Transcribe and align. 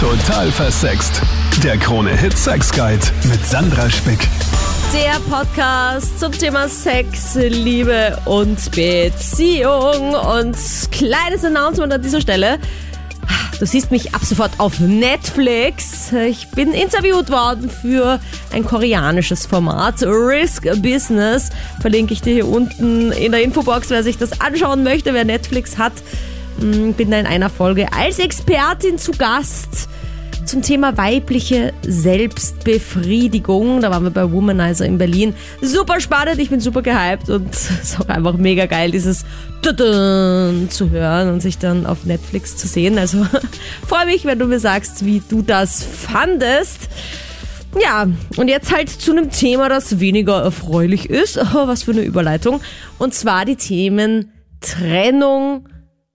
Total 0.00 0.52
versext. 0.52 1.22
Der 1.64 1.78
Krone 1.78 2.14
Hit 2.14 2.36
Sex 2.36 2.70
Guide 2.70 3.00
mit 3.30 3.46
Sandra 3.46 3.88
Spick. 3.88 4.28
Der 4.92 5.18
Podcast 5.30 6.20
zum 6.20 6.32
Thema 6.32 6.68
Sex, 6.68 7.34
Liebe 7.34 8.18
und 8.26 8.58
Beziehung. 8.72 10.14
Und 10.14 10.54
kleines 10.90 11.46
Announcement 11.46 11.94
an 11.94 12.02
dieser 12.02 12.20
Stelle. 12.20 12.58
Du 13.58 13.64
siehst 13.64 13.90
mich 13.90 14.14
ab 14.14 14.22
sofort 14.22 14.50
auf 14.58 14.80
Netflix. 14.80 16.12
Ich 16.12 16.50
bin 16.50 16.72
interviewt 16.72 17.30
worden 17.30 17.70
für 17.70 18.20
ein 18.52 18.66
koreanisches 18.66 19.46
Format, 19.46 20.02
Risk 20.02 20.64
Business. 20.82 21.48
Verlinke 21.80 22.12
ich 22.12 22.20
dir 22.20 22.34
hier 22.34 22.48
unten 22.48 23.12
in 23.12 23.32
der 23.32 23.42
Infobox, 23.42 23.88
wer 23.88 24.02
sich 24.02 24.18
das 24.18 24.42
anschauen 24.42 24.82
möchte, 24.82 25.14
wer 25.14 25.24
Netflix 25.24 25.78
hat. 25.78 25.94
Hm, 26.60 26.94
bin 26.94 27.10
da 27.10 27.18
in 27.18 27.26
einer 27.26 27.50
Folge 27.50 27.92
als 27.92 28.18
Expertin 28.18 28.98
zu 28.98 29.12
Gast 29.12 29.88
zum 30.46 30.62
Thema 30.62 30.96
weibliche 30.96 31.72
Selbstbefriedigung. 31.82 33.80
Da 33.80 33.90
waren 33.90 34.04
wir 34.04 34.10
bei 34.10 34.30
Womanizer 34.30 34.86
in 34.86 34.96
Berlin. 34.96 35.34
Super 35.60 36.00
spannend, 36.00 36.38
ich 36.38 36.50
bin 36.50 36.60
super 36.60 36.82
gehypt 36.82 37.28
und 37.28 37.50
es 37.52 37.70
ist 37.70 38.00
auch 38.00 38.08
einfach 38.08 38.36
mega 38.36 38.66
geil, 38.66 38.90
dieses 38.92 39.24
zu 39.62 40.90
hören 40.90 41.32
und 41.32 41.42
sich 41.42 41.58
dann 41.58 41.86
auf 41.86 42.04
Netflix 42.04 42.56
zu 42.56 42.68
sehen. 42.68 42.98
Also 42.98 43.26
freue 43.86 44.06
mich, 44.06 44.24
wenn 44.24 44.38
du 44.38 44.46
mir 44.46 44.60
sagst, 44.60 45.04
wie 45.04 45.20
du 45.28 45.42
das 45.42 45.82
fandest. 45.82 46.88
Ja, 47.82 48.06
und 48.36 48.48
jetzt 48.48 48.72
halt 48.74 48.88
zu 48.88 49.10
einem 49.10 49.30
Thema, 49.30 49.68
das 49.68 49.98
weniger 49.98 50.40
erfreulich 50.40 51.10
ist. 51.10 51.36
Oh, 51.36 51.42
was 51.66 51.82
für 51.82 51.90
eine 51.90 52.02
Überleitung. 52.02 52.60
Und 52.98 53.12
zwar 53.12 53.44
die 53.44 53.56
Themen 53.56 54.30
Trennung, 54.60 55.68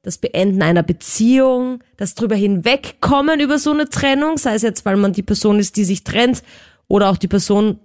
das 0.04 0.18
Beenden 0.18 0.62
einer 0.62 0.84
Beziehung, 0.84 1.84
das 1.98 2.16
drüber 2.16 2.36
hinwegkommen 2.36 3.40
über 3.40 3.60
so 3.60 3.72
eine 3.72 3.88
Trennung, 3.88 4.38
sei 4.38 4.56
es 4.56 4.64
jetzt, 4.64 4.86
weil 4.86 4.98
man 4.98 5.14
die 5.14 5.24
Person 5.24 5.60
ist, 5.60 5.78
die 5.78 5.84
sich 5.84 6.04
trennt, 6.04 6.44
oder 6.88 7.10
auch 7.10 7.18
die 7.18 7.28
Person, 7.28 7.80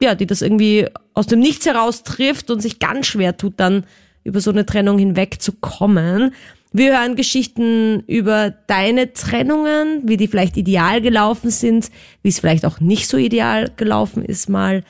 ja, 0.00 0.14
die 0.14 0.26
das 0.26 0.42
irgendwie 0.42 0.86
aus 1.14 1.26
dem 1.26 1.38
Nichts 1.38 1.66
heraus 1.66 2.02
trifft 2.02 2.50
und 2.50 2.60
sich 2.60 2.80
ganz 2.80 3.06
schwer 3.06 3.36
tut, 3.36 3.54
dann 3.58 3.84
über 4.24 4.40
so 4.40 4.50
eine 4.50 4.66
Trennung 4.66 4.98
hinwegzukommen. 4.98 6.34
Wir 6.72 6.98
hören 6.98 7.16
Geschichten 7.16 8.00
über 8.06 8.50
deine 8.50 9.12
Trennungen, 9.12 10.02
wie 10.04 10.16
die 10.16 10.26
vielleicht 10.26 10.56
ideal 10.56 11.00
gelaufen 11.00 11.50
sind, 11.50 11.90
wie 12.22 12.28
es 12.28 12.40
vielleicht 12.40 12.66
auch 12.66 12.80
nicht 12.80 13.08
so 13.08 13.16
ideal 13.16 13.70
gelaufen 13.76 14.24
ist 14.24 14.48
mal. 14.48 14.82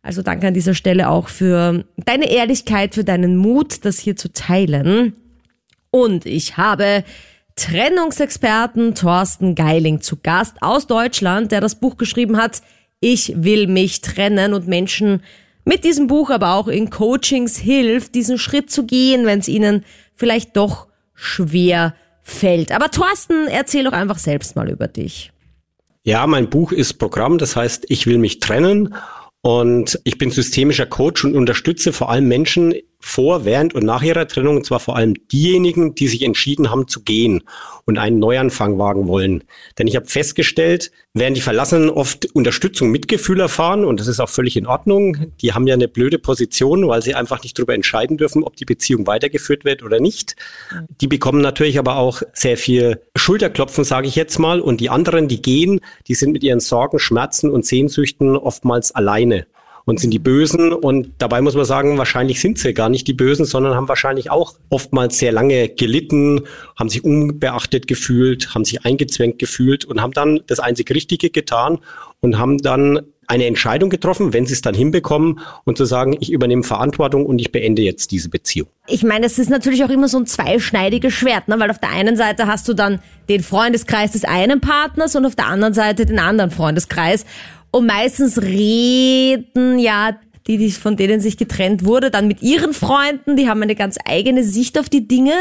Also 0.00 0.22
danke 0.22 0.46
an 0.46 0.54
dieser 0.54 0.74
Stelle 0.74 1.08
auch 1.08 1.28
für 1.28 1.84
deine 1.96 2.30
Ehrlichkeit, 2.30 2.94
für 2.94 3.04
deinen 3.04 3.36
Mut, 3.36 3.84
das 3.84 3.98
hier 3.98 4.16
zu 4.16 4.32
teilen. 4.32 5.14
Und 5.90 6.26
ich 6.26 6.56
habe 6.56 7.04
Trennungsexperten 7.56 8.94
Thorsten 8.94 9.54
Geiling 9.54 10.00
zu 10.00 10.16
Gast 10.16 10.56
aus 10.60 10.86
Deutschland, 10.86 11.50
der 11.50 11.60
das 11.60 11.74
Buch 11.80 11.96
geschrieben 11.96 12.36
hat, 12.36 12.62
Ich 13.00 13.32
will 13.36 13.68
mich 13.68 14.00
trennen 14.00 14.54
und 14.54 14.66
Menschen 14.66 15.22
mit 15.64 15.84
diesem 15.84 16.06
Buch, 16.06 16.30
aber 16.30 16.54
auch 16.54 16.66
in 16.66 16.90
Coachings 16.90 17.56
hilft, 17.56 18.14
diesen 18.14 18.38
Schritt 18.38 18.70
zu 18.70 18.86
gehen, 18.86 19.26
wenn 19.26 19.38
es 19.38 19.48
ihnen 19.48 19.84
vielleicht 20.14 20.56
doch 20.56 20.86
schwer 21.14 21.94
fällt. 22.22 22.72
Aber 22.72 22.90
Thorsten, 22.90 23.48
erzähl 23.48 23.84
doch 23.84 23.92
einfach 23.92 24.18
selbst 24.18 24.56
mal 24.56 24.68
über 24.68 24.88
dich. 24.88 25.32
Ja, 26.04 26.26
mein 26.26 26.48
Buch 26.48 26.72
ist 26.72 26.94
Programm, 26.94 27.38
das 27.38 27.54
heißt, 27.54 27.86
ich 27.88 28.06
will 28.06 28.18
mich 28.18 28.40
trennen 28.40 28.94
und 29.42 29.98
ich 30.04 30.16
bin 30.16 30.30
systemischer 30.30 30.86
Coach 30.86 31.24
und 31.24 31.36
unterstütze 31.36 31.92
vor 31.92 32.10
allem 32.10 32.28
Menschen 32.28 32.74
vor, 33.00 33.44
während 33.44 33.74
und 33.74 33.84
nach 33.84 34.02
ihrer 34.02 34.26
Trennung, 34.26 34.56
und 34.56 34.66
zwar 34.66 34.80
vor 34.80 34.96
allem 34.96 35.14
diejenigen, 35.28 35.94
die 35.94 36.08
sich 36.08 36.22
entschieden 36.22 36.70
haben 36.70 36.88
zu 36.88 37.02
gehen 37.02 37.44
und 37.84 37.96
einen 37.96 38.18
Neuanfang 38.18 38.78
wagen 38.78 39.06
wollen. 39.06 39.44
Denn 39.78 39.86
ich 39.86 39.94
habe 39.94 40.06
festgestellt, 40.06 40.90
während 41.14 41.36
die 41.36 41.40
Verlassenen 41.40 41.90
oft 41.90 42.26
Unterstützung, 42.34 42.90
Mitgefühl 42.90 43.38
erfahren, 43.38 43.84
und 43.84 44.00
das 44.00 44.08
ist 44.08 44.18
auch 44.18 44.28
völlig 44.28 44.56
in 44.56 44.66
Ordnung, 44.66 45.32
die 45.40 45.52
haben 45.52 45.66
ja 45.68 45.74
eine 45.74 45.86
blöde 45.86 46.18
Position, 46.18 46.88
weil 46.88 47.02
sie 47.02 47.14
einfach 47.14 47.42
nicht 47.42 47.56
darüber 47.56 47.74
entscheiden 47.74 48.16
dürfen, 48.16 48.42
ob 48.42 48.56
die 48.56 48.64
Beziehung 48.64 49.06
weitergeführt 49.06 49.64
wird 49.64 49.84
oder 49.84 50.00
nicht. 50.00 50.34
Die 51.00 51.06
bekommen 51.06 51.40
natürlich 51.40 51.78
aber 51.78 51.96
auch 51.96 52.22
sehr 52.32 52.56
viel 52.56 53.00
Schulterklopfen, 53.14 53.84
sage 53.84 54.08
ich 54.08 54.16
jetzt 54.16 54.38
mal, 54.38 54.60
und 54.60 54.80
die 54.80 54.90
anderen, 54.90 55.28
die 55.28 55.40
gehen, 55.40 55.80
die 56.08 56.14
sind 56.14 56.32
mit 56.32 56.42
ihren 56.42 56.60
Sorgen, 56.60 56.98
Schmerzen 56.98 57.50
und 57.50 57.64
Sehnsüchten 57.64 58.36
oftmals 58.36 58.92
alleine 58.92 59.46
und 59.88 59.98
sind 59.98 60.10
die 60.10 60.18
Bösen. 60.18 60.74
Und 60.74 61.12
dabei 61.16 61.40
muss 61.40 61.54
man 61.54 61.64
sagen, 61.64 61.96
wahrscheinlich 61.96 62.42
sind 62.42 62.58
sie 62.58 62.74
gar 62.74 62.90
nicht 62.90 63.08
die 63.08 63.14
Bösen, 63.14 63.46
sondern 63.46 63.74
haben 63.74 63.88
wahrscheinlich 63.88 64.30
auch 64.30 64.52
oftmals 64.68 65.18
sehr 65.18 65.32
lange 65.32 65.70
gelitten, 65.70 66.42
haben 66.78 66.90
sich 66.90 67.04
unbeachtet 67.04 67.86
gefühlt, 67.86 68.54
haben 68.54 68.66
sich 68.66 68.84
eingezwängt 68.84 69.38
gefühlt 69.38 69.86
und 69.86 70.02
haben 70.02 70.12
dann 70.12 70.40
das 70.46 70.60
einzig 70.60 70.90
Richtige 70.90 71.30
getan 71.30 71.78
und 72.20 72.38
haben 72.38 72.58
dann 72.58 73.00
eine 73.28 73.46
Entscheidung 73.46 73.88
getroffen, 73.88 74.32
wenn 74.32 74.46
sie 74.46 74.54
es 74.54 74.62
dann 74.62 74.74
hinbekommen 74.74 75.40
und 75.64 75.76
zu 75.78 75.84
sagen, 75.84 76.16
ich 76.18 76.32
übernehme 76.32 76.62
Verantwortung 76.62 77.24
und 77.26 77.38
ich 77.38 77.52
beende 77.52 77.82
jetzt 77.82 78.10
diese 78.10 78.30
Beziehung. 78.30 78.68
Ich 78.86 79.04
meine, 79.04 79.26
es 79.26 79.38
ist 79.38 79.50
natürlich 79.50 79.84
auch 79.84 79.90
immer 79.90 80.08
so 80.08 80.18
ein 80.18 80.26
zweischneidiges 80.26 81.12
Schwert, 81.12 81.46
ne? 81.46 81.60
weil 81.60 81.70
auf 81.70 81.78
der 81.78 81.90
einen 81.90 82.16
Seite 82.16 82.46
hast 82.46 82.66
du 82.68 82.74
dann 82.74 83.00
den 83.28 83.42
Freundeskreis 83.42 84.12
des 84.12 84.24
einen 84.24 84.60
Partners 84.60 85.14
und 85.14 85.26
auf 85.26 85.36
der 85.36 85.46
anderen 85.46 85.74
Seite 85.74 86.06
den 86.06 86.18
anderen 86.18 86.50
Freundeskreis. 86.50 87.26
Und 87.70 87.86
meistens 87.86 88.40
reden 88.40 89.78
ja 89.78 90.18
die, 90.46 90.56
die 90.56 90.70
von 90.70 90.96
denen 90.96 91.20
sich 91.20 91.36
getrennt 91.36 91.84
wurde, 91.84 92.10
dann 92.10 92.26
mit 92.26 92.42
ihren 92.42 92.72
Freunden, 92.72 93.36
die 93.36 93.48
haben 93.48 93.62
eine 93.62 93.74
ganz 93.74 93.98
eigene 94.06 94.42
Sicht 94.42 94.78
auf 94.78 94.88
die 94.88 95.06
Dinge 95.06 95.34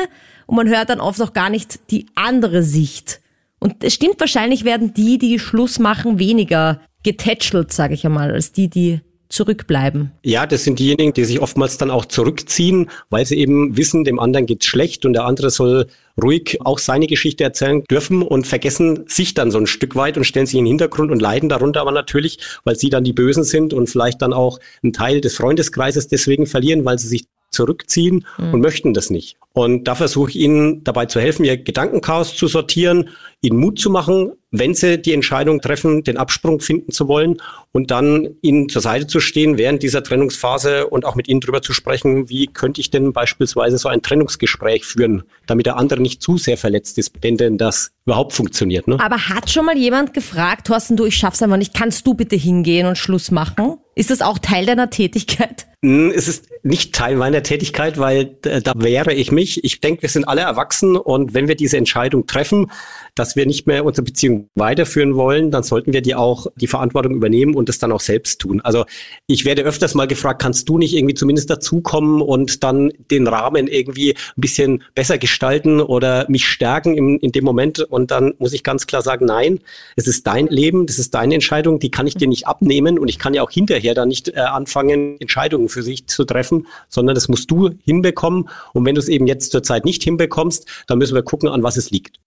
und 0.45 0.57
man 0.57 0.67
hört 0.67 0.89
dann 0.89 0.99
oft 0.99 1.21
auch 1.21 1.33
gar 1.33 1.49
nicht 1.49 1.79
die 1.91 2.07
andere 2.15 2.61
Sicht. 2.61 3.21
Und 3.59 3.83
es 3.83 3.93
stimmt 3.93 4.19
wahrscheinlich 4.19 4.65
werden 4.65 4.93
die, 4.93 5.17
die 5.17 5.39
Schluss 5.39 5.79
machen, 5.79 6.19
weniger 6.19 6.81
getätschelt, 7.03 7.71
sage 7.71 7.93
ich 7.93 8.05
einmal, 8.05 8.31
als 8.31 8.51
die, 8.51 8.69
die 8.69 8.99
zurückbleiben. 9.29 10.11
Ja, 10.23 10.45
das 10.45 10.63
sind 10.63 10.79
diejenigen, 10.79 11.13
die 11.13 11.25
sich 11.25 11.39
oftmals 11.39 11.77
dann 11.77 11.91
auch 11.91 12.05
zurückziehen, 12.05 12.89
weil 13.09 13.25
sie 13.25 13.37
eben 13.37 13.77
wissen, 13.77 14.03
dem 14.03 14.19
anderen 14.19 14.45
geht's 14.45 14.65
schlecht 14.65 15.05
und 15.05 15.13
der 15.13 15.25
andere 15.25 15.49
soll 15.49 15.87
ruhig 16.21 16.59
auch 16.63 16.79
seine 16.79 17.07
Geschichte 17.07 17.43
erzählen 17.43 17.83
dürfen 17.83 18.21
und 18.21 18.47
vergessen 18.47 19.05
sich 19.07 19.33
dann 19.33 19.51
so 19.51 19.59
ein 19.59 19.67
Stück 19.67 19.95
weit 19.95 20.17
und 20.17 20.23
stellen 20.23 20.45
sich 20.45 20.55
in 20.55 20.65
den 20.65 20.71
Hintergrund 20.71 21.11
und 21.11 21.21
leiden 21.21 21.49
darunter 21.49 21.81
aber 21.81 21.91
natürlich, 21.91 22.39
weil 22.63 22.75
sie 22.75 22.89
dann 22.89 23.03
die 23.03 23.13
Bösen 23.13 23.43
sind 23.43 23.73
und 23.73 23.87
vielleicht 23.87 24.21
dann 24.21 24.33
auch 24.33 24.59
einen 24.81 24.93
Teil 24.93 25.21
des 25.21 25.35
Freundeskreises 25.35 26.07
deswegen 26.07 26.47
verlieren, 26.47 26.85
weil 26.85 26.97
sie 26.97 27.07
sich 27.07 27.25
zurückziehen 27.49 28.25
mhm. 28.37 28.53
und 28.53 28.61
möchten 28.61 28.93
das 28.93 29.09
nicht. 29.09 29.37
Und 29.53 29.85
da 29.85 29.95
versuche 29.95 30.29
ich 30.31 30.35
Ihnen 30.37 30.83
dabei 30.83 31.05
zu 31.05 31.19
helfen, 31.19 31.45
Ihr 31.45 31.57
Gedankenchaos 31.57 32.35
zu 32.35 32.47
sortieren, 32.47 33.09
Ihnen 33.41 33.57
Mut 33.57 33.79
zu 33.79 33.89
machen, 33.89 34.33
wenn 34.51 34.73
Sie 34.73 34.97
die 35.01 35.13
Entscheidung 35.13 35.61
treffen, 35.61 36.03
den 36.03 36.17
Absprung 36.17 36.59
finden 36.59 36.91
zu 36.91 37.07
wollen 37.07 37.41
und 37.71 37.91
dann 37.91 38.29
Ihnen 38.41 38.69
zur 38.69 38.81
Seite 38.81 39.07
zu 39.07 39.19
stehen 39.19 39.57
während 39.57 39.83
dieser 39.83 40.03
Trennungsphase 40.03 40.87
und 40.87 41.05
auch 41.05 41.15
mit 41.15 41.27
Ihnen 41.27 41.41
darüber 41.41 41.61
zu 41.61 41.73
sprechen, 41.73 42.29
wie 42.29 42.47
könnte 42.47 42.79
ich 42.81 42.89
denn 42.89 43.13
beispielsweise 43.13 43.77
so 43.77 43.89
ein 43.89 44.01
Trennungsgespräch 44.01 44.85
führen, 44.85 45.23
damit 45.45 45.65
der 45.65 45.77
andere 45.77 46.01
nicht 46.01 46.21
zu 46.21 46.37
sehr 46.37 46.57
verletzt 46.57 46.97
ist, 46.97 47.11
wenn 47.21 47.37
denn 47.37 47.57
das 47.57 47.91
überhaupt 48.05 48.33
funktioniert. 48.33 48.87
Ne? 48.87 48.97
Aber 49.01 49.27
hat 49.27 49.49
schon 49.49 49.65
mal 49.65 49.77
jemand 49.77 50.13
gefragt, 50.13 50.67
Thorsten, 50.67 50.95
du, 50.95 51.05
ich 51.05 51.17
schaff's 51.17 51.43
einfach 51.43 51.57
nicht, 51.57 51.73
kannst 51.73 52.07
du 52.07 52.13
bitte 52.13 52.37
hingehen 52.37 52.87
und 52.87 52.97
Schluss 52.97 53.31
machen? 53.31 53.77
Ist 53.95 54.11
das 54.11 54.21
auch 54.21 54.39
Teil 54.39 54.65
deiner 54.65 54.89
Tätigkeit? 54.89 55.67
Hm, 55.83 56.11
es 56.15 56.27
ist 56.27 56.47
nicht 56.63 56.95
Teil 56.95 57.15
meiner 57.15 57.43
Tätigkeit, 57.43 57.97
weil 57.97 58.37
äh, 58.45 58.61
da 58.61 58.73
wehre 58.75 59.13
ich 59.13 59.31
mich. 59.31 59.63
Ich 59.63 59.81
denke, 59.81 60.03
wir 60.03 60.09
sind 60.09 60.27
alle 60.27 60.41
erwachsen 60.41 60.95
und 60.95 61.33
wenn 61.33 61.47
wir 61.47 61.55
diese 61.55 61.77
Entscheidung 61.77 62.27
treffen, 62.27 62.71
dass 63.17 63.35
wir 63.35 63.45
nicht 63.45 63.67
mehr 63.67 63.85
unsere 63.85 64.03
Beziehung 64.05 64.49
weiterführen 64.55 65.15
wollen, 65.15 65.51
dann 65.51 65.63
sollten 65.63 65.93
wir 65.93 66.01
die 66.01 66.15
auch 66.15 66.47
die 66.55 66.67
Verantwortung 66.67 67.15
übernehmen 67.15 67.55
und 67.55 67.69
es 67.69 67.79
dann 67.79 67.91
auch 67.91 67.99
selbst 67.99 68.39
tun. 68.39 68.61
Also 68.61 68.85
ich 69.27 69.45
werde 69.45 69.63
öfters 69.63 69.95
mal 69.95 70.07
gefragt, 70.07 70.41
kannst 70.41 70.69
du 70.69 70.77
nicht 70.77 70.95
irgendwie 70.95 71.15
zumindest 71.15 71.49
dazukommen 71.49 72.21
und 72.21 72.63
dann 72.63 72.91
den 73.11 73.27
Rahmen 73.27 73.67
irgendwie 73.67 74.13
ein 74.13 74.41
bisschen 74.41 74.83
besser 74.95 75.17
gestalten 75.17 75.81
oder 75.81 76.25
mich 76.29 76.45
stärken 76.45 76.95
in, 76.95 77.17
in 77.19 77.31
dem 77.31 77.43
Moment? 77.43 77.79
Und 77.79 78.11
dann 78.11 78.33
muss 78.39 78.53
ich 78.53 78.63
ganz 78.63 78.87
klar 78.87 79.01
sagen, 79.01 79.25
nein, 79.25 79.59
es 79.95 80.07
ist 80.07 80.27
dein 80.27 80.47
Leben, 80.47 80.85
das 80.85 80.99
ist 80.99 81.13
deine 81.13 81.35
Entscheidung, 81.35 81.79
die 81.79 81.91
kann 81.91 82.07
ich 82.07 82.15
dir 82.15 82.27
nicht 82.27 82.47
abnehmen 82.47 82.99
und 82.99 83.07
ich 83.07 83.19
kann 83.19 83.33
ja 83.33 83.43
auch 83.43 83.51
hinterher 83.51 83.93
dann 83.93 84.07
nicht 84.07 84.29
äh, 84.29 84.39
anfangen, 84.39 85.19
Entscheidungen 85.19 85.47
Entscheidung 85.47 85.69
für 85.69 85.83
sich 85.83 86.07
zu 86.07 86.25
treffen, 86.25 86.67
sondern 86.89 87.15
das 87.15 87.27
musst 87.27 87.49
du 87.51 87.69
hinbekommen. 87.83 88.49
Und 88.73 88.85
wenn 88.85 88.95
du 88.95 89.01
es 89.01 89.07
eben 89.07 89.27
jetzt 89.27 89.51
zurzeit 89.51 89.85
nicht 89.85 90.03
hinbekommst, 90.03 90.67
dann 90.87 90.97
müssen 90.97 91.15
wir 91.15 91.23
gucken, 91.23 91.49
an 91.49 91.63
was 91.63 91.77
es 91.77 91.91
liegt. 91.91 92.17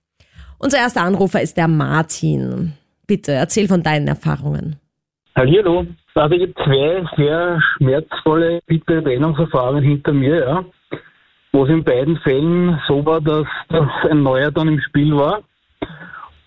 Unser 0.62 0.76
erster 0.76 1.02
Anrufer 1.02 1.40
ist 1.40 1.56
der 1.56 1.68
Martin. 1.68 2.74
Bitte, 3.06 3.32
erzähl 3.32 3.66
von 3.66 3.82
deinen 3.82 4.06
Erfahrungen. 4.06 4.76
Hallo, 5.34 5.86
also 6.14 6.34
ich 6.34 6.42
habe 6.42 6.54
zwei 6.54 7.06
sehr 7.16 7.62
schmerzvolle, 7.76 8.60
bittere 8.66 9.02
Trennungserfahrungen 9.02 9.82
hinter 9.82 10.12
mir, 10.12 10.38
ja. 10.40 10.64
Wo 11.52 11.64
es 11.64 11.70
in 11.70 11.82
beiden 11.82 12.18
Fällen 12.18 12.78
so 12.86 13.04
war, 13.06 13.22
dass, 13.22 13.46
dass 13.70 13.88
ein 14.10 14.22
neuer 14.22 14.50
dann 14.50 14.68
im 14.68 14.80
Spiel 14.80 15.16
war. 15.16 15.40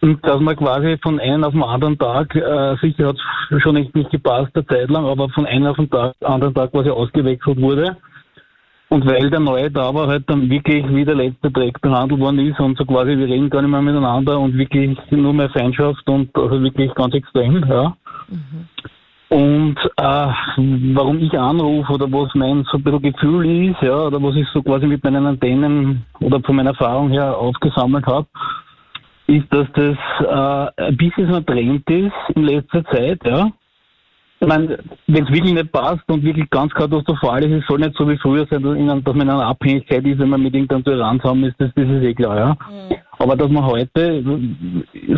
Und 0.02 0.24
dass 0.28 0.40
man 0.40 0.58
quasi 0.58 0.98
von 1.02 1.20
einem 1.20 1.44
auf 1.44 1.54
den 1.54 1.64
anderen 1.64 1.98
Tag, 1.98 2.36
äh, 2.36 2.76
sicher 2.82 3.08
hat 3.08 3.18
es 3.50 3.62
schon 3.64 3.78
echt 3.78 3.96
nicht 3.96 4.12
gepasst, 4.12 4.52
eine 4.54 4.68
Zeit 4.68 4.92
lang, 4.92 5.06
aber 5.06 5.28
von 5.30 5.48
einem 5.48 5.66
auf 5.66 5.78
den 5.78 5.90
Tag, 5.90 6.14
anderen 6.22 6.54
Tag 6.54 6.72
quasi 6.72 6.92
ausgewechselt 6.92 7.60
wurde. 7.60 7.98
Und 8.94 9.08
weil 9.08 9.28
der 9.32 9.40
neue 9.40 9.74
war, 9.74 10.08
halt 10.08 10.30
dann 10.30 10.48
wirklich 10.52 10.86
wie 10.90 11.04
der 11.04 11.16
letzte 11.16 11.50
Dreck 11.50 11.82
behandelt 11.82 12.22
worden 12.22 12.38
ist 12.38 12.60
und 12.60 12.78
so 12.78 12.86
quasi, 12.86 13.18
wir 13.18 13.28
reden 13.28 13.50
gar 13.50 13.64
nicht 13.64 13.72
mehr 13.72 13.82
miteinander 13.82 14.40
und 14.40 14.56
wirklich 14.56 14.96
nur 15.10 15.34
mehr 15.34 15.50
Feindschaft 15.50 16.08
und 16.08 16.30
also 16.38 16.62
wirklich 16.62 16.94
ganz 16.94 17.16
extrem, 17.16 17.66
ja. 17.68 17.96
Mhm. 18.30 18.68
Und 19.30 19.78
äh, 19.98 20.28
warum 20.94 21.18
ich 21.18 21.34
anrufe 21.40 21.94
oder 21.94 22.06
was 22.12 22.36
mein 22.36 22.64
so 22.72 22.78
ein 22.78 22.84
bisschen 22.84 23.02
Gefühl 23.02 23.72
ist, 23.72 23.82
ja, 23.82 23.96
oder 23.96 24.22
was 24.22 24.36
ich 24.36 24.48
so 24.54 24.62
quasi 24.62 24.86
mit 24.86 25.04
meinen 25.04 25.26
Antennen 25.26 26.06
oder 26.20 26.40
von 26.42 26.56
meiner 26.56 26.70
Erfahrung 26.70 27.10
her 27.10 27.36
aufgesammelt 27.36 28.06
habe, 28.06 28.28
ist, 29.26 29.52
dass 29.52 29.68
das 29.74 29.98
äh, 30.20 30.84
ein 30.84 30.98
bisschen 30.98 31.34
ein 31.34 31.46
Trend 31.48 31.90
ist 31.90 32.14
in 32.36 32.44
letzter 32.44 32.86
Zeit, 32.86 33.22
ja. 33.26 33.50
Ich 34.44 34.50
meine, 34.50 34.78
wenn 35.08 35.24
es 35.24 35.32
wirklich 35.32 35.54
nicht 35.54 35.72
passt 35.72 36.04
und 36.08 36.22
wirklich 36.22 36.50
ganz 36.50 36.74
katastrophal 36.74 37.46
ist, 37.46 37.62
es 37.62 37.66
soll 37.66 37.80
nicht 37.80 37.96
so 37.98 38.10
wie 38.10 38.18
früher 38.18 38.46
sein, 38.52 38.62
dass 38.62 39.16
man 39.16 39.28
in 39.28 39.30
einer 39.30 39.46
Abhängigkeit 39.46 40.06
ist, 40.06 40.20
wenn 40.20 40.32
man 40.32 40.44
mit 40.44 40.54
irgendeinem 40.54 40.84
Toleranz 40.84 41.24
haben 41.24 41.46
ist, 41.46 41.56
das, 41.60 41.72
das 41.74 41.88
ist 41.88 42.04
eh 42.04 42.14
klar, 42.14 42.38
ja. 42.38 42.50
Mhm. 42.50 42.96
Aber 43.20 43.38
dass 43.38 43.50
man 43.50 43.64
heute, 43.64 44.22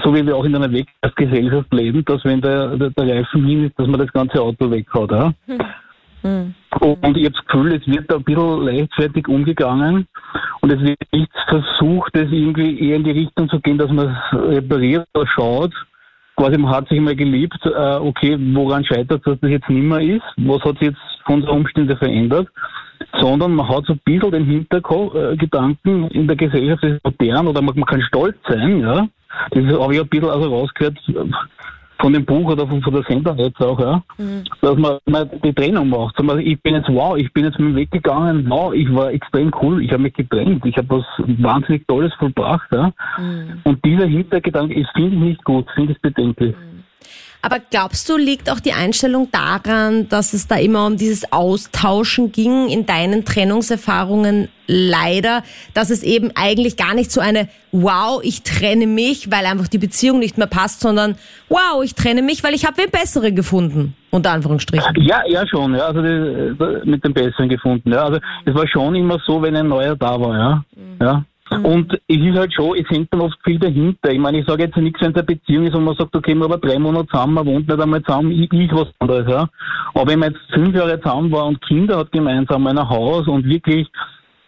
so 0.04 0.14
wie 0.14 0.24
wir 0.24 0.36
auch 0.36 0.46
in 0.46 0.56
einer 0.56 0.72
Weggesellschaft 0.72 1.74
leben, 1.74 2.06
dass 2.06 2.24
wenn 2.24 2.40
der, 2.40 2.78
der, 2.78 2.92
der, 2.92 3.16
Reifen 3.16 3.48
hin 3.48 3.66
ist, 3.66 3.80
dass 3.80 3.88
man 3.88 4.00
das 4.00 4.14
ganze 4.14 4.40
Auto 4.40 4.70
weghaut, 4.70 5.12
ja. 5.12 5.34
Mhm. 6.22 6.54
Und 6.80 7.18
ich 7.18 7.26
habe 7.26 7.36
das 7.36 7.46
Gefühl, 7.48 7.74
es 7.74 7.88
wird 7.88 8.12
da 8.12 8.18
ein 8.18 8.24
bisschen 8.24 8.62
leichtfertig 8.64 9.28
umgegangen 9.28 10.08
und 10.62 10.72
es 10.72 10.82
wird 10.82 11.00
nicht 11.12 11.32
versucht, 11.48 12.16
das 12.16 12.32
irgendwie 12.32 12.80
eher 12.80 12.98
in 12.98 13.04
die 13.04 13.12
Richtung 13.12 13.50
zu 13.50 13.60
gehen, 13.60 13.80
dass 13.80 13.90
man 13.90 14.10
es 14.10 14.40
repariert 14.40 15.08
oder 15.16 15.26
schaut, 15.26 15.74
quasi 16.36 16.58
man 16.58 16.72
hat 16.72 16.88
sich 16.90 17.00
mal 17.00 17.16
geliebt, 17.16 17.60
äh, 17.66 17.96
okay, 17.96 18.38
woran 18.54 18.86
scheitert 18.86 19.26
dass 19.26 19.40
das 19.40 19.50
jetzt 19.50 19.70
nicht 19.70 19.84
mehr 19.84 20.02
ist, 20.02 20.26
was 20.38 20.62
hat 20.64 20.78
sich 20.80 20.90
jetzt 20.90 21.02
von 21.26 21.42
der 21.42 21.52
Umstände 21.52 21.96
verändert, 21.96 22.48
sondern 23.20 23.54
man 23.54 23.68
hat 23.68 23.86
so 23.86 23.94
ein 23.94 24.02
bisschen 24.06 24.32
den 24.32 24.46
Hintergedanken 24.46 26.10
in 26.10 26.28
der 26.28 26.36
Gesellschaft, 26.36 26.84
ist 26.84 27.04
modern 27.04 27.48
oder 27.48 27.62
man, 27.62 27.76
man 27.76 27.86
kann 27.86 28.02
stolz 28.02 28.36
sein, 28.48 28.80
ja, 28.80 29.08
das 29.52 29.80
habe 29.80 29.94
ich 29.94 30.02
ein 30.02 30.08
bisschen 30.08 30.30
also 30.30 30.50
rausgehört, 30.50 30.98
von 32.00 32.14
dem 32.14 32.26
Buch 32.26 32.52
oder 32.52 32.68
von, 32.68 32.82
von 32.82 32.94
der 32.94 33.04
Sendung 33.04 33.38
jetzt 33.38 33.62
auch, 33.62 33.80
ja, 33.80 34.04
mhm. 34.18 34.44
dass 34.62 34.78
man, 34.78 34.98
man 35.06 35.30
die 35.44 35.54
Trennung 35.54 35.90
macht. 35.90 36.16
Zum 36.18 36.28
Beispiel, 36.28 36.54
ich 36.54 36.62
bin 36.62 36.76
jetzt 36.76 36.90
wow, 36.90 37.18
ich 37.18 37.32
bin 37.34 37.46
jetzt 37.46 37.60
mit 37.60 37.70
dem 37.70 37.76
Weg 37.76 37.92
gegangen, 37.92 38.46
wow, 38.50 38.74
ich 38.74 38.94
war 38.94 39.12
extrem 39.12 39.52
cool, 39.62 39.84
ich 39.84 39.92
habe 39.92 40.04
mich 40.04 40.14
getrennt, 40.14 40.66
ich 40.66 40.78
habe 40.78 40.90
was 40.90 41.06
wahnsinnig 41.18 41.88
Tolles 41.88 42.14
vollbracht, 42.16 42.68
ja. 42.74 42.92
Mhm. 43.18 43.62
Und 43.64 43.84
dieser 43.86 44.08
Hintergedanke, 44.08 44.76
ist 44.76 44.90
finde 44.94 45.16
ich 45.16 45.22
nicht 45.22 45.44
gut, 45.44 45.66
finde 45.76 45.94
ich 45.94 46.02
bedenklich. 46.02 46.56
Mhm. 46.56 46.75
Aber 47.46 47.60
glaubst 47.70 48.10
du, 48.10 48.18
liegt 48.18 48.50
auch 48.50 48.60
die 48.60 48.74
Einstellung 48.74 49.30
daran, 49.32 50.10
dass 50.10 50.34
es 50.34 50.48
da 50.48 50.56
immer 50.56 50.88
um 50.88 50.98
dieses 50.98 51.32
Austauschen 51.32 52.32
ging 52.32 52.70
in 52.70 52.88
deinen 52.88 53.24
Trennungserfahrungen 53.24 54.48
leider, 54.66 55.44
dass 55.76 55.92
es 55.92 56.02
eben 56.02 56.32
eigentlich 56.34 56.76
gar 56.76 56.96
nicht 56.96 57.12
so 57.12 57.22
eine 57.22 57.48
Wow, 57.72 58.20
ich 58.24 58.42
trenne 58.42 58.88
mich, 58.88 59.30
weil 59.32 59.46
einfach 59.46 59.68
die 59.68 59.78
Beziehung 59.78 60.18
nicht 60.18 60.40
mehr 60.40 60.48
passt, 60.48 60.82
sondern 60.82 61.18
Wow, 61.48 61.84
ich 61.84 61.94
trenne 61.94 62.24
mich, 62.24 62.44
weil 62.44 62.56
ich 62.56 62.66
habe 62.66 62.78
wen 62.78 62.90
besseren 62.90 63.36
gefunden, 63.36 63.96
unter 64.10 64.32
Anführungsstrichen. 64.32 65.04
Ja, 65.04 65.22
ja 65.28 65.46
schon, 65.46 65.76
ja, 65.76 65.86
also 65.86 66.02
die, 66.02 66.90
mit 66.90 67.04
dem 67.04 67.14
Besseren 67.14 67.48
gefunden, 67.48 67.92
ja. 67.92 68.06
Also 68.06 68.18
es 68.46 68.56
war 68.56 68.68
schon 68.68 68.96
immer 68.96 69.20
so, 69.28 69.40
wenn 69.40 69.56
ein 69.56 69.68
neuer 69.68 69.96
da 69.96 70.20
war, 70.20 70.36
ja. 70.36 70.64
Mhm. 70.76 70.98
ja. 71.00 71.26
Mhm. 71.60 71.66
Und 71.66 71.94
es 71.94 72.18
ist 72.18 72.38
halt 72.38 72.54
schon, 72.54 72.78
es 72.78 72.90
hängt 72.90 73.14
dann 73.14 73.22
oft 73.22 73.38
viel 73.44 73.60
dahinter. 73.60 74.12
Ich 74.12 74.20
meine, 74.20 74.40
ich 74.40 74.46
sage 74.46 74.64
jetzt 74.64 74.78
nichts, 74.78 75.02
wenn 75.02 75.12
es 75.12 75.18
eine 75.18 75.26
Beziehung 75.26 75.66
ist 75.66 75.76
und 75.76 75.84
man 75.84 75.96
sagt, 75.96 76.16
okay, 76.16 76.36
wir 76.36 76.46
aber 76.46 76.58
drei 76.58 76.80
Monate 76.80 77.08
zusammen, 77.08 77.34
man 77.34 77.46
wohnt 77.46 77.68
nicht 77.68 77.82
einmal 77.82 78.04
zusammen, 78.04 78.32
ich, 78.32 78.52
ich 78.52 78.72
was 78.72 78.88
anderes, 79.00 79.28
ja. 79.30 79.48
Aber 79.94 80.12
wenn 80.12 80.20
man 80.20 80.32
jetzt 80.32 80.42
fünf 80.54 80.76
Jahre 80.76 81.00
zusammen 81.02 81.32
war 81.32 81.46
und 81.46 81.62
Kinder 81.62 81.98
hat 81.98 82.12
gemeinsam 82.12 82.68
ein 82.68 82.90
Haus 82.90 83.28
und 83.28 83.46
wirklich 83.46 83.88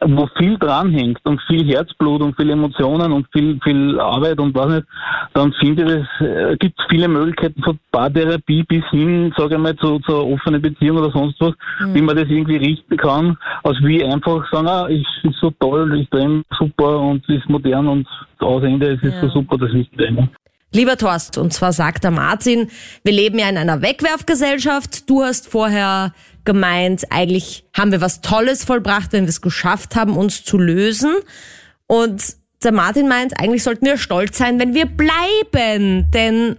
wo 0.01 0.27
viel 0.37 0.57
dranhängt 0.57 1.19
und 1.23 1.41
viel 1.47 1.65
Herzblut 1.65 2.21
und 2.21 2.35
viele 2.35 2.53
Emotionen 2.53 3.11
und 3.11 3.27
viel, 3.31 3.59
viel 3.63 3.99
Arbeit 3.99 4.39
und 4.39 4.55
was 4.55 4.67
nicht, 4.67 4.87
dann 5.33 5.53
finde 5.53 5.83
ich, 5.83 6.21
es 6.21 6.27
äh, 6.27 6.57
gibt 6.57 6.79
viele 6.89 7.07
Möglichkeiten 7.07 7.61
von 7.63 7.79
Paartherapie 7.91 8.63
bis 8.63 8.83
hin, 8.91 9.33
sage 9.37 9.55
ich 9.55 9.61
mal, 9.61 9.75
zu, 9.77 9.99
zur 9.99 10.27
offenen 10.27 10.61
Beziehung 10.61 10.97
oder 10.97 11.11
sonst 11.11 11.39
was, 11.39 11.53
mhm. 11.79 11.93
wie 11.95 12.01
man 12.01 12.15
das 12.15 12.29
irgendwie 12.29 12.57
richten 12.57 12.97
kann, 12.97 13.37
als 13.63 13.77
wie 13.81 14.03
einfach 14.03 14.45
sagen, 14.51 14.67
ah, 14.67 14.87
ich 14.87 15.05
ist 15.23 15.39
so 15.41 15.51
toll, 15.59 15.99
ich 15.99 16.09
bin 16.09 16.43
super 16.57 16.99
und 16.99 17.27
ist 17.29 17.49
modern 17.49 17.87
und 17.87 18.07
aus 18.39 18.63
Ende, 18.63 18.93
es 18.93 19.03
ist 19.03 19.15
ja. 19.15 19.21
so 19.21 19.29
super, 19.29 19.57
das 19.57 19.69
ist 19.69 19.75
nicht 19.75 19.97
Lieber 20.73 20.97
Thorst, 20.97 21.37
und 21.37 21.53
zwar 21.53 21.71
sagt 21.71 22.03
der 22.03 22.11
Martin, 22.11 22.69
wir 23.03 23.13
leben 23.13 23.39
ja 23.39 23.47
in 23.47 23.57
einer 23.57 23.81
Wegwerfgesellschaft. 23.81 25.09
Du 25.09 25.23
hast 25.23 25.49
vorher 25.49 26.13
gemeint, 26.47 27.11
eigentlich 27.11 27.65
haben 27.75 27.91
wir 27.91 28.01
was 28.01 28.21
Tolles 28.21 28.63
vollbracht, 28.63 29.13
wenn 29.13 29.25
wir 29.25 29.29
es 29.29 29.41
geschafft 29.41 29.95
haben, 29.95 30.17
uns 30.17 30.43
zu 30.43 30.57
lösen. 30.57 31.13
Und 31.85 32.23
der 32.63 32.71
Martin 32.71 33.07
meint, 33.07 33.39
eigentlich 33.39 33.61
sollten 33.61 33.85
wir 33.85 33.97
stolz 33.97 34.39
sein, 34.39 34.59
wenn 34.59 34.73
wir 34.73 34.87
bleiben. 34.87 36.09
Denn 36.11 36.55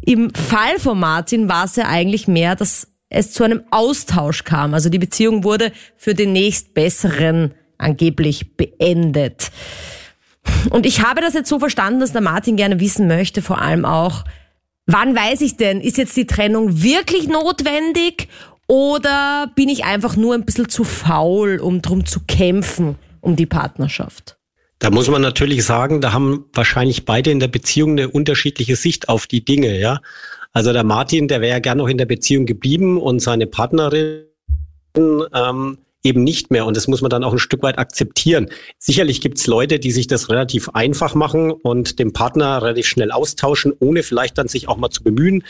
im 0.00 0.32
Fall 0.32 0.78
von 0.78 0.98
Martin 0.98 1.48
war 1.48 1.66
es 1.66 1.76
ja 1.76 1.86
eigentlich 1.86 2.28
mehr, 2.28 2.56
dass 2.56 2.88
es 3.10 3.32
zu 3.32 3.44
einem 3.44 3.64
Austausch 3.70 4.44
kam. 4.44 4.72
Also 4.72 4.88
die 4.88 4.98
Beziehung 4.98 5.44
wurde 5.44 5.72
für 5.96 6.14
den 6.14 6.32
nächstbesseren 6.32 7.52
angeblich 7.78 8.56
beendet. 8.56 9.50
Und 10.70 10.86
ich 10.86 11.04
habe 11.04 11.20
das 11.20 11.34
jetzt 11.34 11.48
so 11.48 11.58
verstanden, 11.58 12.00
dass 12.00 12.12
der 12.12 12.22
Martin 12.22 12.56
gerne 12.56 12.80
wissen 12.80 13.08
möchte, 13.08 13.42
vor 13.42 13.60
allem 13.60 13.84
auch, 13.84 14.24
wann 14.86 15.14
weiß 15.16 15.40
ich 15.40 15.56
denn, 15.56 15.80
ist 15.80 15.98
jetzt 15.98 16.16
die 16.16 16.26
Trennung 16.26 16.82
wirklich 16.82 17.28
notwendig 17.28 18.28
oder 18.66 19.50
bin 19.54 19.68
ich 19.68 19.84
einfach 19.84 20.16
nur 20.16 20.34
ein 20.34 20.44
bisschen 20.44 20.68
zu 20.68 20.84
faul, 20.84 21.58
um 21.58 21.82
drum 21.82 22.04
zu 22.04 22.20
kämpfen, 22.26 22.96
um 23.20 23.36
die 23.36 23.46
Partnerschaft? 23.46 24.36
Da 24.78 24.90
muss 24.90 25.08
man 25.08 25.22
natürlich 25.22 25.64
sagen, 25.64 26.00
da 26.00 26.12
haben 26.12 26.44
wahrscheinlich 26.52 27.04
beide 27.04 27.30
in 27.30 27.40
der 27.40 27.48
Beziehung 27.48 27.92
eine 27.92 28.10
unterschiedliche 28.10 28.76
Sicht 28.76 29.08
auf 29.08 29.26
die 29.26 29.44
Dinge, 29.44 29.78
ja. 29.78 30.00
Also 30.52 30.72
der 30.72 30.84
Martin, 30.84 31.28
der 31.28 31.40
wäre 31.40 31.52
ja 31.52 31.58
gern 31.58 31.78
noch 31.78 31.88
in 31.88 31.98
der 31.98 32.06
Beziehung 32.06 32.46
geblieben 32.46 33.00
und 33.00 33.20
seine 33.20 33.46
Partnerin 33.46 34.24
ähm, 34.96 35.78
eben 36.02 36.24
nicht 36.24 36.50
mehr. 36.50 36.66
Und 36.66 36.76
das 36.76 36.88
muss 36.88 37.02
man 37.02 37.10
dann 37.10 37.24
auch 37.24 37.32
ein 37.32 37.38
Stück 37.38 37.62
weit 37.62 37.78
akzeptieren. 37.78 38.48
Sicherlich 38.78 39.20
gibt 39.20 39.38
es 39.38 39.46
Leute, 39.46 39.78
die 39.78 39.90
sich 39.90 40.06
das 40.06 40.30
relativ 40.30 40.70
einfach 40.70 41.14
machen 41.14 41.50
und 41.50 41.98
dem 41.98 42.12
Partner 42.12 42.62
relativ 42.62 42.86
schnell 42.86 43.10
austauschen, 43.10 43.72
ohne 43.80 44.02
vielleicht 44.02 44.38
dann 44.38 44.48
sich 44.48 44.68
auch 44.68 44.76
mal 44.76 44.90
zu 44.90 45.02
bemühen, 45.02 45.42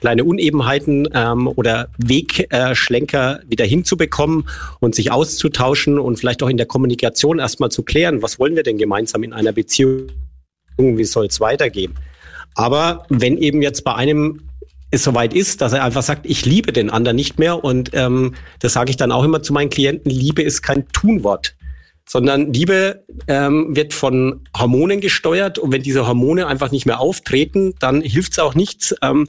kleine 0.00 0.24
Unebenheiten 0.24 1.08
ähm, 1.14 1.48
oder 1.48 1.88
Wegschlenker 1.98 3.40
wieder 3.46 3.64
hinzubekommen 3.64 4.48
und 4.80 4.94
sich 4.94 5.12
auszutauschen 5.12 5.98
und 5.98 6.18
vielleicht 6.18 6.42
auch 6.42 6.48
in 6.48 6.56
der 6.56 6.66
Kommunikation 6.66 7.38
erstmal 7.38 7.70
zu 7.70 7.82
klären, 7.82 8.22
was 8.22 8.38
wollen 8.38 8.56
wir 8.56 8.62
denn 8.62 8.78
gemeinsam 8.78 9.22
in 9.22 9.32
einer 9.32 9.52
Beziehung, 9.52 10.08
wie 10.78 11.04
soll 11.04 11.26
es 11.26 11.40
weitergehen. 11.40 11.94
Aber 12.54 13.04
wenn 13.08 13.38
eben 13.38 13.62
jetzt 13.62 13.84
bei 13.84 13.94
einem 13.94 14.40
es 14.90 15.04
soweit 15.04 15.34
ist, 15.34 15.60
dass 15.60 15.72
er 15.72 15.84
einfach 15.84 16.02
sagt, 16.02 16.26
ich 16.26 16.44
liebe 16.44 16.72
den 16.72 16.90
anderen 16.90 17.16
nicht 17.16 17.38
mehr. 17.38 17.62
Und 17.62 17.90
ähm, 17.92 18.34
das 18.58 18.72
sage 18.72 18.90
ich 18.90 18.96
dann 18.96 19.12
auch 19.12 19.22
immer 19.22 19.42
zu 19.42 19.52
meinen 19.52 19.70
Klienten, 19.70 20.10
Liebe 20.10 20.42
ist 20.42 20.62
kein 20.62 20.88
Tunwort, 20.88 21.54
sondern 22.08 22.52
Liebe 22.52 23.04
ähm, 23.28 23.76
wird 23.76 23.94
von 23.94 24.40
Hormonen 24.56 25.00
gesteuert. 25.00 25.58
Und 25.58 25.72
wenn 25.72 25.82
diese 25.82 26.06
Hormone 26.08 26.46
einfach 26.46 26.72
nicht 26.72 26.86
mehr 26.86 26.98
auftreten, 26.98 27.74
dann 27.78 28.02
hilft 28.02 28.32
es 28.32 28.38
auch 28.40 28.54
nichts, 28.54 28.94
ähm, 29.00 29.28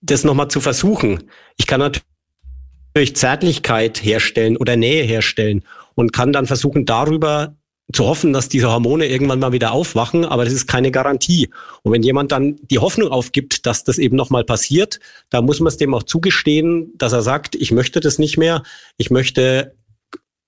das 0.00 0.24
nochmal 0.24 0.48
zu 0.48 0.60
versuchen. 0.60 1.24
Ich 1.56 1.66
kann 1.66 1.80
natürlich 1.80 3.16
Zärtlichkeit 3.16 4.02
herstellen 4.02 4.56
oder 4.56 4.76
Nähe 4.76 5.04
herstellen 5.04 5.64
und 5.94 6.12
kann 6.12 6.32
dann 6.32 6.46
versuchen, 6.46 6.86
darüber 6.86 7.56
zu 7.92 8.04
hoffen, 8.04 8.32
dass 8.32 8.48
diese 8.48 8.70
Hormone 8.70 9.06
irgendwann 9.06 9.38
mal 9.38 9.52
wieder 9.52 9.72
aufwachen, 9.72 10.24
aber 10.24 10.44
das 10.44 10.52
ist 10.52 10.66
keine 10.66 10.90
Garantie. 10.90 11.48
Und 11.82 11.92
wenn 11.92 12.02
jemand 12.02 12.32
dann 12.32 12.56
die 12.70 12.78
Hoffnung 12.78 13.08
aufgibt, 13.08 13.64
dass 13.64 13.82
das 13.82 13.98
eben 13.98 14.14
nochmal 14.14 14.44
passiert, 14.44 15.00
da 15.30 15.40
muss 15.40 15.60
man 15.60 15.68
es 15.68 15.78
dem 15.78 15.94
auch 15.94 16.02
zugestehen, 16.02 16.92
dass 16.98 17.14
er 17.14 17.22
sagt, 17.22 17.54
ich 17.54 17.72
möchte 17.72 18.00
das 18.00 18.18
nicht 18.18 18.36
mehr, 18.36 18.62
ich 18.98 19.10
möchte 19.10 19.74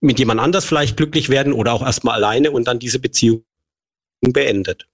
mit 0.01 0.19
jemand 0.19 0.41
anders 0.41 0.65
vielleicht 0.65 0.97
glücklich 0.97 1.31
werden 1.31 1.53
oder 1.53 1.73
auch 1.73 1.83
erstmal 1.83 2.17
alleine 2.17 2.51
und 2.51 2.67
dann 2.67 2.79
diese 2.79 2.99
Beziehung 2.99 3.43
beendet. 4.21 4.87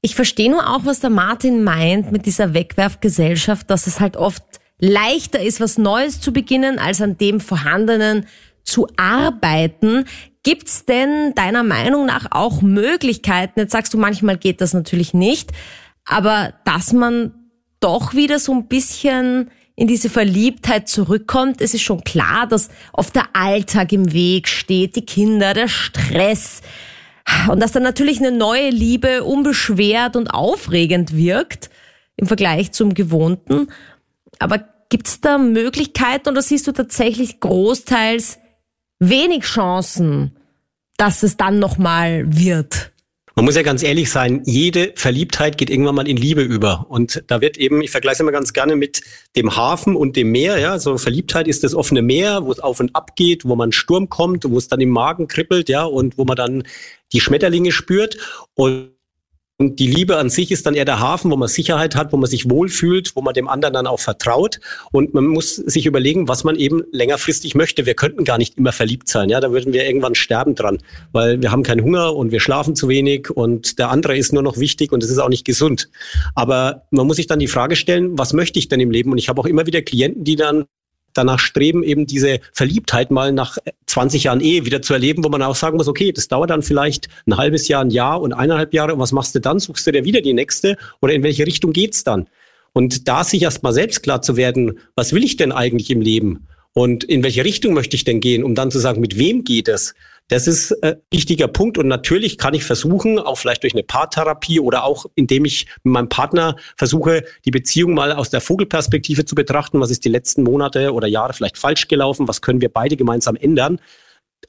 Ich 0.00 0.14
verstehe 0.14 0.50
nur 0.50 0.74
auch, 0.74 0.84
was 0.84 1.00
der 1.00 1.10
Martin 1.10 1.64
meint 1.64 2.12
mit 2.12 2.26
dieser 2.26 2.54
Wegwerfgesellschaft, 2.54 3.68
dass 3.68 3.86
es 3.86 3.98
halt 3.98 4.16
oft 4.16 4.42
leichter 4.78 5.40
ist, 5.40 5.60
was 5.60 5.76
Neues 5.76 6.20
zu 6.20 6.32
beginnen, 6.32 6.78
als 6.78 7.00
an 7.02 7.18
dem 7.18 7.40
Vorhandenen 7.40 8.26
zu 8.62 8.86
arbeiten. 8.96 10.04
Gibt's 10.44 10.84
denn 10.84 11.34
deiner 11.34 11.64
Meinung 11.64 12.06
nach 12.06 12.28
auch 12.30 12.62
Möglichkeiten, 12.62 13.58
jetzt 13.60 13.72
sagst 13.72 13.92
du, 13.92 13.98
manchmal 13.98 14.36
geht 14.36 14.60
das 14.60 14.72
natürlich 14.72 15.14
nicht, 15.14 15.50
aber 16.04 16.54
dass 16.64 16.92
man 16.92 17.34
doch 17.80 18.14
wieder 18.14 18.38
so 18.38 18.52
ein 18.52 18.68
bisschen 18.68 19.50
in 19.74 19.88
diese 19.88 20.10
Verliebtheit 20.10 20.88
zurückkommt. 20.88 21.60
Es 21.60 21.74
ist 21.74 21.82
schon 21.82 22.02
klar, 22.02 22.46
dass 22.46 22.68
oft 22.92 23.14
der 23.14 23.28
Alltag 23.32 23.92
im 23.92 24.12
Weg 24.12 24.48
steht, 24.48 24.96
die 24.96 25.06
Kinder, 25.06 25.54
der 25.54 25.68
Stress 25.68 26.62
und 27.50 27.60
dass 27.60 27.72
dann 27.72 27.82
natürlich 27.82 28.18
eine 28.18 28.32
neue 28.32 28.70
Liebe 28.70 29.24
unbeschwert 29.24 30.16
und 30.16 30.28
aufregend 30.28 31.14
wirkt 31.16 31.70
im 32.16 32.26
Vergleich 32.26 32.72
zum 32.72 32.94
Gewohnten. 32.94 33.68
Aber 34.38 34.64
gibt's 34.88 35.20
da 35.20 35.38
Möglichkeiten 35.38 36.28
oder 36.28 36.42
siehst 36.42 36.66
du 36.66 36.72
tatsächlich 36.72 37.40
großteils 37.40 38.38
wenig 38.98 39.44
Chancen, 39.44 40.36
dass 40.96 41.22
es 41.22 41.36
dann 41.36 41.58
nochmal 41.58 42.24
wird. 42.26 42.92
Man 43.38 43.44
muss 43.44 43.54
ja 43.54 43.62
ganz 43.62 43.84
ehrlich 43.84 44.10
sein, 44.10 44.42
jede 44.46 44.92
Verliebtheit 44.96 45.58
geht 45.58 45.70
irgendwann 45.70 45.94
mal 45.94 46.08
in 46.08 46.16
Liebe 46.16 46.42
über. 46.42 46.86
Und 46.88 47.22
da 47.28 47.40
wird 47.40 47.56
eben, 47.56 47.82
ich 47.82 47.92
vergleiche 47.92 48.14
es 48.14 48.20
immer 48.20 48.32
ganz 48.32 48.52
gerne 48.52 48.74
mit 48.74 49.00
dem 49.36 49.54
Hafen 49.54 49.94
und 49.94 50.16
dem 50.16 50.32
Meer. 50.32 50.58
Ja, 50.58 50.80
so 50.80 50.98
Verliebtheit 50.98 51.46
ist 51.46 51.62
das 51.62 51.72
offene 51.72 52.02
Meer, 52.02 52.44
wo 52.44 52.50
es 52.50 52.58
auf 52.58 52.80
und 52.80 52.96
ab 52.96 53.14
geht, 53.14 53.44
wo 53.44 53.54
man 53.54 53.70
Sturm 53.70 54.08
kommt, 54.08 54.42
wo 54.50 54.58
es 54.58 54.66
dann 54.66 54.80
im 54.80 54.88
Magen 54.88 55.28
kribbelt, 55.28 55.68
ja, 55.68 55.84
und 55.84 56.18
wo 56.18 56.24
man 56.24 56.34
dann 56.34 56.64
die 57.12 57.20
Schmetterlinge 57.20 57.70
spürt. 57.70 58.18
Und 58.54 58.90
und 59.60 59.80
die 59.80 59.88
Liebe 59.88 60.16
an 60.18 60.30
sich 60.30 60.52
ist 60.52 60.66
dann 60.66 60.74
eher 60.74 60.84
der 60.84 61.00
Hafen, 61.00 61.32
wo 61.32 61.36
man 61.36 61.48
Sicherheit 61.48 61.96
hat, 61.96 62.12
wo 62.12 62.16
man 62.16 62.30
sich 62.30 62.48
wohlfühlt, 62.48 63.16
wo 63.16 63.22
man 63.22 63.34
dem 63.34 63.48
anderen 63.48 63.74
dann 63.74 63.88
auch 63.88 63.98
vertraut. 63.98 64.60
Und 64.92 65.14
man 65.14 65.26
muss 65.26 65.56
sich 65.56 65.84
überlegen, 65.84 66.28
was 66.28 66.44
man 66.44 66.54
eben 66.54 66.84
längerfristig 66.92 67.56
möchte. 67.56 67.84
Wir 67.84 67.94
könnten 67.94 68.22
gar 68.22 68.38
nicht 68.38 68.56
immer 68.56 68.70
verliebt 68.70 69.08
sein. 69.08 69.30
Ja, 69.30 69.40
da 69.40 69.50
würden 69.50 69.72
wir 69.72 69.84
irgendwann 69.84 70.14
sterben 70.14 70.54
dran, 70.54 70.78
weil 71.10 71.42
wir 71.42 71.50
haben 71.50 71.64
keinen 71.64 71.82
Hunger 71.82 72.14
und 72.14 72.30
wir 72.30 72.38
schlafen 72.38 72.76
zu 72.76 72.88
wenig 72.88 73.30
und 73.30 73.80
der 73.80 73.90
andere 73.90 74.16
ist 74.16 74.32
nur 74.32 74.44
noch 74.44 74.58
wichtig 74.58 74.92
und 74.92 75.02
es 75.02 75.10
ist 75.10 75.18
auch 75.18 75.28
nicht 75.28 75.44
gesund. 75.44 75.90
Aber 76.36 76.84
man 76.92 77.08
muss 77.08 77.16
sich 77.16 77.26
dann 77.26 77.40
die 77.40 77.48
Frage 77.48 77.74
stellen, 77.74 78.16
was 78.16 78.32
möchte 78.32 78.60
ich 78.60 78.68
denn 78.68 78.78
im 78.78 78.92
Leben? 78.92 79.10
Und 79.10 79.18
ich 79.18 79.28
habe 79.28 79.40
auch 79.40 79.46
immer 79.46 79.66
wieder 79.66 79.82
Klienten, 79.82 80.22
die 80.22 80.36
dann 80.36 80.66
danach 81.14 81.38
streben, 81.38 81.82
eben 81.82 82.06
diese 82.06 82.40
Verliebtheit 82.52 83.10
mal 83.10 83.32
nach 83.32 83.58
20 83.86 84.24
Jahren 84.24 84.40
Ehe 84.40 84.64
wieder 84.64 84.82
zu 84.82 84.92
erleben, 84.92 85.24
wo 85.24 85.28
man 85.28 85.42
auch 85.42 85.56
sagen 85.56 85.76
muss, 85.76 85.88
okay, 85.88 86.12
das 86.12 86.28
dauert 86.28 86.50
dann 86.50 86.62
vielleicht 86.62 87.08
ein 87.26 87.36
halbes 87.36 87.68
Jahr, 87.68 87.84
ein 87.84 87.90
Jahr 87.90 88.20
und 88.20 88.32
eineinhalb 88.32 88.74
Jahre. 88.74 88.94
Und 88.94 89.00
was 89.00 89.12
machst 89.12 89.34
du 89.34 89.40
dann? 89.40 89.58
Suchst 89.58 89.86
du 89.86 89.92
dir 89.92 90.04
wieder 90.04 90.20
die 90.20 90.34
nächste? 90.34 90.76
Oder 91.00 91.14
in 91.14 91.22
welche 91.22 91.46
Richtung 91.46 91.72
geht's 91.72 92.04
dann? 92.04 92.28
Und 92.72 93.08
da 93.08 93.24
sich 93.24 93.42
erst 93.42 93.62
mal 93.62 93.72
selbst 93.72 94.02
klar 94.02 94.22
zu 94.22 94.36
werden, 94.36 94.78
was 94.94 95.12
will 95.12 95.24
ich 95.24 95.36
denn 95.36 95.52
eigentlich 95.52 95.90
im 95.90 96.00
Leben? 96.00 96.46
Und 96.74 97.02
in 97.02 97.24
welche 97.24 97.44
Richtung 97.44 97.74
möchte 97.74 97.96
ich 97.96 98.04
denn 98.04 98.20
gehen, 98.20 98.44
um 98.44 98.54
dann 98.54 98.70
zu 98.70 98.78
sagen, 98.78 99.00
mit 99.00 99.18
wem 99.18 99.42
geht 99.42 99.68
es? 99.68 99.94
Das 100.28 100.46
ist 100.46 100.72
ein 100.82 100.92
äh, 100.92 100.96
wichtiger 101.10 101.48
Punkt. 101.48 101.78
Und 101.78 101.88
natürlich 101.88 102.36
kann 102.36 102.54
ich 102.54 102.64
versuchen, 102.64 103.18
auch 103.18 103.36
vielleicht 103.36 103.62
durch 103.62 103.72
eine 103.72 103.82
Paartherapie 103.82 104.60
oder 104.60 104.84
auch 104.84 105.06
indem 105.14 105.46
ich 105.46 105.66
mit 105.82 105.92
meinem 105.92 106.08
Partner 106.08 106.56
versuche, 106.76 107.24
die 107.46 107.50
Beziehung 107.50 107.94
mal 107.94 108.12
aus 108.12 108.28
der 108.28 108.42
Vogelperspektive 108.42 109.24
zu 109.24 109.34
betrachten. 109.34 109.80
Was 109.80 109.90
ist 109.90 110.04
die 110.04 110.10
letzten 110.10 110.42
Monate 110.42 110.92
oder 110.92 111.08
Jahre 111.08 111.32
vielleicht 111.32 111.56
falsch 111.56 111.88
gelaufen? 111.88 112.28
Was 112.28 112.42
können 112.42 112.60
wir 112.60 112.68
beide 112.68 112.96
gemeinsam 112.96 113.36
ändern? 113.36 113.80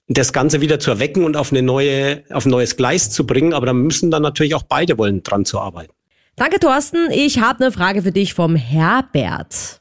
Das 0.08 0.34
Ganze 0.34 0.60
wieder 0.60 0.80
zu 0.80 0.92
erwecken 0.92 1.24
und 1.24 1.38
auf 1.38 1.52
eine 1.52 1.62
neue, 1.62 2.24
auf 2.30 2.46
ein 2.46 2.50
neues 2.50 2.76
Gleis 2.76 3.10
zu 3.10 3.26
bringen. 3.26 3.54
Aber 3.54 3.66
da 3.66 3.74
müssen 3.74 4.12
dann 4.12 4.22
natürlich 4.22 4.56
auch 4.56 4.64
beide 4.64 4.98
wollen, 4.98 5.24
dran 5.24 5.46
zu 5.46 5.60
arbeiten. 5.60 5.94
Danke, 6.36 6.60
Thorsten. 6.60 7.10
Ich 7.12 7.40
habe 7.40 7.64
eine 7.64 7.72
Frage 7.72 8.02
für 8.02 8.12
dich 8.12 8.34
vom 8.34 8.56
Herbert. 8.56 9.79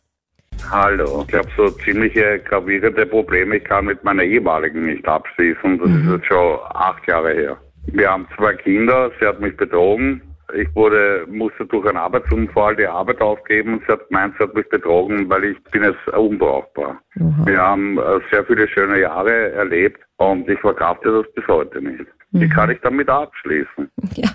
Hallo. 0.71 1.25
Ich 1.29 1.35
habe 1.35 1.49
so 1.57 1.71
ziemliche 1.71 2.41
gravierende 2.41 3.07
Probleme. 3.07 3.57
Ich 3.57 3.65
kann 3.65 3.87
mit 3.87 4.03
meiner 4.05 4.23
ehemaligen 4.23 4.87
nicht 4.87 5.07
abschließen. 5.07 5.79
Das 5.79 5.88
mhm. 5.88 6.05
ist 6.05 6.12
jetzt 6.12 6.27
schon 6.27 6.59
acht 6.75 7.07
Jahre 7.09 7.33
her. 7.33 7.57
Wir 7.87 8.11
haben 8.11 8.27
zwei 8.37 8.55
Kinder. 8.55 9.11
Sie 9.19 9.27
hat 9.27 9.41
mich 9.41 9.57
betrogen. 9.57 10.23
Ich 10.55 10.75
wurde, 10.75 11.27
musste 11.29 11.67
durch 11.67 11.87
einen 11.87 11.99
Arbeitsunfall 11.99 12.77
die 12.77 12.87
Arbeit 12.87 13.21
aufgeben. 13.21 13.83
Sie 13.87 13.93
hat 13.93 14.09
gemeint, 14.09 14.35
sie 14.38 14.45
hat 14.45 14.55
mich 14.55 14.69
betrogen, 14.71 15.29
weil 15.29 15.45
ich 15.45 15.62
bin 15.71 15.83
jetzt 15.83 16.09
unbrauchbar. 16.17 16.99
Mhm. 17.17 17.47
Wir 17.47 17.59
haben 17.59 17.99
äh, 17.99 18.21
sehr 18.31 18.45
viele 18.47 18.67
schöne 18.69 19.00
Jahre 19.00 19.53
erlebt 19.53 20.00
und 20.17 20.49
ich 20.49 20.59
verkrafte 20.61 21.12
das 21.12 21.35
bis 21.35 21.47
heute 21.49 21.83
nicht. 21.83 22.07
Wie 22.31 22.47
mhm. 22.47 22.50
kann 22.50 22.71
ich 22.71 22.79
damit 22.83 23.09
abschließen? 23.09 23.91
Ja, 24.15 24.31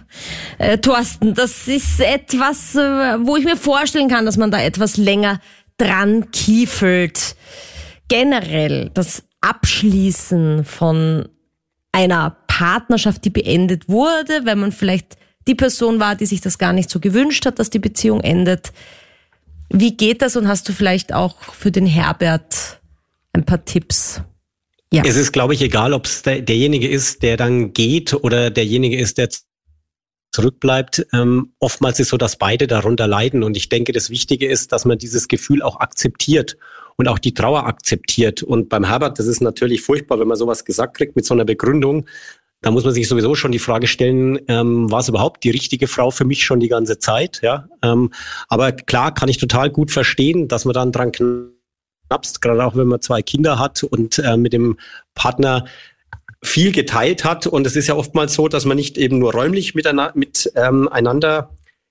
äh, 0.59 0.77
Thorsten, 0.77 1.33
das 1.33 1.67
ist 1.67 1.99
etwas, 1.99 2.75
äh, 2.75 3.17
wo 3.25 3.35
ich 3.37 3.43
mir 3.43 3.57
vorstellen 3.57 4.07
kann, 4.07 4.25
dass 4.25 4.37
man 4.37 4.51
da 4.51 4.61
etwas 4.61 4.97
länger 4.97 5.39
dran 5.83 6.31
kiefelt. 6.31 7.35
Generell 8.07 8.91
das 8.93 9.23
Abschließen 9.41 10.63
von 10.63 11.27
einer 11.91 12.37
Partnerschaft, 12.47 13.25
die 13.25 13.29
beendet 13.29 13.89
wurde, 13.89 14.41
wenn 14.45 14.59
man 14.59 14.71
vielleicht 14.71 15.17
die 15.47 15.55
Person 15.55 15.99
war, 15.99 16.15
die 16.15 16.25
sich 16.25 16.41
das 16.41 16.57
gar 16.57 16.73
nicht 16.73 16.89
so 16.89 16.99
gewünscht 16.99 17.45
hat, 17.45 17.59
dass 17.59 17.69
die 17.69 17.79
Beziehung 17.79 18.21
endet. 18.21 18.71
Wie 19.69 19.97
geht 19.97 20.21
das 20.21 20.35
und 20.35 20.47
hast 20.47 20.69
du 20.69 20.73
vielleicht 20.73 21.13
auch 21.13 21.41
für 21.53 21.71
den 21.71 21.85
Herbert 21.85 22.79
ein 23.33 23.43
paar 23.43 23.65
Tipps? 23.65 24.21
Ja. 24.93 25.03
Es 25.05 25.15
ist, 25.15 25.31
glaube 25.31 25.55
ich, 25.55 25.61
egal, 25.61 25.93
ob 25.93 26.05
es 26.05 26.21
der, 26.21 26.41
derjenige 26.41 26.87
ist, 26.87 27.23
der 27.23 27.35
dann 27.35 27.73
geht 27.73 28.13
oder 28.13 28.51
derjenige 28.51 28.97
ist, 28.97 29.17
der 29.17 29.29
zurückbleibt. 30.33 31.07
Ähm, 31.13 31.53
oftmals 31.59 31.99
ist 31.99 32.09
so, 32.09 32.17
dass 32.17 32.37
beide 32.37 32.67
darunter 32.67 33.07
leiden. 33.07 33.43
Und 33.43 33.55
ich 33.55 33.69
denke, 33.69 33.93
das 33.93 34.09
Wichtige 34.09 34.47
ist, 34.47 34.71
dass 34.71 34.83
man 34.83 34.97
dieses 34.97 35.27
Gefühl 35.27 35.61
auch 35.61 35.79
akzeptiert 35.79 36.57
und 36.97 37.07
auch 37.07 37.19
die 37.19 37.33
Trauer 37.33 37.65
akzeptiert. 37.65 38.43
Und 38.43 38.67
beim 38.67 38.83
Herbert, 38.83 39.19
das 39.19 39.27
ist 39.27 39.41
natürlich 39.41 39.81
furchtbar, 39.81 40.19
wenn 40.19 40.27
man 40.27 40.37
sowas 40.37 40.65
gesagt 40.65 40.97
kriegt 40.97 41.15
mit 41.15 41.25
so 41.25 41.33
einer 41.33 41.45
Begründung. 41.45 42.07
Da 42.61 42.71
muss 42.71 42.83
man 42.83 42.93
sich 42.93 43.07
sowieso 43.07 43.35
schon 43.35 43.51
die 43.51 43.59
Frage 43.59 43.87
stellen, 43.87 44.39
ähm, 44.47 44.89
war 44.89 45.01
es 45.01 45.09
überhaupt 45.09 45.43
die 45.43 45.49
richtige 45.49 45.87
Frau 45.87 46.11
für 46.11 46.25
mich 46.25 46.45
schon 46.45 46.61
die 46.61 46.69
ganze 46.69 46.97
Zeit? 46.97 47.41
Ja, 47.43 47.67
ähm, 47.83 48.11
aber 48.47 48.71
klar 48.71 49.13
kann 49.13 49.29
ich 49.29 49.37
total 49.37 49.69
gut 49.69 49.91
verstehen, 49.91 50.47
dass 50.47 50.63
man 50.63 50.73
dann 50.73 50.93
dran 50.93 51.11
knappst, 51.11 52.41
gerade 52.41 52.65
auch 52.65 52.75
wenn 52.75 52.87
man 52.87 53.01
zwei 53.01 53.21
Kinder 53.21 53.59
hat 53.59 53.83
und 53.83 54.17
äh, 54.19 54.37
mit 54.37 54.53
dem 54.53 54.77
Partner 55.13 55.65
viel 56.43 56.71
geteilt 56.71 57.23
hat. 57.23 57.47
Und 57.47 57.65
es 57.65 57.75
ist 57.75 57.87
ja 57.87 57.95
oftmals 57.95 58.33
so, 58.33 58.47
dass 58.47 58.65
man 58.65 58.77
nicht 58.77 58.97
eben 58.97 59.19
nur 59.19 59.33
räumlich 59.33 59.73
miteinander, 59.73 60.13
mit, 60.15 60.51
ähm, 60.55 60.89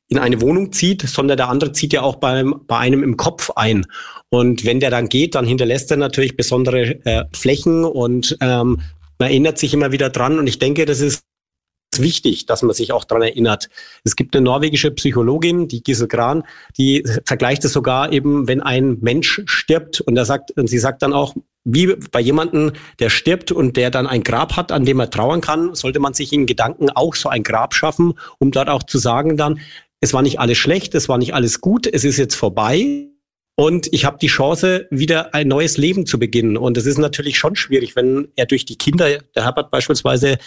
in 0.08 0.18
eine 0.18 0.40
Wohnung 0.42 0.72
zieht, 0.72 1.02
sondern 1.02 1.38
der 1.38 1.48
andere 1.48 1.72
zieht 1.72 1.92
ja 1.92 2.02
auch 2.02 2.16
beim, 2.16 2.62
bei 2.66 2.76
einem 2.76 3.02
im 3.02 3.16
Kopf 3.16 3.50
ein. 3.56 3.86
Und 4.28 4.64
wenn 4.64 4.78
der 4.78 4.90
dann 4.90 5.08
geht, 5.08 5.34
dann 5.34 5.46
hinterlässt 5.46 5.90
er 5.90 5.96
natürlich 5.96 6.36
besondere 6.36 7.04
äh, 7.06 7.24
Flächen 7.32 7.84
und 7.84 8.36
ähm, 8.40 8.82
man 9.18 9.30
erinnert 9.30 9.58
sich 9.58 9.72
immer 9.72 9.90
wieder 9.90 10.10
dran. 10.10 10.38
Und 10.38 10.46
ich 10.46 10.58
denke, 10.58 10.84
das 10.84 11.00
ist 11.00 11.24
wichtig, 11.96 12.46
dass 12.46 12.62
man 12.62 12.74
sich 12.74 12.92
auch 12.92 13.04
dran 13.04 13.22
erinnert. 13.22 13.68
Es 14.04 14.16
gibt 14.16 14.34
eine 14.34 14.44
norwegische 14.44 14.90
Psychologin, 14.90 15.68
die 15.68 15.82
Gisel 15.82 16.08
Gran, 16.08 16.44
die 16.78 17.04
vergleicht 17.24 17.64
es 17.64 17.72
sogar 17.72 18.12
eben, 18.12 18.48
wenn 18.48 18.60
ein 18.60 18.98
Mensch 19.00 19.42
stirbt 19.46 20.00
und 20.00 20.16
er 20.16 20.24
sagt, 20.24 20.52
und 20.52 20.68
sie 20.68 20.78
sagt 20.78 21.02
dann 21.02 21.12
auch, 21.12 21.34
wie 21.64 21.94
bei 22.10 22.20
jemandem, 22.20 22.72
der 22.98 23.10
stirbt 23.10 23.52
und 23.52 23.76
der 23.76 23.90
dann 23.90 24.06
ein 24.06 24.22
Grab 24.22 24.56
hat, 24.56 24.72
an 24.72 24.84
dem 24.84 25.00
er 25.00 25.10
trauern 25.10 25.40
kann, 25.40 25.74
sollte 25.74 26.00
man 26.00 26.14
sich 26.14 26.32
in 26.32 26.46
Gedanken 26.46 26.90
auch 26.90 27.14
so 27.14 27.28
ein 27.28 27.42
Grab 27.42 27.74
schaffen, 27.74 28.14
um 28.38 28.50
dort 28.50 28.68
auch 28.68 28.82
zu 28.82 28.98
sagen 28.98 29.36
dann, 29.36 29.60
es 30.00 30.12
war 30.12 30.22
nicht 30.22 30.40
alles 30.40 30.58
schlecht, 30.58 30.94
es 30.96 31.08
war 31.08 31.18
nicht 31.18 31.34
alles 31.34 31.60
gut, 31.60 31.86
es 31.86 32.04
ist 32.04 32.16
jetzt 32.18 32.34
vorbei. 32.34 33.08
Und 33.54 33.92
ich 33.92 34.04
habe 34.04 34.18
die 34.20 34.28
Chance, 34.28 34.88
wieder 34.90 35.34
ein 35.34 35.46
neues 35.46 35.76
Leben 35.76 36.06
zu 36.06 36.18
beginnen. 36.18 36.56
Und 36.56 36.76
es 36.76 36.86
ist 36.86 36.98
natürlich 36.98 37.38
schon 37.38 37.54
schwierig, 37.54 37.94
wenn 37.94 38.28
er 38.34 38.46
durch 38.46 38.64
die 38.64 38.76
Kinder, 38.76 39.18
der 39.36 39.44
Herbert 39.44 39.70
beispielsweise, 39.70 40.38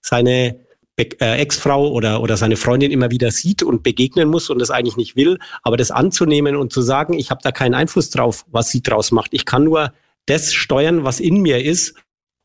seine 0.00 0.58
äh, 0.96 1.38
Ex-Frau 1.40 1.92
oder, 1.92 2.22
oder 2.22 2.36
seine 2.36 2.56
Freundin 2.56 2.90
immer 2.90 3.10
wieder 3.10 3.30
sieht 3.30 3.62
und 3.62 3.82
begegnen 3.82 4.28
muss 4.28 4.50
und 4.50 4.58
das 4.58 4.70
eigentlich 4.70 4.96
nicht 4.96 5.14
will. 5.14 5.38
Aber 5.62 5.76
das 5.76 5.90
anzunehmen 5.90 6.56
und 6.56 6.72
zu 6.72 6.82
sagen, 6.82 7.14
ich 7.14 7.30
habe 7.30 7.40
da 7.42 7.52
keinen 7.52 7.74
Einfluss 7.74 8.10
drauf, 8.10 8.44
was 8.50 8.70
sie 8.70 8.82
draus 8.82 9.12
macht. 9.12 9.34
Ich 9.34 9.44
kann 9.44 9.64
nur 9.64 9.92
das 10.26 10.52
steuern, 10.52 11.04
was 11.04 11.20
in 11.20 11.40
mir 11.40 11.64
ist. 11.64 11.94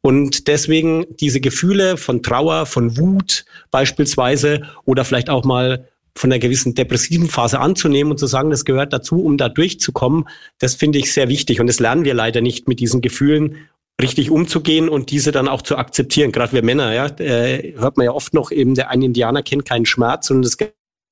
Und 0.01 0.47
deswegen 0.47 1.05
diese 1.19 1.41
Gefühle 1.41 1.97
von 1.97 2.23
Trauer, 2.23 2.65
von 2.65 2.97
Wut 2.97 3.45
beispielsweise 3.69 4.61
oder 4.85 5.03
vielleicht 5.03 5.29
auch 5.29 5.43
mal 5.43 5.87
von 6.15 6.31
einer 6.31 6.39
gewissen 6.39 6.73
depressiven 6.73 7.29
Phase 7.29 7.59
anzunehmen 7.59 8.11
und 8.11 8.17
zu 8.17 8.27
sagen, 8.27 8.49
das 8.49 8.65
gehört 8.65 8.93
dazu, 8.93 9.23
um 9.23 9.37
da 9.37 9.49
durchzukommen, 9.49 10.27
das 10.57 10.75
finde 10.75 10.99
ich 10.99 11.13
sehr 11.13 11.29
wichtig. 11.29 11.59
Und 11.59 11.67
das 11.67 11.79
lernen 11.79 12.05
wir 12.05 12.13
leider 12.13 12.41
nicht 12.41 12.67
mit 12.67 12.79
diesen 12.79 13.01
Gefühlen 13.01 13.69
richtig 14.01 14.31
umzugehen 14.31 14.89
und 14.89 15.11
diese 15.11 15.31
dann 15.31 15.47
auch 15.47 15.61
zu 15.61 15.77
akzeptieren. 15.77 16.31
Gerade 16.31 16.53
wir 16.53 16.63
Männer, 16.63 16.93
ja, 16.93 17.07
äh, 17.19 17.73
hört 17.77 17.97
man 17.97 18.05
ja 18.05 18.11
oft 18.11 18.33
noch 18.33 18.51
eben, 18.51 18.75
der 18.75 18.89
ein 18.89 19.01
Indianer 19.01 19.43
kennt 19.43 19.65
keinen 19.65 19.85
Schmerz 19.85 20.29
und 20.29 20.41
das 20.41 20.57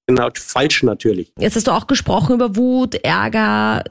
genau 0.08 0.30
falsch 0.36 0.84
natürlich. 0.84 1.32
Jetzt 1.40 1.56
hast 1.58 1.68
du 1.68 1.72
auch 1.72 1.88
gesprochen 1.88 2.36
über 2.36 2.56
Wut, 2.56 2.96
Ärger, 2.96 3.84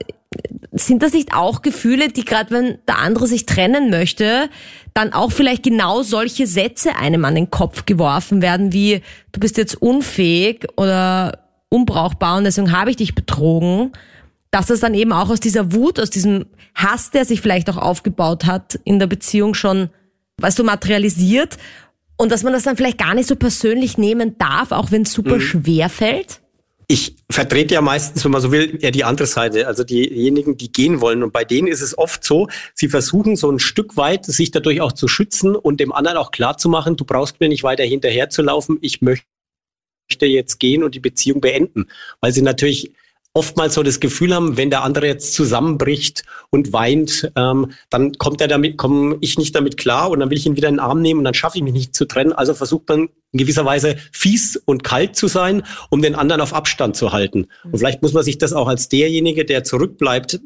sind 0.73 1.03
das 1.03 1.13
nicht 1.13 1.35
auch 1.35 1.63
Gefühle, 1.63 2.09
die 2.09 2.25
gerade 2.25 2.51
wenn 2.51 2.79
der 2.87 2.99
andere 2.99 3.27
sich 3.27 3.47
trennen 3.47 3.91
möchte, 3.91 4.49
dann 4.95 5.13
auch 5.13 5.33
vielleicht 5.33 5.63
genau 5.63 6.03
solche 6.03 6.47
Sätze 6.47 6.97
einem 6.97 7.25
an 7.25 7.35
den 7.35 7.51
Kopf 7.51 7.87
geworfen 7.87 8.43
werden, 8.43 8.73
wie 8.73 9.03
du 9.33 9.41
bist 9.41 9.57
jetzt 9.57 9.81
unfähig 9.81 10.67
oder 10.77 11.47
unbrauchbar 11.69 12.39
und 12.39 12.45
deswegen 12.45 12.73
habe 12.73 12.91
ich 12.91 12.97
dich 12.97 13.15
betrogen, 13.15 13.93
dass 14.51 14.67
das 14.67 14.81
dann 14.81 14.95
eben 14.95 15.13
auch 15.13 15.29
aus 15.29 15.41
dieser 15.41 15.73
Wut, 15.73 16.01
aus 16.01 16.11
diesem 16.11 16.47
Hass, 16.75 17.11
der 17.11 17.25
sich 17.25 17.41
vielleicht 17.41 17.69
auch 17.69 17.77
aufgebaut 17.77 18.47
hat 18.47 18.79
in 18.85 18.99
der 18.99 19.07
Beziehung 19.07 19.55
schon, 19.55 19.91
weißt 20.39 20.59
du, 20.59 20.65
materialisiert 20.65 21.59
und 22.17 22.33
dass 22.33 22.43
man 22.43 22.53
das 22.53 22.63
dann 22.63 22.77
vielleicht 22.77 22.99
gar 22.99 23.15
nicht 23.15 23.29
so 23.29 23.37
persönlich 23.37 23.99
nehmen 23.99 24.39
darf, 24.39 24.73
auch 24.73 24.91
wenn 24.91 25.03
es 25.03 25.13
super 25.13 25.37
mhm. 25.37 25.41
schwer 25.41 25.89
fällt? 25.89 26.41
Ich 26.89 27.17
vertrete 27.29 27.75
ja 27.75 27.81
meistens, 27.81 28.25
wenn 28.25 28.31
man 28.31 28.41
so 28.41 28.53
will, 28.53 28.79
eher 28.81 28.93
die 28.93 29.03
andere 29.03 29.27
Seite, 29.27 29.67
also 29.67 29.83
diejenigen, 29.83 30.57
die 30.57 30.71
gehen 30.71 31.01
wollen. 31.01 31.25
Und 31.25 31.33
bei 31.33 31.45
denen 31.45 31.67
ist 31.67 31.81
es 31.81 31.99
oft 31.99 32.23
so, 32.23 32.49
sie 32.75 32.89
versuchen 32.89 33.35
so 33.35 33.51
ein 33.51 33.59
Stück 33.59 33.97
weit, 33.97 34.25
sich 34.25 34.53
dadurch 34.53 34.81
auch 34.81 34.93
zu 34.93 35.09
schützen 35.09 35.57
und 35.57 35.81
dem 35.81 35.93
anderen 35.93 36.17
auch 36.17 36.31
klar 36.31 36.59
zu 36.59 36.69
machen, 36.69 36.97
du 36.97 37.05
brauchst 37.05 37.41
mir 37.41 37.49
nicht 37.49 37.65
weiter 37.65 37.83
hinterher 37.83 38.31
zu 38.31 38.43
laufen, 38.43 38.79
ich 38.83 39.03
möchte 39.03 39.25
jetzt 40.21 40.61
gehen 40.61 40.85
und 40.85 40.95
die 40.95 41.01
Beziehung 41.01 41.41
beenden. 41.41 41.87
Weil 42.21 42.33
sie 42.33 42.43
natürlich 42.43 42.93
oftmals 43.37 43.75
so 43.75 43.83
das 43.83 44.01
Gefühl 44.01 44.35
haben, 44.35 44.57
wenn 44.57 44.71
der 44.71 44.83
andere 44.83 45.07
jetzt 45.07 45.35
zusammenbricht 45.35 46.25
und 46.51 46.73
weint, 46.73 47.31
ähm, 47.37 47.73
dann 47.91 48.13
kommt 48.15 48.41
er 48.41 48.49
damit, 48.49 48.79
komme 48.79 49.19
ich 49.21 49.39
nicht 49.39 49.55
damit 49.55 49.77
klar 49.77 50.11
und 50.11 50.21
dann 50.21 50.31
will 50.31 50.39
ich 50.39 50.47
ihn 50.47 50.57
wieder 50.57 50.69
in 50.69 50.77
den 50.77 50.81
Arm 50.81 51.03
nehmen 51.03 51.19
und 51.19 51.25
dann 51.25 51.35
schaffe 51.35 51.59
ich 51.59 51.63
mich 51.63 51.75
nicht 51.75 51.95
zu 51.95 52.07
trennen. 52.07 52.33
Also 52.33 52.55
versucht 52.55 52.89
man 52.89 53.11
in 53.33 53.39
gewisser 53.39 53.67
Weise 53.67 53.97
fies 54.11 54.57
und 54.57 54.85
kalt 54.85 55.17
zu 55.17 55.29
sein, 55.29 55.65
um 55.91 56.01
den 56.01 56.15
anderen 56.15 56.41
auf 56.41 56.55
Abstand 56.55 56.97
zu 56.97 57.13
halten. 57.13 57.49
Und 57.65 57.79
vielleicht 57.79 58.01
muss 58.01 58.15
man 58.15 58.25
sich 58.25 58.39
das 58.39 58.55
auch 58.55 58.69
als 58.69 58.89
derjenige, 58.89 59.45
der 59.45 59.65
zurückbleibt, 59.65 60.41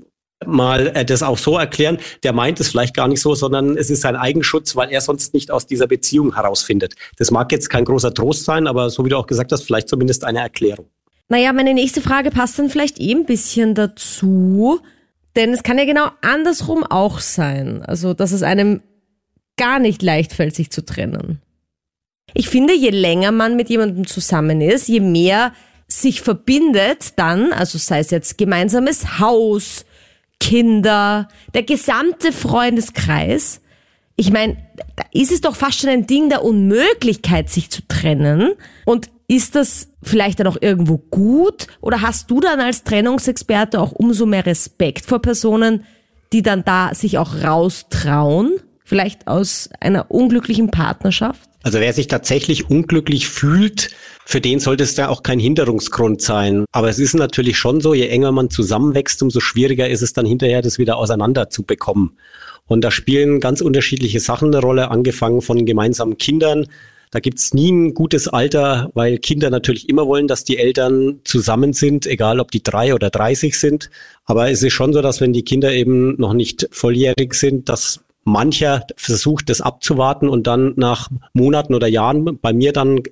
mal 0.44 0.88
äh, 0.88 1.04
das 1.04 1.22
auch 1.22 1.38
so 1.38 1.56
erklären. 1.58 1.98
Der 2.24 2.32
meint 2.32 2.58
es 2.58 2.70
vielleicht 2.70 2.96
gar 2.96 3.06
nicht 3.06 3.20
so, 3.20 3.36
sondern 3.36 3.76
es 3.76 3.90
ist 3.90 4.00
sein 4.00 4.16
Eigenschutz, 4.16 4.74
weil 4.74 4.90
er 4.90 5.00
sonst 5.00 5.32
nicht 5.32 5.52
aus 5.52 5.66
dieser 5.66 5.86
Beziehung 5.86 6.34
herausfindet. 6.34 6.96
Das 7.18 7.30
mag 7.30 7.52
jetzt 7.52 7.70
kein 7.70 7.84
großer 7.84 8.14
Trost 8.14 8.44
sein, 8.44 8.66
aber 8.66 8.90
so 8.90 9.04
wie 9.04 9.10
du 9.10 9.16
auch 9.16 9.28
gesagt 9.28 9.52
hast, 9.52 9.62
vielleicht 9.62 9.88
zumindest 9.88 10.24
eine 10.24 10.40
Erklärung. 10.40 10.88
Naja, 11.30 11.52
meine 11.52 11.74
nächste 11.74 12.02
Frage 12.02 12.30
passt 12.32 12.58
dann 12.58 12.68
vielleicht 12.68 13.00
eh 13.00 13.12
ein 13.14 13.24
bisschen 13.24 13.76
dazu, 13.76 14.80
denn 15.36 15.52
es 15.52 15.62
kann 15.62 15.78
ja 15.78 15.84
genau 15.84 16.08
andersrum 16.22 16.82
auch 16.82 17.20
sein. 17.20 17.82
Also, 17.82 18.14
dass 18.14 18.32
es 18.32 18.42
einem 18.42 18.82
gar 19.56 19.78
nicht 19.78 20.02
leicht 20.02 20.32
fällt, 20.32 20.56
sich 20.56 20.70
zu 20.70 20.84
trennen. 20.84 21.40
Ich 22.34 22.48
finde, 22.48 22.74
je 22.74 22.90
länger 22.90 23.30
man 23.30 23.54
mit 23.54 23.70
jemandem 23.70 24.08
zusammen 24.08 24.60
ist, 24.60 24.88
je 24.88 24.98
mehr 24.98 25.52
sich 25.86 26.20
verbindet 26.20 27.12
dann, 27.16 27.52
also 27.52 27.78
sei 27.78 28.00
es 28.00 28.10
jetzt 28.10 28.36
gemeinsames 28.36 29.20
Haus, 29.20 29.84
Kinder, 30.40 31.28
der 31.54 31.62
gesamte 31.62 32.32
Freundeskreis. 32.32 33.60
Ich 34.16 34.32
meine, 34.32 34.56
da 34.96 35.04
ist 35.12 35.32
es 35.32 35.40
doch 35.40 35.56
fast 35.56 35.80
schon 35.80 35.90
ein 35.90 36.06
Ding 36.06 36.28
der 36.28 36.44
Unmöglichkeit, 36.44 37.50
sich 37.50 37.70
zu 37.70 37.82
trennen. 37.88 38.52
Und 38.84 39.10
ist 39.28 39.54
das 39.54 39.88
vielleicht 40.02 40.40
dann 40.40 40.46
auch 40.46 40.58
irgendwo 40.60 40.98
gut? 40.98 41.66
Oder 41.80 42.02
hast 42.02 42.30
du 42.30 42.40
dann 42.40 42.60
als 42.60 42.84
Trennungsexperte 42.84 43.80
auch 43.80 43.92
umso 43.92 44.26
mehr 44.26 44.44
Respekt 44.46 45.06
vor 45.06 45.22
Personen, 45.22 45.84
die 46.32 46.42
dann 46.42 46.64
da 46.64 46.94
sich 46.94 47.18
auch 47.18 47.42
raustrauen? 47.42 48.56
Vielleicht 48.84 49.28
aus 49.28 49.70
einer 49.78 50.10
unglücklichen 50.10 50.70
Partnerschaft? 50.70 51.48
Also 51.62 51.78
wer 51.78 51.92
sich 51.92 52.08
tatsächlich 52.08 52.70
unglücklich 52.70 53.28
fühlt, 53.28 53.90
für 54.30 54.40
den 54.40 54.60
sollte 54.60 54.84
es 54.84 54.94
da 54.94 55.08
auch 55.08 55.24
kein 55.24 55.40
Hinderungsgrund 55.40 56.22
sein. 56.22 56.64
Aber 56.70 56.88
es 56.88 57.00
ist 57.00 57.14
natürlich 57.14 57.58
schon 57.58 57.80
so, 57.80 57.94
je 57.94 58.06
enger 58.06 58.30
man 58.30 58.48
zusammenwächst, 58.48 59.20
umso 59.24 59.40
schwieriger 59.40 59.88
ist 59.88 60.02
es 60.02 60.12
dann 60.12 60.24
hinterher, 60.24 60.62
das 60.62 60.78
wieder 60.78 60.98
auseinander 60.98 61.50
zu 61.50 61.64
bekommen. 61.64 62.16
Und 62.68 62.82
da 62.82 62.92
spielen 62.92 63.40
ganz 63.40 63.60
unterschiedliche 63.60 64.20
Sachen 64.20 64.54
eine 64.54 64.62
Rolle, 64.62 64.92
angefangen 64.92 65.42
von 65.42 65.66
gemeinsamen 65.66 66.16
Kindern, 66.16 66.68
da 67.10 67.18
gibt's 67.18 67.54
nie 67.54 67.72
ein 67.72 67.92
gutes 67.92 68.28
Alter, 68.28 68.92
weil 68.94 69.18
Kinder 69.18 69.50
natürlich 69.50 69.88
immer 69.88 70.06
wollen, 70.06 70.28
dass 70.28 70.44
die 70.44 70.58
Eltern 70.58 71.18
zusammen 71.24 71.72
sind, 71.72 72.06
egal 72.06 72.38
ob 72.38 72.52
die 72.52 72.62
drei 72.62 72.94
oder 72.94 73.10
dreißig 73.10 73.58
sind. 73.58 73.90
Aber 74.26 74.48
es 74.48 74.62
ist 74.62 74.74
schon 74.74 74.92
so, 74.92 75.02
dass 75.02 75.20
wenn 75.20 75.32
die 75.32 75.42
Kinder 75.42 75.72
eben 75.72 76.14
noch 76.20 76.34
nicht 76.34 76.68
volljährig 76.70 77.34
sind, 77.34 77.68
dass 77.68 78.04
mancher 78.24 78.86
versucht, 78.96 79.48
das 79.48 79.60
abzuwarten 79.60 80.28
und 80.28 80.46
dann 80.46 80.74
nach 80.76 81.08
Monaten 81.32 81.74
oder 81.74 81.86
Jahren 81.86 82.38
bei 82.40 82.52
mir 82.52 82.72
dann 82.72 83.02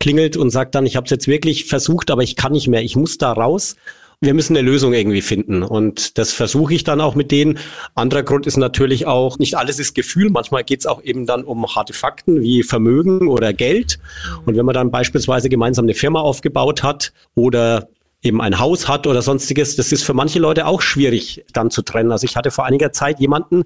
klingelt 0.00 0.36
und 0.36 0.50
sagt 0.50 0.74
dann, 0.74 0.86
ich 0.86 0.96
habe 0.96 1.04
es 1.04 1.10
jetzt 1.10 1.28
wirklich 1.28 1.66
versucht, 1.66 2.10
aber 2.10 2.22
ich 2.22 2.36
kann 2.36 2.52
nicht 2.52 2.68
mehr, 2.68 2.82
ich 2.82 2.96
muss 2.96 3.18
da 3.18 3.32
raus 3.32 3.76
wir 4.20 4.34
müssen 4.34 4.56
eine 4.56 4.66
Lösung 4.66 4.94
irgendwie 4.94 5.20
finden. 5.20 5.62
Und 5.62 6.18
das 6.18 6.32
versuche 6.32 6.74
ich 6.74 6.84
dann 6.84 7.00
auch 7.00 7.14
mit 7.14 7.30
denen. 7.30 7.58
Anderer 7.94 8.22
Grund 8.22 8.46
ist 8.46 8.56
natürlich 8.56 9.06
auch, 9.06 9.38
nicht 9.38 9.56
alles 9.56 9.78
ist 9.78 9.94
Gefühl. 9.94 10.30
Manchmal 10.30 10.64
geht 10.64 10.80
es 10.80 10.86
auch 10.86 11.02
eben 11.02 11.26
dann 11.26 11.44
um 11.44 11.66
harte 11.74 11.92
Fakten 11.92 12.40
wie 12.40 12.62
Vermögen 12.62 13.28
oder 13.28 13.52
Geld. 13.52 13.98
Und 14.46 14.56
wenn 14.56 14.64
man 14.64 14.74
dann 14.74 14.90
beispielsweise 14.90 15.48
gemeinsam 15.48 15.84
eine 15.84 15.94
Firma 15.94 16.20
aufgebaut 16.20 16.82
hat 16.82 17.12
oder 17.34 17.88
eben 18.22 18.40
ein 18.40 18.58
Haus 18.58 18.88
hat 18.88 19.06
oder 19.06 19.20
sonstiges, 19.20 19.76
das 19.76 19.92
ist 19.92 20.02
für 20.02 20.14
manche 20.14 20.38
Leute 20.38 20.66
auch 20.66 20.80
schwierig 20.80 21.44
dann 21.52 21.70
zu 21.70 21.82
trennen. 21.82 22.10
Also 22.10 22.24
ich 22.24 22.36
hatte 22.36 22.50
vor 22.50 22.64
einiger 22.64 22.92
Zeit 22.92 23.20
jemanden, 23.20 23.64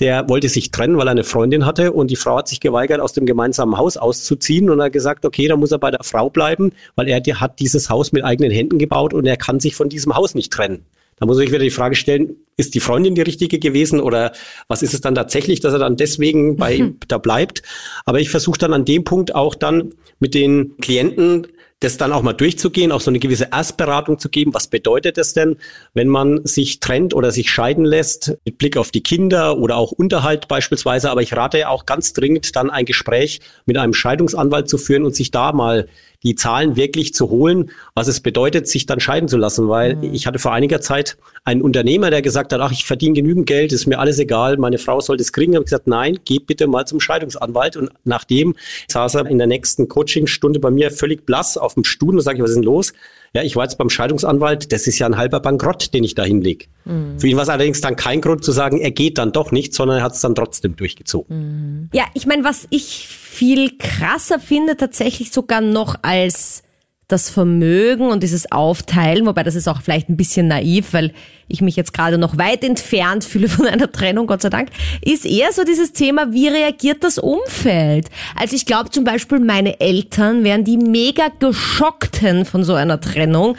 der 0.00 0.28
wollte 0.28 0.48
sich 0.48 0.70
trennen, 0.70 0.96
weil 0.96 1.06
er 1.06 1.12
eine 1.12 1.24
Freundin 1.24 1.66
hatte 1.66 1.92
und 1.92 2.10
die 2.10 2.16
Frau 2.16 2.38
hat 2.38 2.48
sich 2.48 2.60
geweigert, 2.60 3.00
aus 3.00 3.12
dem 3.12 3.26
gemeinsamen 3.26 3.76
Haus 3.76 3.96
auszuziehen 3.96 4.70
und 4.70 4.80
er 4.80 4.86
hat 4.86 4.92
gesagt, 4.92 5.24
okay, 5.24 5.46
da 5.46 5.56
muss 5.56 5.72
er 5.72 5.78
bei 5.78 5.90
der 5.90 6.02
Frau 6.02 6.30
bleiben, 6.30 6.72
weil 6.96 7.08
er 7.08 7.20
hat 7.40 7.60
dieses 7.60 7.90
Haus 7.90 8.12
mit 8.12 8.24
eigenen 8.24 8.50
Händen 8.50 8.78
gebaut 8.78 9.14
und 9.14 9.26
er 9.26 9.36
kann 9.36 9.60
sich 9.60 9.76
von 9.76 9.88
diesem 9.88 10.16
Haus 10.16 10.34
nicht 10.34 10.52
trennen. 10.52 10.84
Da 11.16 11.26
muss 11.26 11.38
ich 11.38 11.50
wieder 11.50 11.60
die 11.60 11.70
Frage 11.70 11.94
stellen, 11.94 12.36
ist 12.56 12.74
die 12.74 12.80
Freundin 12.80 13.14
die 13.14 13.22
richtige 13.22 13.60
gewesen 13.60 14.00
oder 14.00 14.32
was 14.66 14.82
ist 14.82 14.94
es 14.94 15.00
dann 15.00 15.14
tatsächlich, 15.14 15.60
dass 15.60 15.72
er 15.72 15.78
dann 15.78 15.96
deswegen 15.96 16.56
bei 16.56 16.74
ihm 16.74 16.98
da 17.06 17.18
bleibt? 17.18 17.62
Aber 18.04 18.18
ich 18.20 18.30
versuche 18.30 18.58
dann 18.58 18.72
an 18.72 18.84
dem 18.84 19.04
Punkt 19.04 19.34
auch 19.34 19.54
dann 19.54 19.94
mit 20.18 20.34
den 20.34 20.76
Klienten 20.78 21.46
das 21.84 21.96
dann 21.96 22.12
auch 22.12 22.22
mal 22.22 22.32
durchzugehen, 22.32 22.90
auch 22.90 23.00
so 23.00 23.10
eine 23.10 23.18
gewisse 23.18 23.48
Erstberatung 23.52 24.18
zu 24.18 24.28
geben. 24.28 24.54
Was 24.54 24.66
bedeutet 24.66 25.18
es 25.18 25.34
denn, 25.34 25.56
wenn 25.92 26.08
man 26.08 26.44
sich 26.44 26.80
trennt 26.80 27.14
oder 27.14 27.30
sich 27.30 27.50
scheiden 27.50 27.84
lässt, 27.84 28.36
mit 28.44 28.58
Blick 28.58 28.76
auf 28.76 28.90
die 28.90 29.02
Kinder 29.02 29.58
oder 29.58 29.76
auch 29.76 29.92
Unterhalt 29.92 30.48
beispielsweise. 30.48 31.10
Aber 31.10 31.22
ich 31.22 31.36
rate 31.36 31.68
auch 31.68 31.86
ganz 31.86 32.12
dringend 32.12 32.56
dann 32.56 32.70
ein 32.70 32.84
Gespräch 32.84 33.40
mit 33.66 33.76
einem 33.76 33.92
Scheidungsanwalt 33.92 34.68
zu 34.68 34.78
führen 34.78 35.04
und 35.04 35.14
sich 35.14 35.30
da 35.30 35.52
mal 35.52 35.88
die 36.24 36.34
Zahlen 36.34 36.76
wirklich 36.76 37.14
zu 37.14 37.28
holen, 37.28 37.70
was 37.94 38.08
es 38.08 38.20
bedeutet, 38.20 38.66
sich 38.66 38.86
dann 38.86 38.98
scheiden 38.98 39.28
zu 39.28 39.36
lassen. 39.36 39.68
Weil 39.68 39.96
mhm. 39.96 40.14
ich 40.14 40.26
hatte 40.26 40.38
vor 40.38 40.52
einiger 40.52 40.80
Zeit 40.80 41.16
einen 41.44 41.62
Unternehmer, 41.62 42.10
der 42.10 42.22
gesagt 42.22 42.52
hat, 42.52 42.60
ach, 42.60 42.72
ich 42.72 42.84
verdiene 42.84 43.14
genügend 43.14 43.46
Geld, 43.46 43.72
ist 43.72 43.86
mir 43.86 43.98
alles 43.98 44.18
egal, 44.18 44.56
meine 44.56 44.78
Frau 44.78 45.00
soll 45.00 45.16
das 45.16 45.32
kriegen. 45.32 45.52
Ich 45.52 45.56
habe 45.56 45.64
gesagt, 45.64 45.86
nein, 45.86 46.18
geh 46.24 46.38
bitte 46.38 46.66
mal 46.66 46.86
zum 46.86 47.00
Scheidungsanwalt. 47.00 47.76
Und 47.76 47.90
nachdem 48.04 48.56
saß 48.88 49.16
er 49.16 49.26
in 49.26 49.38
der 49.38 49.46
nächsten 49.46 49.88
Coachingstunde 49.88 50.58
bei 50.58 50.70
mir 50.70 50.90
völlig 50.90 51.26
blass 51.26 51.56
auf 51.58 51.74
dem 51.74 51.84
Stuhl 51.84 52.14
und 52.14 52.20
sage 52.22 52.38
ich, 52.38 52.42
was 52.42 52.50
ist 52.50 52.56
denn 52.56 52.64
los? 52.64 52.92
Ja, 53.34 53.42
ich 53.42 53.56
war 53.56 53.64
jetzt 53.64 53.78
beim 53.78 53.90
Scheidungsanwalt, 53.90 54.72
das 54.72 54.86
ist 54.86 55.00
ja 55.00 55.06
ein 55.06 55.16
halber 55.16 55.40
Bankrott, 55.40 55.92
den 55.92 56.04
ich 56.04 56.14
da 56.14 56.22
hinlege. 56.22 56.66
Mhm. 56.84 57.18
Für 57.18 57.26
ihn 57.26 57.36
war 57.36 57.42
es 57.42 57.48
allerdings 57.48 57.80
dann 57.80 57.96
kein 57.96 58.20
Grund 58.20 58.44
zu 58.44 58.52
sagen, 58.52 58.78
er 58.78 58.92
geht 58.92 59.18
dann 59.18 59.32
doch 59.32 59.50
nicht, 59.50 59.74
sondern 59.74 59.98
er 59.98 60.04
hat 60.04 60.12
es 60.12 60.20
dann 60.20 60.36
trotzdem 60.36 60.76
durchgezogen. 60.76 61.36
Mhm. 61.36 61.88
Ja, 61.92 62.04
ich 62.14 62.26
meine, 62.26 62.44
was 62.44 62.68
ich 62.70 63.08
viel 63.08 63.76
krasser 63.76 64.38
finde, 64.38 64.76
tatsächlich 64.76 65.32
sogar 65.32 65.60
noch 65.60 65.96
als 66.02 66.62
das 67.08 67.28
Vermögen 67.30 68.08
und 68.08 68.22
dieses 68.22 68.50
Aufteilen, 68.50 69.26
wobei 69.26 69.42
das 69.42 69.54
ist 69.54 69.68
auch 69.68 69.82
vielleicht 69.82 70.08
ein 70.08 70.16
bisschen 70.16 70.48
naiv, 70.48 70.92
weil 70.92 71.12
ich 71.48 71.60
mich 71.60 71.76
jetzt 71.76 71.92
gerade 71.92 72.16
noch 72.16 72.38
weit 72.38 72.64
entfernt 72.64 73.24
fühle 73.24 73.48
von 73.48 73.66
einer 73.66 73.92
Trennung, 73.92 74.26
Gott 74.26 74.42
sei 74.42 74.50
Dank, 74.50 74.70
ist 75.02 75.26
eher 75.26 75.52
so 75.52 75.64
dieses 75.64 75.92
Thema, 75.92 76.32
wie 76.32 76.48
reagiert 76.48 77.04
das 77.04 77.18
Umfeld? 77.18 78.08
Also 78.36 78.56
ich 78.56 78.64
glaube 78.66 78.90
zum 78.90 79.04
Beispiel, 79.04 79.38
meine 79.38 79.80
Eltern 79.80 80.44
wären 80.44 80.64
die 80.64 80.78
mega 80.78 81.28
geschockten 81.38 82.44
von 82.46 82.64
so 82.64 82.74
einer 82.74 83.00
Trennung 83.00 83.56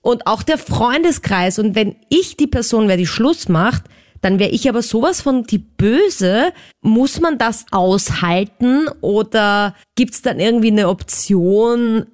und 0.00 0.26
auch 0.26 0.42
der 0.42 0.58
Freundeskreis. 0.58 1.58
Und 1.58 1.74
wenn 1.74 1.96
ich 2.08 2.36
die 2.36 2.46
Person 2.46 2.88
wäre, 2.88 2.98
die 2.98 3.06
Schluss 3.06 3.48
macht, 3.48 3.84
dann 4.20 4.38
wäre 4.38 4.50
ich 4.50 4.68
aber 4.68 4.82
sowas 4.82 5.20
von 5.20 5.44
die 5.44 5.58
Böse. 5.58 6.52
Muss 6.80 7.20
man 7.20 7.38
das 7.38 7.66
aushalten 7.70 8.88
oder 9.00 9.74
gibt's 9.96 10.22
dann 10.22 10.40
irgendwie 10.40 10.70
eine 10.70 10.88
Option, 10.88 12.06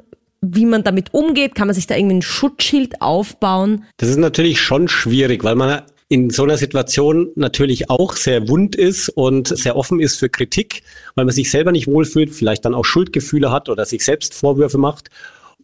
wie 0.52 0.66
man 0.66 0.84
damit 0.84 1.14
umgeht? 1.14 1.54
Kann 1.54 1.68
man 1.68 1.74
sich 1.74 1.86
da 1.86 1.96
irgendwie 1.96 2.16
ein 2.16 2.22
Schutzschild 2.22 3.00
aufbauen? 3.00 3.84
Das 3.96 4.08
ist 4.08 4.18
natürlich 4.18 4.60
schon 4.60 4.88
schwierig, 4.88 5.44
weil 5.44 5.54
man 5.54 5.82
in 6.08 6.30
so 6.30 6.42
einer 6.42 6.56
Situation 6.56 7.30
natürlich 7.34 7.90
auch 7.90 8.14
sehr 8.14 8.48
wund 8.48 8.76
ist 8.76 9.08
und 9.08 9.48
sehr 9.48 9.76
offen 9.76 10.00
ist 10.00 10.18
für 10.18 10.28
Kritik, 10.28 10.82
weil 11.14 11.24
man 11.24 11.34
sich 11.34 11.50
selber 11.50 11.72
nicht 11.72 11.86
wohlfühlt, 11.86 12.32
vielleicht 12.32 12.64
dann 12.64 12.74
auch 12.74 12.84
Schuldgefühle 12.84 13.50
hat 13.50 13.68
oder 13.68 13.84
sich 13.84 14.04
selbst 14.04 14.34
Vorwürfe 14.34 14.78
macht. 14.78 15.08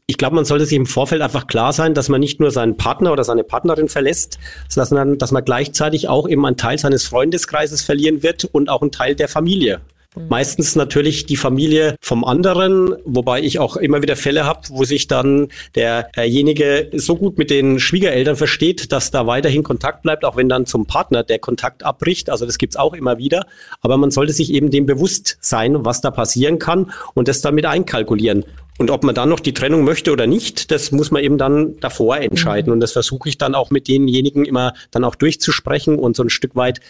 Ich 0.07 0.17
glaube, 0.17 0.35
man 0.35 0.45
sollte 0.45 0.67
sich 0.67 0.77
im 0.77 0.87
Vorfeld 0.87 1.23
einfach 1.23 1.47
klar 1.47 1.73
sein, 1.73 1.95
dass 1.95 2.09
man 2.09 2.21
nicht 2.21 2.41
nur 2.41 2.51
seinen 2.51 2.77
Partner 2.77 3.13
oder 3.13 3.23
seine 3.23 3.45
Partnerin 3.45 3.89
verlässt, 3.89 4.41
sondern 4.69 5.19
dass 5.19 5.31
man 5.31 5.45
gleichzeitig 5.45 6.09
auch 6.09 6.29
eben 6.29 6.45
einen 6.45 6.57
Teil 6.57 6.79
seines 6.79 7.05
Freundeskreises 7.05 7.83
verlieren 7.83 8.25
wird 8.25 8.45
und 8.47 8.71
auch 8.71 8.83
einen 8.83 8.91
Teil 8.91 9.15
der 9.15 9.29
Familie. 9.29 9.81
Mhm. 10.17 10.29
Meistens 10.29 10.77
natürlich 10.77 11.27
die 11.27 11.37
Familie 11.37 11.97
vom 12.01 12.25
anderen, 12.25 12.97
wobei 13.05 13.41
ich 13.43 13.59
auch 13.59 13.77
immer 13.77 14.03
wieder 14.03 14.17
Fälle 14.17 14.45
habe, 14.45 14.61
wo 14.71 14.85
sich 14.85 15.07
dann 15.07 15.49
derjenige 15.75 16.91
so 16.95 17.17
gut 17.17 17.39
mit 17.39 17.51
den 17.51 17.79
Schwiegereltern 17.79 18.37
versteht, 18.37 18.93
dass 18.93 19.11
da 19.11 19.27
weiterhin 19.27 19.63
Kontakt 19.63 20.03
bleibt, 20.03 20.25
auch 20.25 20.37
wenn 20.37 20.49
dann 20.49 20.67
zum 20.67 20.87
Partner 20.87 21.23
der 21.23 21.39
Kontakt 21.39 21.85
abbricht. 21.85 22.31
Also 22.31 22.47
das 22.47 22.59
gibt's 22.59 22.77
auch 22.77 22.95
immer 22.95 23.19
wieder. 23.19 23.47
Aber 23.81 23.97
man 23.97 24.11
sollte 24.11 24.33
sich 24.33 24.53
eben 24.53 24.71
dem 24.71 24.87
bewusst 24.87 25.39
sein, 25.41 25.85
was 25.85 26.01
da 26.01 26.11
passieren 26.11 26.59
kann 26.59 26.93
und 27.15 27.29
das 27.29 27.41
damit 27.41 27.67
einkalkulieren. 27.67 28.45
Und 28.81 28.91
ob 28.91 29.05
man 29.05 29.15
dann 29.15 29.29
noch 29.29 29.41
die 29.41 29.53
Trennung 29.53 29.85
möchte 29.85 30.11
oder 30.11 30.27
nicht, 30.27 30.71
das 30.71 30.91
muss 30.91 31.11
man 31.11 31.23
eben 31.23 31.37
dann 31.37 31.79
davor 31.81 32.17
entscheiden. 32.17 32.71
Mhm. 32.71 32.73
Und 32.73 32.81
das 32.81 32.93
versuche 32.93 33.29
ich 33.29 33.37
dann 33.37 33.55
auch 33.55 33.69
mit 33.69 33.89
denjenigen 33.89 34.47
immer 34.47 34.73
dann 34.91 35.05
auch 35.05 35.17
durchzusprechen 35.17 35.99
und 35.99 36.17
so 36.17 36.23
ein 36.23 36.31
Stück 36.31 36.57
weit 36.57 36.81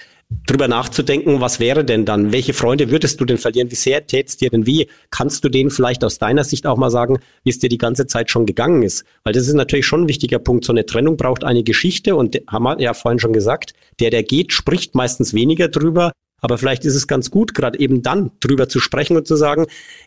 drüber 0.46 0.68
nachzudenken, 0.68 1.40
was 1.40 1.58
wäre 1.58 1.84
denn 1.84 2.04
dann? 2.04 2.30
Welche 2.30 2.52
Freunde 2.52 2.92
würdest 2.92 3.20
du 3.20 3.24
denn 3.24 3.38
verlieren? 3.38 3.72
Wie 3.72 3.74
sehr 3.74 4.06
tät's 4.06 4.36
dir 4.36 4.50
denn 4.50 4.66
wie? 4.66 4.86
Kannst 5.10 5.42
du 5.42 5.48
denen 5.48 5.70
vielleicht 5.72 6.04
aus 6.04 6.18
deiner 6.18 6.44
Sicht 6.44 6.64
auch 6.64 6.76
mal 6.76 6.90
sagen, 6.90 7.18
wie 7.42 7.50
es 7.50 7.58
dir 7.58 7.68
die 7.68 7.76
ganze 7.76 8.06
Zeit 8.06 8.30
schon 8.30 8.46
gegangen 8.46 8.84
ist? 8.84 9.04
Weil 9.24 9.32
das 9.32 9.48
ist 9.48 9.54
natürlich 9.54 9.86
schon 9.86 10.02
ein 10.02 10.08
wichtiger 10.08 10.38
Punkt. 10.38 10.64
So 10.64 10.72
eine 10.72 10.86
Trennung 10.86 11.16
braucht 11.16 11.42
eine 11.42 11.64
Geschichte 11.64 12.14
und 12.14 12.40
haben 12.46 12.62
wir 12.62 12.80
ja 12.80 12.94
vorhin 12.94 13.18
schon 13.18 13.32
gesagt, 13.32 13.72
der, 13.98 14.10
der 14.10 14.22
geht, 14.22 14.52
spricht 14.52 14.94
meistens 14.94 15.34
weniger 15.34 15.66
drüber, 15.66 16.12
Aber 16.40 16.58
vielleicht 16.58 16.84
ist 16.84 16.94
es 16.94 17.06
ganz 17.06 17.30
gut, 17.30 17.54
gerade 17.54 17.78
eben 17.78 18.02
dann 18.02 18.30
drüber 18.40 18.68
zu 18.68 18.80
sprechen 18.80 19.16
und 19.16 19.26
zu 19.26 19.36
sagen, 19.36 19.66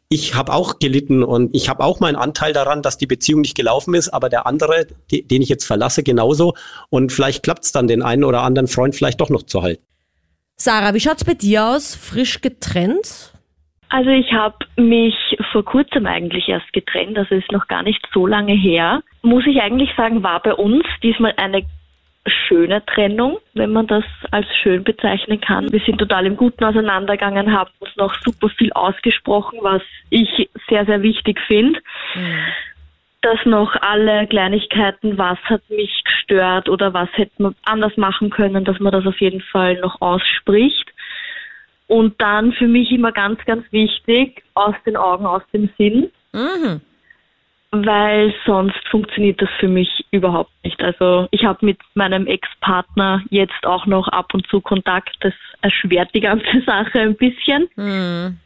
ich 0.10 0.36
habe 0.36 0.54
auch 0.54 0.80
gelitten 0.80 1.24
und 1.24 1.54
ich 1.56 1.70
habe 1.70 1.84
auch 1.84 2.00
meinen 2.00 2.16
Anteil 2.16 2.54
daran, 2.54 2.82
dass 2.82 2.98
die 2.98 3.08
Beziehung 3.08 3.42
nicht 3.42 3.56
gelaufen 3.56 3.94
ist, 3.94 4.10
aber 4.10 4.30
der 4.30 4.46
andere, 4.46 4.88
die, 5.12 5.28
den 5.28 5.42
ich 5.42 5.50
jetzt 5.50 5.66
verlasse, 5.66 6.04
genauso. 6.04 6.54
Und 6.90 7.12
vielleicht 7.12 7.44
klappt 7.44 7.64
es 7.64 7.72
dann, 7.72 7.88
den 7.88 8.02
einen 8.02 8.24
oder 8.24 8.42
anderen 8.42 8.68
Freund 8.68 8.96
vielleicht 8.96 9.22
doch 9.22 9.30
noch 9.30 9.44
zu 9.44 9.62
halten. 9.62 9.84
Sarah, 10.56 10.94
wie 10.94 11.00
schaut's 11.00 11.26
bei 11.26 11.34
dir 11.34 11.66
aus? 11.66 11.96
Frisch 11.96 12.42
getrennt? 12.42 13.34
Also 13.90 14.10
ich 14.10 14.34
habe 14.34 14.58
mich 14.76 15.14
vor 15.52 15.64
kurzem 15.64 16.08
eigentlich 16.08 16.50
erst 16.50 16.72
getrennt, 16.74 17.16
also 17.18 17.36
ist 17.36 17.52
noch 17.52 17.68
gar 17.68 17.84
nicht 17.84 18.04
so 18.12 18.26
lange 18.26 18.54
her. 18.54 19.04
Muss 19.22 19.46
ich 19.46 19.62
eigentlich 19.62 19.90
sagen, 19.96 20.24
war 20.24 20.42
bei 20.42 20.54
uns 20.54 20.84
diesmal 21.04 21.34
eine 21.38 21.64
schöne 22.26 22.86
Trennung, 22.86 23.40
wenn 23.54 23.72
man 23.72 23.88
das 23.88 24.04
als 24.32 24.48
schön 24.62 24.84
bezeichnen 24.84 25.42
kann. 25.42 25.72
Wir 25.72 25.82
sind 25.82 25.98
total 25.98 26.26
im 26.26 26.38
Guten 26.38 26.64
auseinandergegangen, 26.64 27.52
haben 27.52 27.72
uns 27.80 27.96
noch 27.98 28.16
super 28.24 28.50
viel 28.50 28.72
ausgesprochen, 28.74 29.60
was 29.62 29.82
ich 30.10 30.50
sehr, 30.70 30.86
sehr 30.86 31.02
wichtig 31.02 31.40
finde. 31.48 31.80
Mhm. 32.16 32.40
Dass 33.22 33.46
noch 33.46 33.76
alle 33.82 34.28
Kleinigkeiten, 34.28 35.18
was 35.18 35.38
hat 35.46 35.62
mich 35.70 36.04
gestört 36.04 36.68
oder 36.70 36.94
was 36.94 37.10
hätte 37.14 37.42
man 37.42 37.56
anders 37.64 37.96
machen 37.98 38.30
können, 38.30 38.66
dass 38.66 38.80
man 38.80 38.92
das 38.92 39.06
auf 39.06 39.20
jeden 39.20 39.42
Fall 39.42 39.76
noch 39.80 40.02
ausspricht. 40.02 40.90
Und 41.88 42.22
dann 42.22 42.54
für 42.54 42.68
mich 42.68 42.92
immer 42.92 43.12
ganz, 43.12 43.44
ganz 43.46 43.70
wichtig, 43.72 44.44
aus 44.56 44.76
den 44.86 44.98
Augen, 44.98 45.26
aus 45.26 45.44
dem 45.54 45.70
Sinn. 45.78 46.10
Mhm 46.34 46.82
weil 47.74 48.34
sonst 48.46 48.88
funktioniert 48.90 49.42
das 49.42 49.50
für 49.60 49.68
mich 49.68 50.06
überhaupt 50.12 50.52
nicht. 50.64 50.80
Also 50.82 51.28
ich 51.32 51.44
habe 51.44 51.66
mit 51.66 51.80
meinem 51.96 52.28
Ex-Partner 52.28 53.24
jetzt 53.32 53.66
auch 53.66 53.88
noch 53.88 54.08
ab 54.10 54.34
und 54.34 54.46
zu 54.48 54.62
Kontakt. 54.62 55.16
Das 55.22 55.34
erschwert 55.62 56.10
die 56.14 56.22
ganze 56.22 56.62
Sache 56.66 57.00
ein 57.00 57.16
bisschen. 57.16 57.68
Mhm. 57.76 58.38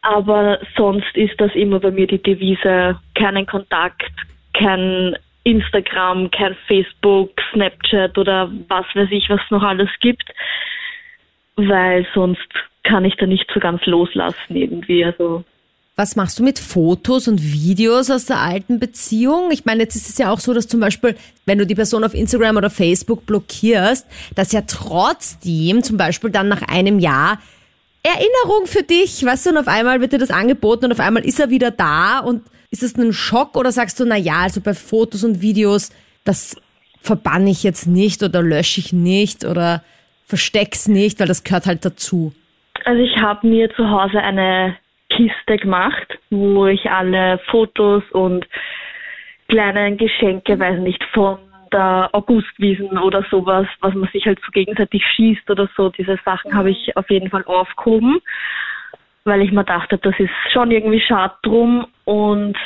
Aber 0.00 0.60
sonst 0.76 1.14
ist 1.14 1.38
das 1.40 1.54
immer 1.54 1.78
bei 1.78 1.90
mir 1.90 2.06
die 2.06 2.22
Devise, 2.22 2.98
keinen 3.14 3.46
Kontakt, 3.46 4.12
kein 4.54 5.16
Instagram, 5.44 6.30
kein 6.30 6.56
Facebook, 6.66 7.32
Snapchat 7.52 8.16
oder 8.16 8.50
was 8.68 8.86
weiß 8.94 9.08
ich, 9.10 9.28
was 9.28 9.40
noch 9.50 9.62
alles 9.62 9.90
gibt, 10.00 10.24
weil 11.56 12.06
sonst 12.14 12.48
kann 12.82 13.04
ich 13.04 13.16
da 13.16 13.26
nicht 13.26 13.50
so 13.52 13.60
ganz 13.60 13.84
loslassen 13.84 14.56
irgendwie. 14.56 15.04
Also 15.04 15.44
was 15.96 16.16
machst 16.16 16.38
du 16.38 16.42
mit 16.42 16.58
Fotos 16.58 17.28
und 17.28 17.42
Videos 17.42 18.10
aus 18.10 18.26
der 18.26 18.40
alten 18.40 18.80
Beziehung? 18.80 19.50
Ich 19.52 19.64
meine, 19.64 19.82
jetzt 19.84 19.94
ist 19.94 20.08
es 20.08 20.18
ja 20.18 20.32
auch 20.32 20.40
so, 20.40 20.52
dass 20.52 20.66
zum 20.66 20.80
Beispiel, 20.80 21.16
wenn 21.46 21.58
du 21.58 21.66
die 21.66 21.76
Person 21.76 22.02
auf 22.02 22.14
Instagram 22.14 22.56
oder 22.56 22.68
Facebook 22.68 23.26
blockierst, 23.26 24.06
dass 24.34 24.52
ja 24.52 24.62
trotzdem 24.66 25.82
zum 25.84 25.96
Beispiel 25.96 26.30
dann 26.30 26.48
nach 26.48 26.62
einem 26.62 26.98
Jahr 26.98 27.38
Erinnerung 28.02 28.66
für 28.66 28.82
dich, 28.82 29.24
weißt 29.24 29.46
du, 29.46 29.50
und 29.50 29.56
auf 29.56 29.68
einmal 29.68 30.00
wird 30.00 30.12
dir 30.12 30.18
das 30.18 30.30
angeboten 30.30 30.86
und 30.86 30.92
auf 30.92 31.00
einmal 31.00 31.24
ist 31.24 31.40
er 31.40 31.50
wieder 31.50 31.70
da 31.70 32.18
und 32.18 32.42
ist 32.70 32.82
das 32.82 32.96
ein 32.96 33.12
Schock 33.12 33.56
oder 33.56 33.70
sagst 33.70 33.98
du, 34.00 34.04
na 34.04 34.16
ja, 34.16 34.40
also 34.40 34.60
bei 34.60 34.74
Fotos 34.74 35.22
und 35.22 35.40
Videos, 35.40 35.90
das 36.24 36.56
verbanne 37.00 37.50
ich 37.50 37.62
jetzt 37.62 37.86
nicht 37.86 38.22
oder 38.22 38.42
lösche 38.42 38.80
ich 38.80 38.92
nicht 38.92 39.44
oder 39.44 39.82
versteck's 40.26 40.88
nicht, 40.88 41.20
weil 41.20 41.28
das 41.28 41.44
gehört 41.44 41.66
halt 41.66 41.84
dazu? 41.84 42.34
Also 42.84 43.00
ich 43.00 43.16
habe 43.16 43.46
mir 43.46 43.72
zu 43.74 43.88
Hause 43.88 44.18
eine 44.18 44.76
Kiste 45.14 45.56
gemacht, 45.56 46.18
wo 46.30 46.66
ich 46.66 46.90
alle 46.90 47.38
Fotos 47.50 48.02
und 48.10 48.46
kleine 49.48 49.96
Geschenke, 49.96 50.58
weiß 50.58 50.80
nicht, 50.80 51.02
von 51.12 51.38
der 51.72 52.10
Augustwiesen 52.12 52.98
oder 52.98 53.24
sowas, 53.30 53.66
was 53.80 53.94
man 53.94 54.08
sich 54.10 54.26
halt 54.26 54.40
so 54.44 54.50
gegenseitig 54.52 55.04
schießt 55.14 55.48
oder 55.50 55.68
so, 55.76 55.90
diese 55.90 56.18
Sachen 56.24 56.54
habe 56.54 56.70
ich 56.70 56.96
auf 56.96 57.08
jeden 57.10 57.30
Fall 57.30 57.44
aufgehoben, 57.44 58.20
weil 59.24 59.42
ich 59.42 59.52
mir 59.52 59.64
dachte, 59.64 59.98
das 59.98 60.14
ist 60.18 60.30
schon 60.52 60.70
irgendwie 60.70 61.00
schade 61.00 61.34
drum 61.42 61.86
und 62.04 62.56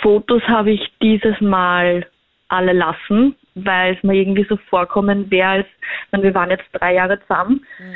Fotos 0.00 0.42
habe 0.44 0.70
ich 0.70 0.92
dieses 1.02 1.40
Mal 1.40 2.06
alle 2.48 2.72
lassen, 2.72 3.36
weil 3.54 3.94
es 3.94 4.02
mir 4.02 4.14
irgendwie 4.14 4.46
so 4.48 4.56
vorkommen 4.68 5.30
wäre, 5.30 5.48
als, 5.48 5.66
wenn 6.10 6.22
wir 6.22 6.34
waren 6.34 6.50
jetzt 6.50 6.68
drei 6.72 6.94
Jahre 6.94 7.20
zusammen, 7.22 7.64
mhm. 7.78 7.94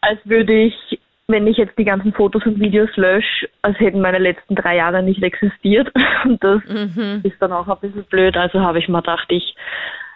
als 0.00 0.20
würde 0.24 0.54
ich 0.54 1.00
wenn 1.28 1.46
ich 1.46 1.58
jetzt 1.58 1.78
die 1.78 1.84
ganzen 1.84 2.14
Fotos 2.14 2.44
und 2.46 2.58
Videos 2.58 2.88
lösche, 2.96 3.48
als 3.60 3.78
hätten 3.78 4.00
meine 4.00 4.18
letzten 4.18 4.54
drei 4.54 4.76
Jahre 4.76 5.02
nicht 5.02 5.22
existiert. 5.22 5.92
Und 6.24 6.42
das 6.42 6.62
mhm. 6.64 7.20
ist 7.22 7.40
dann 7.40 7.52
auch 7.52 7.68
ein 7.68 7.76
bisschen 7.80 8.04
blöd. 8.04 8.36
Also 8.36 8.60
habe 8.60 8.78
ich 8.78 8.88
mir 8.88 9.02
gedacht, 9.02 9.26
ich 9.28 9.54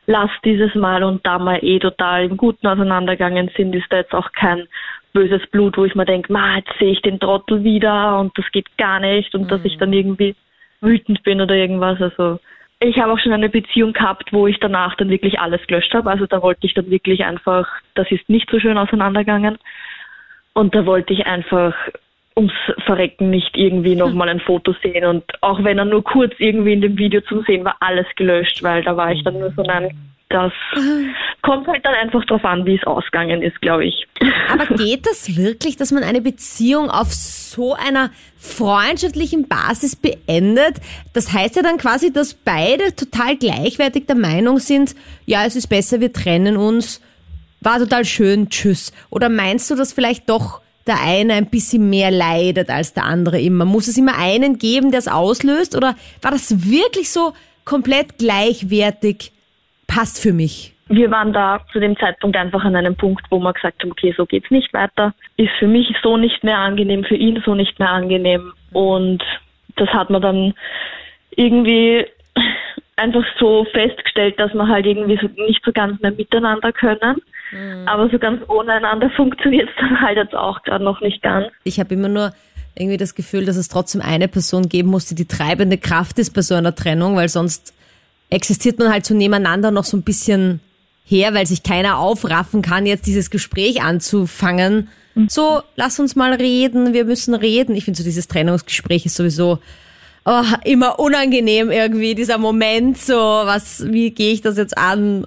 lass 0.07 0.31
dieses 0.44 0.75
Mal 0.75 1.05
und 1.05 1.25
da 1.25 1.38
wir 1.38 1.62
eh 1.62 1.79
total 1.79 2.25
im 2.25 2.37
Guten 2.37 2.66
auseinandergegangen 2.66 3.51
sind, 3.57 3.75
ist 3.75 3.87
da 3.90 3.98
jetzt 3.98 4.14
auch 4.14 4.33
kein 4.33 4.66
böses 5.12 5.46
Blut, 5.48 5.77
wo 5.77 5.85
ich 5.85 5.94
mir 5.94 6.07
denke, 6.07 6.33
jetzt 6.57 6.77
sehe 6.81 6.92
ich 6.92 7.03
den 7.03 7.20
Trottel 7.20 7.62
wieder 7.62 8.18
und 8.18 8.37
das 8.37 8.51
geht 8.51 8.66
gar 8.79 8.98
nicht 8.98 9.35
und 9.35 9.42
mhm. 9.42 9.48
dass 9.48 9.64
ich 9.64 9.77
dann 9.79 9.92
irgendwie 9.92 10.35
wütend 10.81 11.22
bin 11.22 11.40
oder 11.40 11.55
irgendwas. 11.55 12.01
Also 12.01 12.40
ich 12.81 12.98
habe 12.98 13.12
auch 13.12 13.18
schon 13.18 13.33
eine 13.33 13.48
Beziehung 13.48 13.92
gehabt, 13.92 14.33
wo 14.33 14.46
ich 14.46 14.59
danach 14.59 14.96
dann 14.96 15.11
wirklich 15.11 15.38
alles 15.38 15.64
gelöscht 15.68 15.94
habe. 15.94 16.11
Also 16.11 16.27
da 16.27 16.42
wollte 16.42 16.66
ich 16.66 16.75
dann 16.75 16.90
wirklich 16.90 17.25
einfach, 17.25 17.68
das 17.94 18.11
ist 18.11 18.29
nicht 18.29 18.51
so 18.51 18.59
schön 18.59 18.79
auseinandergegangen. 18.79 19.59
Und 20.55 20.75
da 20.75 20.85
wollte 20.87 21.12
ich 21.12 21.27
einfach 21.27 21.75
ums 22.37 22.53
Verrecken 22.85 23.31
nicht 23.31 23.57
irgendwie 23.57 23.95
nochmal 23.95 24.29
ein 24.29 24.41
Foto 24.41 24.75
sehen. 24.83 25.05
Und 25.05 25.25
auch 25.43 25.62
wenn 25.65 25.79
er 25.79 25.85
nur 25.85 26.03
kurz 26.03 26.33
irgendwie 26.38 26.73
in 26.73 26.81
dem 26.81 26.97
Video 26.97 27.21
zu 27.23 27.43
sehen 27.43 27.65
war, 27.65 27.77
alles 27.81 28.07
gelöscht, 28.17 28.62
weil 28.62 28.83
da 28.83 28.97
war 28.97 29.12
ich 29.12 29.23
dann 29.25 29.38
nur 29.38 29.53
so, 29.53 29.62
nein, 29.62 29.91
das 30.33 30.53
kommt 31.43 31.67
halt 31.69 31.85
dann 31.85 31.95
einfach 31.95 32.25
drauf 32.25 32.45
an, 32.45 32.65
wie 32.65 32.77
es 32.77 32.85
ausgegangen 32.85 33.43
ist, 33.43 33.61
glaube 33.61 33.85
ich. 33.85 34.07
Aber 34.51 34.65
geht 34.77 35.07
das 35.07 35.37
wirklich, 35.37 35.77
dass 35.77 35.93
man 35.93 36.03
eine 36.03 36.23
Beziehung 36.23 36.91
auf 36.91 37.12
so 37.12 37.75
einer 37.75 38.11
freundschaftlichen 38.38 39.47
Basis 39.47 39.95
beendet? 39.95 40.77
Das 41.12 41.33
heißt 41.33 41.57
ja 41.57 41.62
dann 41.62 41.77
quasi, 41.77 42.12
dass 42.12 42.33
beide 42.35 42.97
total 42.97 43.37
gleichwertig 43.37 44.07
der 44.07 44.17
Meinung 44.17 44.59
sind, 44.59 44.95
ja, 45.27 45.45
es 45.45 45.55
ist 45.55 45.69
besser, 45.69 46.01
wir 46.01 46.12
trennen 46.12 46.57
uns 46.57 47.03
war 47.64 47.79
total 47.79 48.05
schön, 48.05 48.48
tschüss. 48.51 48.92
Oder 49.11 49.29
meinst 49.29 49.70
du, 49.70 49.75
dass 49.75 49.92
vielleicht 49.92 50.29
doch 50.29 50.61
der 50.87 51.01
eine 51.01 51.35
ein 51.35 51.46
bisschen 51.46 51.88
mehr 51.90 52.11
leidet 52.11 52.70
als 52.70 52.94
der 52.94 53.05
andere 53.05 53.40
immer? 53.40 53.64
Muss 53.64 53.88
es 53.88 53.96
immer 53.96 54.18
einen 54.18 54.59
geben, 54.59 54.90
der 54.90 54.98
es 54.98 55.09
auslöst? 55.09 55.77
Oder 55.77 55.94
war 56.20 56.31
das 56.31 56.70
wirklich 56.70 57.11
so 57.11 57.33
komplett 57.64 58.18
gleichwertig? 58.18 59.33
Passt 59.87 60.20
für 60.20 60.33
mich. 60.33 60.75
Wir 60.88 61.11
waren 61.11 61.33
da 61.33 61.61
zu 61.72 61.81
dem 61.81 61.96
Zeitpunkt 61.96 62.37
einfach 62.37 62.64
an 62.64 62.77
einem 62.77 62.96
Punkt, 62.96 63.25
wo 63.31 63.38
wir 63.38 63.53
gesagt 63.53 63.83
haben, 63.83 63.92
okay, 63.92 64.14
so 64.16 64.27
geht's 64.27 64.51
nicht 64.51 64.72
weiter. 64.75 65.14
Ist 65.37 65.53
für 65.59 65.66
mich 65.66 65.87
so 66.03 66.16
nicht 66.16 66.44
mehr 66.44 66.59
angenehm, 66.59 67.05
für 67.05 67.14
ihn 67.16 67.42
so 67.44 67.55
nicht 67.55 67.79
mehr 67.79 67.90
angenehm. 67.90 68.53
Und 68.72 69.22
das 69.77 69.88
hat 69.90 70.11
man 70.11 70.20
dann 70.20 70.55
irgendwie 71.37 72.05
einfach 72.96 73.25
so 73.38 73.64
festgestellt, 73.72 74.38
dass 74.38 74.53
wir 74.55 74.68
halt 74.68 74.87
irgendwie 74.87 75.18
so 75.20 75.29
nicht 75.44 75.64
so 75.64 75.72
ganz 75.72 76.01
mehr 76.01 76.12
miteinander 76.12 76.72
können. 76.72 77.22
Mhm. 77.53 77.87
Aber 77.87 78.09
so 78.11 78.19
ganz 78.19 78.43
ohne 78.49 78.73
einander 78.73 79.11
funktioniert 79.17 79.69
es 79.69 79.75
dann 79.79 80.01
halt 80.01 80.17
jetzt 80.17 80.35
auch 80.35 80.62
gerade 80.62 80.85
noch 80.85 81.01
nicht 81.01 81.23
ganz. 81.23 81.47
Ich 81.65 81.79
habe 81.79 81.95
immer 81.95 82.09
nur 82.09 82.33
irgendwie 82.75 82.97
das 82.97 83.15
Gefühl, 83.15 83.45
dass 83.45 83.57
es 83.57 83.69
trotzdem 83.69 84.01
eine 84.01 84.29
Person 84.29 84.69
geben 84.69 84.88
muss, 84.88 85.07
die 85.07 85.15
die 85.15 85.27
treibende 85.27 85.79
Kraft 85.79 86.19
ist 86.19 86.31
bei 86.31 86.43
so 86.43 86.55
einer 86.55 86.75
Trennung, 86.75 87.17
weil 87.17 87.29
sonst 87.29 87.75
existiert 88.31 88.79
man 88.79 88.91
halt 88.91 89.05
so 89.05 89.15
nebeneinander 89.15 89.71
noch 89.71 89.85
so 89.85 89.97
ein 89.97 90.03
bisschen 90.03 90.61
her, 91.05 91.35
weil 91.35 91.47
sich 91.47 91.62
keiner 91.62 91.99
aufraffen 91.99 92.62
kann, 92.62 92.87
jetzt 92.87 93.07
dieses 93.07 93.31
Gespräch 93.31 93.83
anzufangen. 93.83 94.88
Mhm. 95.15 95.29
So, 95.29 95.62
lass 95.77 96.01
uns 96.01 96.17
mal 96.17 96.33
reden, 96.33 96.95
wir 96.95 97.05
müssen 97.05 97.35
reden. 97.35 97.77
Ich 97.77 97.85
finde 97.85 97.99
so 97.99 98.05
dieses 98.05 98.29
Trennungsgespräch 98.29 99.05
ist 99.05 99.17
sowieso 99.17 99.59
oh, 100.25 100.43
immer 100.65 100.99
unangenehm 100.99 101.71
irgendwie, 101.71 102.15
dieser 102.15 102.38
Moment, 102.38 102.99
so, 102.99 103.15
was, 103.15 103.85
wie 103.93 104.11
gehe 104.11 104.33
ich 104.33 104.41
das 104.41 104.57
jetzt 104.57 104.77
an? 104.79 105.27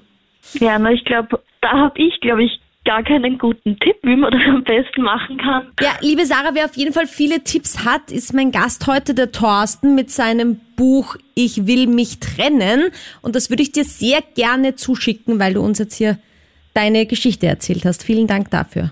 Ja, 0.54 0.80
na, 0.80 0.92
ich 0.92 1.04
glaube, 1.06 1.40
da 1.66 1.72
habe 1.80 2.00
ich, 2.00 2.20
glaube 2.20 2.44
ich, 2.44 2.60
gar 2.86 3.02
keinen 3.02 3.40
guten 3.40 3.80
Tipp, 3.80 3.98
wie 4.04 4.16
man 4.16 4.32
das 4.32 4.44
am 4.48 4.64
besten 4.64 5.02
machen 5.02 5.38
kann. 5.38 5.68
Ja, 5.82 5.94
liebe 6.02 6.26
Sarah, 6.26 6.52
wer 6.54 6.66
auf 6.66 6.78
jeden 6.78 6.94
Fall 6.94 7.08
viele 7.08 7.44
Tipps 7.44 7.84
hat, 7.84 8.12
ist 8.12 8.34
mein 8.34 8.52
Gast 8.52 8.86
heute, 8.86 9.16
der 9.16 9.32
Thorsten, 9.32 9.96
mit 9.96 10.12
seinem 10.12 10.60
Buch 10.76 11.16
Ich 11.34 11.66
will 11.66 11.88
mich 11.88 12.20
trennen. 12.20 12.92
Und 13.24 13.36
das 13.36 13.50
würde 13.50 13.64
ich 13.64 13.72
dir 13.72 13.84
sehr 13.84 14.20
gerne 14.36 14.76
zuschicken, 14.76 15.40
weil 15.40 15.56
du 15.56 15.62
uns 15.62 15.80
jetzt 15.80 15.96
hier 15.96 16.20
deine 16.76 17.08
Geschichte 17.08 17.48
erzählt 17.48 17.86
hast. 17.86 18.04
Vielen 18.04 18.28
Dank 18.28 18.52
dafür. 18.52 18.92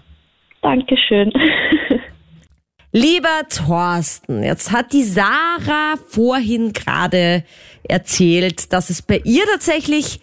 Dankeschön. 0.61 1.31
Lieber 2.91 3.47
Thorsten, 3.49 4.43
jetzt 4.43 4.71
hat 4.71 4.93
die 4.93 5.03
Sarah 5.03 5.95
vorhin 6.07 6.73
gerade 6.73 7.43
erzählt, 7.83 8.71
dass 8.71 8.89
es 8.89 9.01
bei 9.01 9.19
ihr 9.25 9.43
tatsächlich 9.45 10.19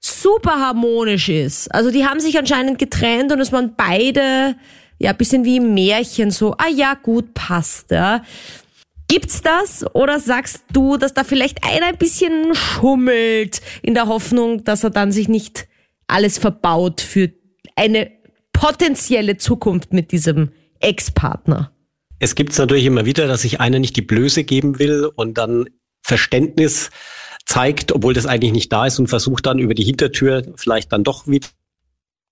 super 0.00 0.60
harmonisch 0.60 1.28
ist. 1.28 1.72
Also 1.74 1.90
die 1.90 2.04
haben 2.04 2.20
sich 2.20 2.38
anscheinend 2.38 2.78
getrennt 2.78 3.32
und 3.32 3.40
es 3.40 3.52
waren 3.52 3.74
beide 3.76 4.56
ja 4.98 5.12
bisschen 5.12 5.44
wie 5.44 5.56
im 5.56 5.74
Märchen 5.74 6.30
so, 6.30 6.54
ah 6.58 6.68
ja, 6.68 6.94
gut, 6.94 7.34
passt, 7.34 7.90
ja. 7.90 8.22
Gibt's 9.08 9.42
das 9.42 9.84
oder 9.94 10.20
sagst 10.20 10.64
du, 10.72 10.96
dass 10.96 11.14
da 11.14 11.24
vielleicht 11.24 11.64
einer 11.64 11.86
ein 11.86 11.98
bisschen 11.98 12.54
schummelt 12.54 13.60
in 13.82 13.94
der 13.94 14.06
Hoffnung, 14.06 14.62
dass 14.62 14.84
er 14.84 14.90
dann 14.90 15.10
sich 15.10 15.28
nicht 15.28 15.66
alles 16.06 16.38
verbaut 16.38 17.00
für 17.00 17.30
eine 17.74 18.10
potenzielle 18.52 19.36
Zukunft 19.36 19.92
mit 19.92 20.12
diesem 20.12 20.50
Ex-Partner? 20.80 21.72
Es 22.20 22.34
gibt 22.34 22.52
es 22.52 22.58
natürlich 22.58 22.84
immer 22.84 23.06
wieder, 23.06 23.26
dass 23.26 23.42
sich 23.42 23.60
einer 23.60 23.78
nicht 23.78 23.96
die 23.96 24.02
Blöße 24.02 24.44
geben 24.44 24.78
will 24.78 25.10
und 25.16 25.38
dann 25.38 25.68
Verständnis 26.02 26.90
zeigt, 27.50 27.90
obwohl 27.90 28.14
das 28.14 28.26
eigentlich 28.26 28.52
nicht 28.52 28.72
da 28.72 28.86
ist 28.86 29.00
und 29.00 29.08
versucht 29.08 29.44
dann 29.44 29.58
über 29.58 29.74
die 29.74 29.82
Hintertür 29.82 30.44
vielleicht 30.54 30.92
dann 30.92 31.02
doch 31.02 31.26
wieder 31.26 31.48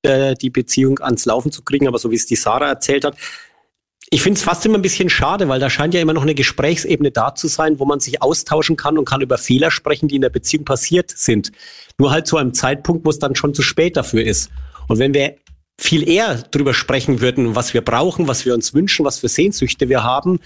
die 0.04 0.50
Beziehung 0.50 1.00
ans 1.00 1.26
Laufen 1.26 1.50
zu 1.50 1.62
kriegen. 1.62 1.88
Aber 1.88 1.98
so 1.98 2.12
wie 2.12 2.14
es 2.14 2.26
die 2.26 2.36
Sarah 2.36 2.68
erzählt 2.68 3.04
hat, 3.04 3.16
ich 4.10 4.22
finde 4.22 4.38
es 4.38 4.44
fast 4.44 4.64
immer 4.64 4.78
ein 4.78 4.82
bisschen 4.82 5.10
schade, 5.10 5.48
weil 5.48 5.58
da 5.58 5.68
scheint 5.68 5.92
ja 5.92 6.00
immer 6.00 6.14
noch 6.14 6.22
eine 6.22 6.36
Gesprächsebene 6.36 7.10
da 7.10 7.34
zu 7.34 7.48
sein, 7.48 7.80
wo 7.80 7.84
man 7.84 7.98
sich 7.98 8.22
austauschen 8.22 8.76
kann 8.76 8.96
und 8.96 9.06
kann 9.06 9.20
über 9.20 9.38
Fehler 9.38 9.72
sprechen, 9.72 10.08
die 10.08 10.14
in 10.14 10.22
der 10.22 10.30
Beziehung 10.30 10.64
passiert 10.64 11.10
sind. 11.10 11.50
Nur 11.98 12.12
halt 12.12 12.28
zu 12.28 12.36
einem 12.36 12.54
Zeitpunkt, 12.54 13.04
wo 13.04 13.10
es 13.10 13.18
dann 13.18 13.34
schon 13.34 13.54
zu 13.54 13.62
spät 13.62 13.96
dafür 13.96 14.22
ist. 14.22 14.50
Und 14.86 15.00
wenn 15.00 15.12
wir 15.14 15.34
viel 15.80 16.08
eher 16.08 16.42
darüber 16.52 16.74
sprechen 16.74 17.20
würden, 17.20 17.56
was 17.56 17.74
wir 17.74 17.82
brauchen, 17.82 18.28
was 18.28 18.46
wir 18.46 18.54
uns 18.54 18.72
wünschen, 18.72 19.04
was 19.04 19.18
für 19.18 19.28
Sehnsüchte 19.28 19.88
wir 19.88 20.04
haben, 20.04 20.38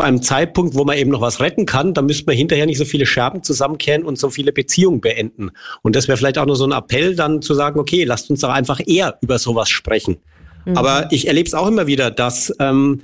zu 0.00 0.06
einem 0.06 0.22
Zeitpunkt, 0.22 0.74
wo 0.74 0.84
man 0.84 0.96
eben 0.96 1.10
noch 1.10 1.20
was 1.20 1.40
retten 1.40 1.66
kann, 1.66 1.92
dann 1.92 2.06
müsste 2.06 2.24
man 2.24 2.34
hinterher 2.34 2.64
nicht 2.64 2.78
so 2.78 2.86
viele 2.86 3.04
Scherben 3.04 3.42
zusammenkehren 3.42 4.02
und 4.02 4.18
so 4.18 4.30
viele 4.30 4.50
Beziehungen 4.50 5.02
beenden. 5.02 5.50
Und 5.82 5.94
das 5.94 6.08
wäre 6.08 6.16
vielleicht 6.16 6.38
auch 6.38 6.46
nur 6.46 6.56
so 6.56 6.64
ein 6.64 6.72
Appell, 6.72 7.14
dann 7.14 7.42
zu 7.42 7.52
sagen, 7.52 7.78
okay, 7.78 8.04
lasst 8.04 8.30
uns 8.30 8.40
doch 8.40 8.48
einfach 8.48 8.80
eher 8.86 9.18
über 9.20 9.38
sowas 9.38 9.68
sprechen. 9.68 10.16
Mhm. 10.64 10.78
Aber 10.78 11.08
ich 11.12 11.26
erlebe 11.26 11.46
es 11.46 11.52
auch 11.52 11.66
immer 11.66 11.86
wieder, 11.86 12.10
dass 12.10 12.54
ähm, 12.58 13.02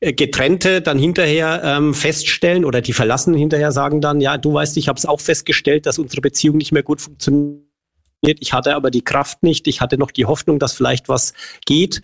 Getrennte 0.00 0.80
dann 0.80 0.98
hinterher 0.98 1.60
ähm, 1.62 1.92
feststellen 1.92 2.64
oder 2.64 2.80
die 2.80 2.94
Verlassenen 2.94 3.38
hinterher 3.38 3.70
sagen 3.70 4.00
dann, 4.00 4.22
ja, 4.22 4.38
du 4.38 4.54
weißt, 4.54 4.78
ich 4.78 4.88
habe 4.88 4.96
es 4.96 5.04
auch 5.04 5.20
festgestellt, 5.20 5.84
dass 5.84 5.98
unsere 5.98 6.22
Beziehung 6.22 6.56
nicht 6.56 6.72
mehr 6.72 6.82
gut 6.82 7.02
funktioniert. 7.02 7.60
Ich 8.22 8.54
hatte 8.54 8.74
aber 8.74 8.90
die 8.90 9.02
Kraft 9.02 9.42
nicht. 9.42 9.68
Ich 9.68 9.82
hatte 9.82 9.98
noch 9.98 10.12
die 10.12 10.24
Hoffnung, 10.24 10.58
dass 10.58 10.72
vielleicht 10.72 11.10
was 11.10 11.34
geht. 11.66 12.00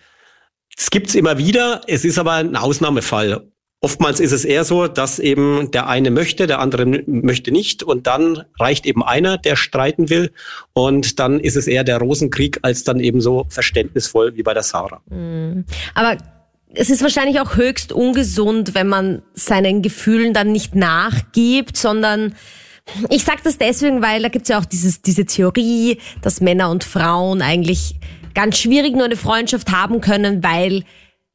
Es 0.76 0.90
gibt's 0.90 1.14
immer 1.14 1.38
wieder. 1.38 1.80
Es 1.86 2.04
ist 2.04 2.18
aber 2.18 2.32
ein 2.32 2.56
Ausnahmefall. 2.56 3.48
Oftmals 3.84 4.18
ist 4.18 4.32
es 4.32 4.46
eher 4.46 4.64
so, 4.64 4.88
dass 4.88 5.18
eben 5.18 5.70
der 5.70 5.88
eine 5.88 6.10
möchte, 6.10 6.46
der 6.46 6.58
andere 6.60 6.86
möchte 6.86 7.50
nicht 7.50 7.82
und 7.82 8.06
dann 8.06 8.44
reicht 8.58 8.86
eben 8.86 9.04
einer, 9.04 9.36
der 9.36 9.56
streiten 9.56 10.08
will 10.08 10.32
und 10.72 11.18
dann 11.18 11.38
ist 11.38 11.54
es 11.54 11.66
eher 11.66 11.84
der 11.84 11.98
Rosenkrieg 11.98 12.60
als 12.62 12.84
dann 12.84 12.98
eben 12.98 13.20
so 13.20 13.44
verständnisvoll 13.50 14.36
wie 14.36 14.42
bei 14.42 14.54
der 14.54 14.62
Sarah. 14.62 15.02
Mhm. 15.10 15.66
Aber 15.94 16.16
es 16.72 16.88
ist 16.88 17.02
wahrscheinlich 17.02 17.40
auch 17.40 17.56
höchst 17.56 17.92
ungesund, 17.92 18.74
wenn 18.74 18.88
man 18.88 19.20
seinen 19.34 19.82
Gefühlen 19.82 20.32
dann 20.32 20.50
nicht 20.50 20.74
nachgibt, 20.74 21.76
sondern 21.76 22.36
ich 23.10 23.24
sage 23.24 23.42
das 23.44 23.58
deswegen, 23.58 24.00
weil 24.00 24.22
da 24.22 24.30
gibt's 24.30 24.48
ja 24.48 24.58
auch 24.58 24.64
dieses, 24.64 25.02
diese 25.02 25.26
Theorie, 25.26 25.98
dass 26.22 26.40
Männer 26.40 26.70
und 26.70 26.84
Frauen 26.84 27.42
eigentlich 27.42 27.96
ganz 28.34 28.56
schwierig 28.56 28.94
nur 28.94 29.04
eine 29.04 29.16
Freundschaft 29.16 29.72
haben 29.72 30.00
können, 30.00 30.42
weil 30.42 30.84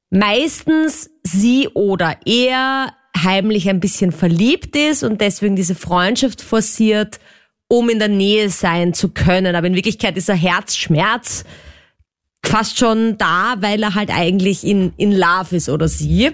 meistens 0.09 1.11
sie 1.31 1.67
oder 1.73 2.17
er 2.25 2.93
heimlich 3.17 3.69
ein 3.69 3.79
bisschen 3.79 4.11
verliebt 4.11 4.75
ist 4.75 5.03
und 5.03 5.21
deswegen 5.21 5.55
diese 5.55 5.75
Freundschaft 5.75 6.41
forciert, 6.41 7.19
um 7.67 7.89
in 7.89 7.99
der 7.99 8.07
Nähe 8.07 8.49
sein 8.49 8.93
zu 8.93 9.09
können. 9.09 9.55
Aber 9.55 9.67
in 9.67 9.75
Wirklichkeit 9.75 10.17
ist 10.17 10.29
er 10.29 10.35
Herzschmerz 10.35 11.43
fast 12.45 12.79
schon 12.79 13.17
da, 13.17 13.55
weil 13.59 13.83
er 13.83 13.95
halt 13.95 14.09
eigentlich 14.09 14.65
in, 14.65 14.93
in 14.97 15.11
Love 15.11 15.55
ist 15.55 15.69
oder 15.69 15.87
sie. 15.87 16.31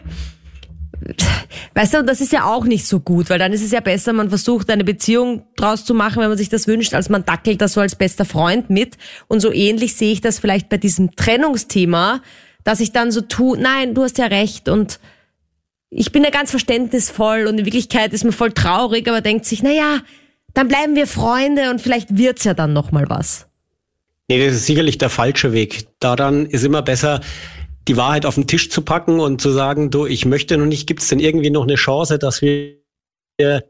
Weißt 1.74 1.94
du, 1.94 2.04
das 2.04 2.22
ist 2.22 2.32
ja 2.32 2.46
auch 2.46 2.66
nicht 2.66 2.88
so 2.88 3.00
gut, 3.00 3.30
weil 3.30 3.38
dann 3.38 3.54
ist 3.54 3.64
es 3.64 3.72
ja 3.72 3.82
besser, 3.82 4.14
man 4.14 4.30
versucht 4.30 4.70
eine 4.70 4.84
Beziehung 4.84 5.44
draus 5.56 5.84
zu 5.84 5.94
machen, 5.94 6.22
wenn 6.22 6.30
man 6.30 6.38
sich 6.38 6.50
das 6.50 6.68
wünscht, 6.68 6.94
als 6.94 7.10
man 7.10 7.26
dackelt 7.26 7.62
das 7.62 7.74
so 7.74 7.82
als 7.82 7.96
bester 7.96 8.26
Freund 8.26 8.70
mit. 8.70 8.98
Und 9.28 9.42
so 9.42 9.52
ähnlich 9.52 9.96
sehe 9.96 10.14
ich 10.14 10.22
das 10.22 10.40
vielleicht 10.40 10.70
bei 10.70 10.78
diesem 10.78 11.16
Trennungsthema, 11.16 12.22
dass 12.65 12.82
ich 12.82 12.91
dann 12.91 13.12
so 13.12 13.21
tu, 13.21 13.56
nein, 13.56 13.93
du 13.93 14.04
hast 14.04 14.17
ja 14.17 14.25
recht 14.25 14.67
und 14.67 14.99
ich 15.89 16.12
bin 16.12 16.25
ja 16.25 16.32
ganz 16.32 16.49
verständnisvoll 16.49 17.45
und 17.47 17.60
in 17.60 17.65
Wirklichkeit 17.65 18.12
ist 18.12 18.25
man 18.25 18.34
voll 18.34 18.51
traurig, 18.51 19.08
aber 19.08 19.21
denkt 19.21 19.45
sich, 19.45 19.63
na 19.63 19.71
ja, 19.71 19.99
dann 20.54 20.67
bleiben 20.67 20.95
wir 20.95 21.08
Freunde 21.08 21.69
und 21.69 21.80
vielleicht 21.80 22.17
wird's 22.17 22.43
ja 22.43 22.54
dann 22.54 22.73
noch 22.73 22.91
mal 22.91 23.06
was. 23.08 23.47
Nee, 24.28 24.43
das 24.43 24.56
ist 24.56 24.65
sicherlich 24.65 24.97
der 24.97 25.10
falsche 25.10 25.54
Weg. 25.54 25.88
Daran 25.99 26.47
ist 26.47 26.63
immer 26.63 26.82
besser, 26.82 27.21
die 27.88 27.97
Wahrheit 27.97 28.25
auf 28.25 28.36
den 28.36 28.47
Tisch 28.47 28.71
zu 28.71 28.82
packen 28.82 29.19
und 29.19 29.39
zu 29.39 29.51
sagen, 29.51 29.91
du, 29.91 30.08
ich 30.08 30.25
möchte 30.25 30.58
noch 30.58 30.65
nicht, 30.65 30.88
gibt 30.88 31.04
es 31.04 31.10
denn 31.10 31.19
irgendwie 31.19 31.51
noch 31.51 31.63
eine 31.63 31.75
Chance, 31.75 32.17
dass 32.17 32.41
wir 32.41 32.78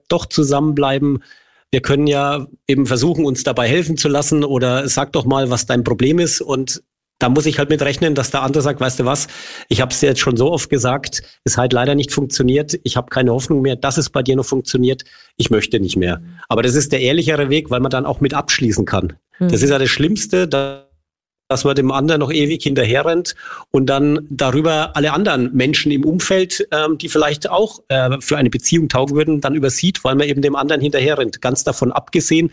doch 0.08 0.26
zusammenbleiben? 0.26 1.22
Wir 1.70 1.82
können 1.82 2.08
ja 2.08 2.48
eben 2.66 2.86
versuchen, 2.86 3.26
uns 3.26 3.44
dabei 3.44 3.68
helfen 3.68 3.98
zu 3.98 4.08
lassen 4.08 4.46
oder 4.46 4.88
sag 4.88 5.12
doch 5.12 5.26
mal, 5.26 5.50
was 5.50 5.66
dein 5.66 5.84
Problem 5.84 6.20
ist 6.20 6.40
und 6.40 6.82
da 7.20 7.30
muss 7.30 7.46
ich 7.46 7.60
halt 7.60 7.70
mit 7.70 7.82
rechnen, 7.82 8.14
dass 8.14 8.32
der 8.32 8.44
andere 8.44 8.62
sagt, 8.62 8.82
weißt 8.82 9.00
du 9.00 9.06
was, 9.06 9.28
ich 9.70 9.82
habe 9.82 9.92
es 9.92 10.00
dir 10.00 10.08
jetzt 10.08 10.20
schon 10.20 10.36
so 10.36 10.52
oft 10.52 10.70
gesagt, 10.70 11.24
es 11.44 11.58
halt 11.58 11.72
leider 11.72 11.96
nicht 11.96 12.12
funktioniert, 12.12 12.78
ich 12.84 12.98
habe 12.98 13.10
keine 13.10 13.32
Hoffnung 13.32 13.62
mehr, 13.62 13.76
dass 13.76 13.98
es 13.98 14.10
bei 14.10 14.22
dir 14.22 14.36
noch 14.36 14.46
funktioniert, 14.46 15.04
ich 15.38 15.50
möchte 15.50 15.80
nicht 15.80 15.96
mehr. 15.96 16.22
Aber 16.50 16.62
das 16.62 16.76
ist 16.76 16.92
der 16.92 17.00
ehrlichere 17.02 17.50
Weg, 17.50 17.70
weil 17.70 17.80
man 17.80 17.92
dann 17.92 18.06
auch 18.06 18.20
mit 18.20 18.34
abschließen 18.34 18.86
kann. 18.86 19.14
Mhm. 19.40 19.50
Das 19.50 19.62
ist 19.62 19.70
ja 19.70 19.80
das 19.80 19.90
Schlimmste, 19.90 20.48
dass 20.48 21.64
man 21.64 21.76
dem 21.76 21.92
anderen 21.92 22.20
noch 22.20 22.34
ewig 22.34 22.64
hinterherrennt 22.64 23.36
und 23.72 23.86
dann 23.86 24.28
darüber 24.30 24.96
alle 24.98 25.14
anderen 25.14 25.54
Menschen 25.56 25.92
im 25.94 26.04
Umfeld, 26.04 26.68
ähm, 26.72 26.98
die 26.98 27.08
vielleicht 27.08 27.50
auch 27.50 27.80
äh, 27.88 28.18
für 28.20 28.38
eine 28.38 28.50
Beziehung 28.50 28.90
taugen 28.90 29.16
würden, 29.16 29.40
dann 29.40 29.56
übersieht, 29.56 30.04
weil 30.04 30.16
man 30.16 30.28
eben 30.28 30.42
dem 30.42 30.56
anderen 30.56 30.82
hinterherrennt. 30.82 31.42
Ganz 31.42 31.64
davon 31.64 31.94
abgesehen, 31.94 32.52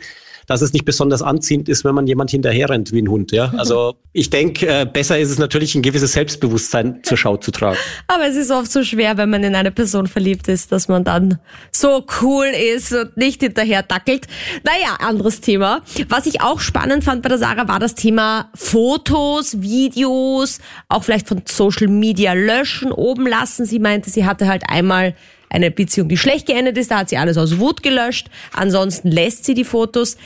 dass 0.53 0.63
es 0.63 0.73
nicht 0.73 0.85
besonders 0.85 1.23
anziehend 1.23 1.69
ist, 1.69 1.85
wenn 1.85 1.95
man 1.95 2.07
jemand 2.07 2.31
hinterherrennt 2.31 2.93
wie 2.93 3.01
ein 3.01 3.09
Hund. 3.09 3.33
Ja? 3.33 3.53
Also 3.63 3.95
ich 4.13 4.29
denke, 4.29 4.67
äh, 4.67 4.85
besser 4.85 5.19
ist 5.19 5.31
es 5.31 5.39
natürlich, 5.39 5.75
ein 5.75 5.83
gewisses 5.83 6.13
Selbstbewusstsein 6.13 7.01
zur 7.05 7.17
Schau 7.17 7.37
zu 7.37 7.53
tragen. 7.53 7.79
Aber 8.09 8.27
es 8.27 8.37
ist 8.37 8.51
oft 8.51 8.71
so 8.71 8.83
schwer, 8.83 9.17
wenn 9.17 9.31
man 9.31 9.45
in 9.45 9.55
eine 9.55 9.71
Person 9.71 10.09
verliebt 10.09 10.49
ist, 10.49 10.73
dass 10.73 10.89
man 10.89 11.05
dann 11.05 11.39
so 11.71 12.05
cool 12.21 12.47
ist 12.75 12.93
und 12.93 13.17
nicht 13.17 13.41
hinterher 13.41 13.83
dackelt. 13.83 14.27
Naja, 14.65 14.97
anderes 14.99 15.41
Thema. 15.41 15.83
Was 16.09 16.27
ich 16.27 16.41
auch 16.41 16.61
spannend 16.61 17.05
fand 17.05 17.23
bei 17.23 17.29
der 17.29 17.39
Sarah 17.39 17.69
war 17.69 17.79
das 17.79 17.95
Thema 17.95 18.51
Fotos, 18.55 19.63
Videos, 19.63 20.59
auch 20.89 21.05
vielleicht 21.05 21.29
von 21.29 21.43
Social 21.47 21.89
Media 21.89 22.33
löschen, 22.33 22.93
oben 22.93 23.27
lassen. 23.27 23.65
Sie 23.65 23.79
meinte, 23.79 24.11
sie 24.11 24.27
hatte 24.27 24.49
halt 24.49 24.65
einmal 24.69 25.15
eine 25.53 25.71
Beziehung, 25.71 26.09
die 26.09 26.17
schlecht 26.17 26.47
geendet 26.47 26.79
ist, 26.79 26.91
da 26.91 26.99
hat 26.99 27.11
sie 27.11 27.19
alles 27.19 27.37
aus 27.37 27.59
Wut 27.59 27.83
gelöscht. 27.83 28.29
Ansonsten 28.53 29.11
lässt 29.11 29.45
sie 29.45 29.55
die 29.55 29.65
Fotos. 29.65 30.17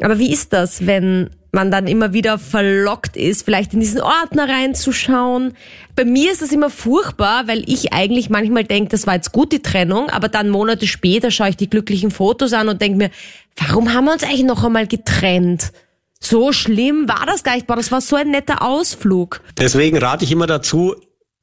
Aber 0.00 0.18
wie 0.18 0.32
ist 0.32 0.52
das, 0.52 0.86
wenn 0.86 1.30
man 1.52 1.70
dann 1.70 1.86
immer 1.86 2.12
wieder 2.12 2.38
verlockt 2.38 3.16
ist, 3.16 3.44
vielleicht 3.44 3.72
in 3.72 3.80
diesen 3.80 4.00
Ordner 4.00 4.48
reinzuschauen. 4.48 5.54
Bei 5.96 6.04
mir 6.04 6.30
ist 6.30 6.42
das 6.42 6.52
immer 6.52 6.70
furchtbar, 6.70 7.48
weil 7.48 7.64
ich 7.66 7.92
eigentlich 7.92 8.28
manchmal 8.28 8.64
denke, 8.64 8.90
das 8.90 9.06
war 9.06 9.14
jetzt 9.14 9.32
gut, 9.32 9.52
die 9.52 9.62
Trennung, 9.62 10.10
aber 10.10 10.28
dann 10.28 10.50
Monate 10.50 10.86
später 10.86 11.30
schaue 11.30 11.50
ich 11.50 11.56
die 11.56 11.70
glücklichen 11.70 12.10
Fotos 12.10 12.52
an 12.52 12.68
und 12.68 12.82
denke 12.82 12.98
mir, 12.98 13.10
warum 13.56 13.92
haben 13.94 14.04
wir 14.04 14.12
uns 14.12 14.24
eigentlich 14.24 14.44
noch 14.44 14.62
einmal 14.62 14.86
getrennt? 14.86 15.72
So 16.20 16.52
schlimm 16.52 17.08
war 17.08 17.24
das 17.26 17.44
gar 17.44 17.54
nicht, 17.54 17.66
boah, 17.66 17.76
das 17.76 17.92
war 17.92 18.00
so 18.00 18.16
ein 18.16 18.30
netter 18.30 18.62
Ausflug. 18.62 19.40
Deswegen 19.56 19.96
rate 19.98 20.24
ich 20.24 20.32
immer 20.32 20.46
dazu, 20.46 20.96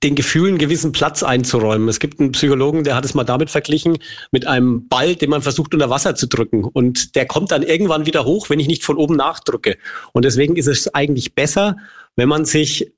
den 0.05 0.13
Gefühlen 0.13 0.59
gewissen 0.59 0.91
Platz 0.91 1.23
einzuräumen. 1.23 1.89
Es 1.89 1.99
gibt 1.99 2.19
einen 2.19 2.31
Psychologen, 2.31 2.83
der 2.83 2.95
hat 2.95 3.05
es 3.05 3.15
mal 3.15 3.23
damit 3.23 3.49
verglichen, 3.49 3.97
mit 4.31 4.45
einem 4.45 4.87
Ball, 4.87 5.15
den 5.15 5.31
man 5.31 5.41
versucht 5.41 5.73
unter 5.73 5.89
Wasser 5.89 6.13
zu 6.13 6.27
drücken. 6.27 6.63
Und 6.63 7.15
der 7.15 7.25
kommt 7.25 7.51
dann 7.51 7.63
irgendwann 7.63 8.05
wieder 8.05 8.23
hoch, 8.23 8.51
wenn 8.51 8.59
ich 8.59 8.67
nicht 8.67 8.83
von 8.83 8.97
oben 8.97 9.15
nachdrücke. 9.15 9.77
Und 10.13 10.23
deswegen 10.23 10.57
ist 10.57 10.67
es 10.67 10.93
eigentlich 10.93 11.33
besser, 11.33 11.77
wenn 12.15 12.29
man 12.29 12.45
sich 12.45 12.93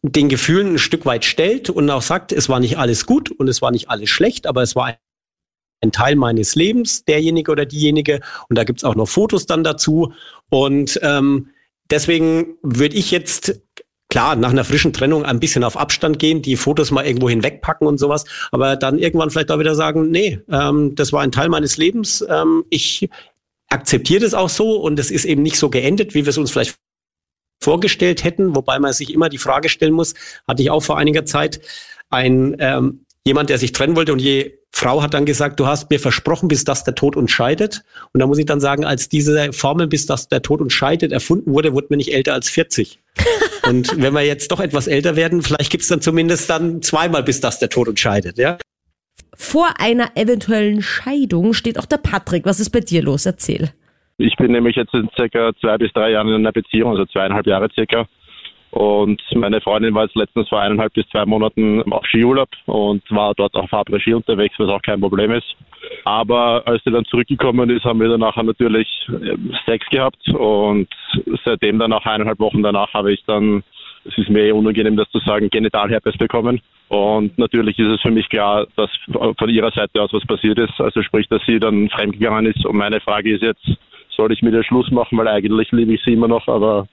den 0.00 0.30
Gefühlen 0.30 0.74
ein 0.74 0.78
Stück 0.78 1.04
weit 1.04 1.26
stellt 1.26 1.68
und 1.68 1.90
auch 1.90 2.02
sagt, 2.02 2.32
es 2.32 2.48
war 2.48 2.60
nicht 2.60 2.78
alles 2.78 3.04
gut 3.04 3.30
und 3.30 3.46
es 3.48 3.60
war 3.60 3.70
nicht 3.70 3.90
alles 3.90 4.08
schlecht, 4.08 4.46
aber 4.46 4.62
es 4.62 4.74
war 4.74 4.96
ein 5.82 5.92
Teil 5.92 6.16
meines 6.16 6.54
Lebens, 6.54 7.04
derjenige 7.04 7.52
oder 7.52 7.66
diejenige. 7.66 8.20
Und 8.48 8.56
da 8.56 8.64
gibt's 8.64 8.84
auch 8.84 8.94
noch 8.94 9.06
Fotos 9.06 9.44
dann 9.44 9.64
dazu. 9.64 10.14
Und 10.48 10.98
ähm, 11.02 11.50
deswegen 11.90 12.56
würde 12.62 12.96
ich 12.96 13.10
jetzt 13.10 13.60
klar, 14.08 14.36
nach 14.36 14.50
einer 14.50 14.64
frischen 14.64 14.92
Trennung 14.92 15.24
ein 15.24 15.40
bisschen 15.40 15.64
auf 15.64 15.76
Abstand 15.76 16.18
gehen, 16.18 16.42
die 16.42 16.56
Fotos 16.56 16.90
mal 16.90 17.06
irgendwo 17.06 17.28
hinwegpacken 17.28 17.86
und 17.86 17.98
sowas, 17.98 18.24
aber 18.50 18.76
dann 18.76 18.98
irgendwann 18.98 19.30
vielleicht 19.30 19.50
auch 19.50 19.58
wieder 19.58 19.74
sagen, 19.74 20.10
nee, 20.10 20.40
ähm, 20.50 20.94
das 20.94 21.12
war 21.12 21.22
ein 21.22 21.32
Teil 21.32 21.48
meines 21.48 21.76
Lebens, 21.76 22.24
ähm, 22.28 22.64
ich 22.70 23.08
akzeptiere 23.68 24.20
das 24.20 24.34
auch 24.34 24.48
so 24.48 24.76
und 24.76 24.98
es 24.98 25.10
ist 25.10 25.24
eben 25.24 25.42
nicht 25.42 25.58
so 25.58 25.68
geendet, 25.68 26.14
wie 26.14 26.24
wir 26.24 26.30
es 26.30 26.38
uns 26.38 26.50
vielleicht 26.50 26.76
vorgestellt 27.62 28.24
hätten, 28.24 28.54
wobei 28.54 28.78
man 28.78 28.92
sich 28.92 29.12
immer 29.12 29.28
die 29.28 29.38
Frage 29.38 29.68
stellen 29.68 29.92
muss, 29.92 30.14
hatte 30.46 30.62
ich 30.62 30.70
auch 30.70 30.82
vor 30.82 30.96
einiger 30.96 31.24
Zeit, 31.24 31.60
ein 32.08 32.56
ähm, 32.60 33.04
jemand, 33.24 33.50
der 33.50 33.58
sich 33.58 33.72
trennen 33.72 33.94
wollte 33.94 34.12
und 34.12 34.20
die 34.20 34.58
Frau 34.70 35.02
hat 35.02 35.14
dann 35.14 35.24
gesagt, 35.26 35.58
du 35.60 35.66
hast 35.66 35.90
mir 35.90 35.98
versprochen, 35.98 36.48
bis 36.48 36.64
das 36.64 36.84
der 36.84 36.94
Tod 36.94 37.16
uns 37.16 37.30
scheidet. 37.30 37.82
Und 38.12 38.20
da 38.20 38.26
muss 38.26 38.38
ich 38.38 38.46
dann 38.46 38.60
sagen, 38.60 38.84
als 38.84 39.08
diese 39.08 39.52
Formel, 39.52 39.86
bis 39.86 40.06
das 40.06 40.28
der 40.28 40.42
Tod 40.42 40.60
uns 40.60 40.72
scheidet, 40.72 41.10
erfunden 41.10 41.52
wurde, 41.52 41.72
wurde 41.72 41.88
man 41.90 41.96
nicht 41.96 42.12
älter 42.12 42.34
als 42.34 42.48
40. 42.48 43.00
und 43.68 44.00
wenn 44.00 44.14
wir 44.14 44.22
jetzt 44.22 44.50
doch 44.50 44.60
etwas 44.60 44.86
älter 44.86 45.16
werden, 45.16 45.42
vielleicht 45.42 45.70
gibt 45.70 45.82
es 45.82 45.88
dann 45.88 46.00
zumindest 46.00 46.48
dann 46.50 46.82
zweimal, 46.82 47.22
bis 47.22 47.40
das 47.40 47.58
der 47.58 47.68
Tod 47.68 47.88
uns 47.88 48.00
scheidet, 48.00 48.38
ja? 48.38 48.58
Vor 49.34 49.68
einer 49.78 50.16
eventuellen 50.16 50.82
Scheidung 50.82 51.52
steht 51.52 51.78
auch 51.78 51.86
der 51.86 51.98
Patrick. 51.98 52.44
Was 52.44 52.58
ist 52.58 52.70
bei 52.70 52.80
dir 52.80 53.02
los? 53.02 53.24
Erzähl. 53.24 53.70
Ich 54.16 54.34
bin 54.36 54.50
nämlich 54.50 54.74
jetzt 54.74 54.92
in 54.94 55.08
circa 55.14 55.52
zwei 55.60 55.78
bis 55.78 55.92
drei 55.92 56.10
Jahren 56.10 56.28
in 56.28 56.34
einer 56.34 56.52
Beziehung, 56.52 56.90
also 56.90 57.06
zweieinhalb 57.06 57.46
Jahre 57.46 57.68
circa. 57.72 58.08
Und 58.70 59.22
meine 59.34 59.60
Freundin 59.60 59.94
war 59.94 60.04
jetzt 60.04 60.16
letztens 60.16 60.48
vor 60.48 60.60
eineinhalb 60.60 60.92
bis 60.92 61.06
zwei 61.10 61.24
Monaten 61.24 61.82
auf 61.92 62.04
Skiurlaub 62.06 62.48
und 62.66 63.02
war 63.10 63.34
dort 63.34 63.54
auf 63.54 63.72
Après-Ski 63.72 64.14
unterwegs, 64.14 64.54
was 64.58 64.68
auch 64.68 64.82
kein 64.82 65.00
Problem 65.00 65.32
ist. 65.32 65.46
Aber 66.04 66.62
als 66.66 66.82
sie 66.84 66.90
dann 66.90 67.04
zurückgekommen 67.04 67.70
ist, 67.70 67.84
haben 67.84 68.00
wir 68.00 68.08
dann 68.08 68.20
nachher 68.20 68.42
natürlich 68.42 68.88
äh, 69.08 69.36
Sex 69.66 69.86
gehabt 69.90 70.28
und 70.28 70.88
seitdem 71.44 71.78
dann 71.78 71.90
nach 71.90 72.04
eineinhalb 72.06 72.38
Wochen 72.38 72.62
danach 72.62 72.92
habe 72.94 73.12
ich 73.12 73.22
dann, 73.26 73.62
es 74.04 74.16
ist 74.16 74.30
mir 74.30 74.44
eh 74.44 74.52
unangenehm, 74.52 74.96
das 74.96 75.10
zu 75.10 75.18
sagen, 75.20 75.50
Genitalherpes 75.50 76.16
bekommen. 76.16 76.60
Und 76.88 77.36
natürlich 77.38 77.78
ist 77.78 77.88
es 77.88 78.00
für 78.00 78.10
mich 78.10 78.28
klar, 78.28 78.66
dass 78.76 78.90
von 79.38 79.48
ihrer 79.50 79.70
Seite 79.72 80.00
aus 80.02 80.12
was 80.12 80.26
passiert 80.26 80.58
ist. 80.58 80.80
Also 80.80 81.02
sprich, 81.02 81.28
dass 81.28 81.42
sie 81.46 81.58
dann 81.58 81.90
fremdgegangen 81.90 82.46
ist. 82.46 82.64
Und 82.64 82.76
meine 82.76 83.00
Frage 83.00 83.34
ist 83.34 83.42
jetzt, 83.42 83.66
soll 84.16 84.32
ich 84.32 84.42
mit 84.42 84.54
ihr 84.54 84.64
Schluss 84.64 84.90
machen, 84.90 85.18
weil 85.18 85.28
eigentlich 85.28 85.70
liebe 85.72 85.92
ich 85.94 86.02
sie 86.02 86.12
immer 86.12 86.28
noch, 86.28 86.48
aber. 86.48 86.86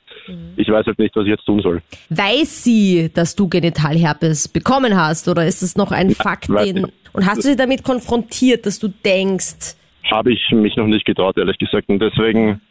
Ich 0.55 0.67
weiß 0.67 0.85
halt 0.85 0.99
nicht, 0.99 1.15
was 1.15 1.23
ich 1.23 1.29
jetzt 1.29 1.45
tun 1.45 1.61
soll. 1.61 1.81
Weiß 2.09 2.63
sie, 2.63 3.11
dass 3.13 3.35
du 3.35 3.47
Genitalherpes 3.47 4.47
bekommen 4.47 4.95
hast 4.95 5.27
oder 5.27 5.45
ist 5.45 5.61
es 5.61 5.75
noch 5.75 5.91
ein 5.91 6.07
Nein, 6.07 6.15
Fakt, 6.15 6.49
den... 6.49 6.87
Und 7.13 7.25
hast 7.25 7.37
du 7.37 7.43
sie 7.43 7.55
damit 7.55 7.83
konfrontiert, 7.83 8.65
dass 8.65 8.79
du 8.79 8.87
denkst... 8.87 9.75
Habe 10.11 10.33
ich 10.33 10.51
mich 10.51 10.75
noch 10.75 10.87
nicht 10.87 11.05
getraut, 11.05 11.37
ehrlich 11.37 11.57
gesagt. 11.57 11.89
Und 11.89 11.99
deswegen 11.99 12.61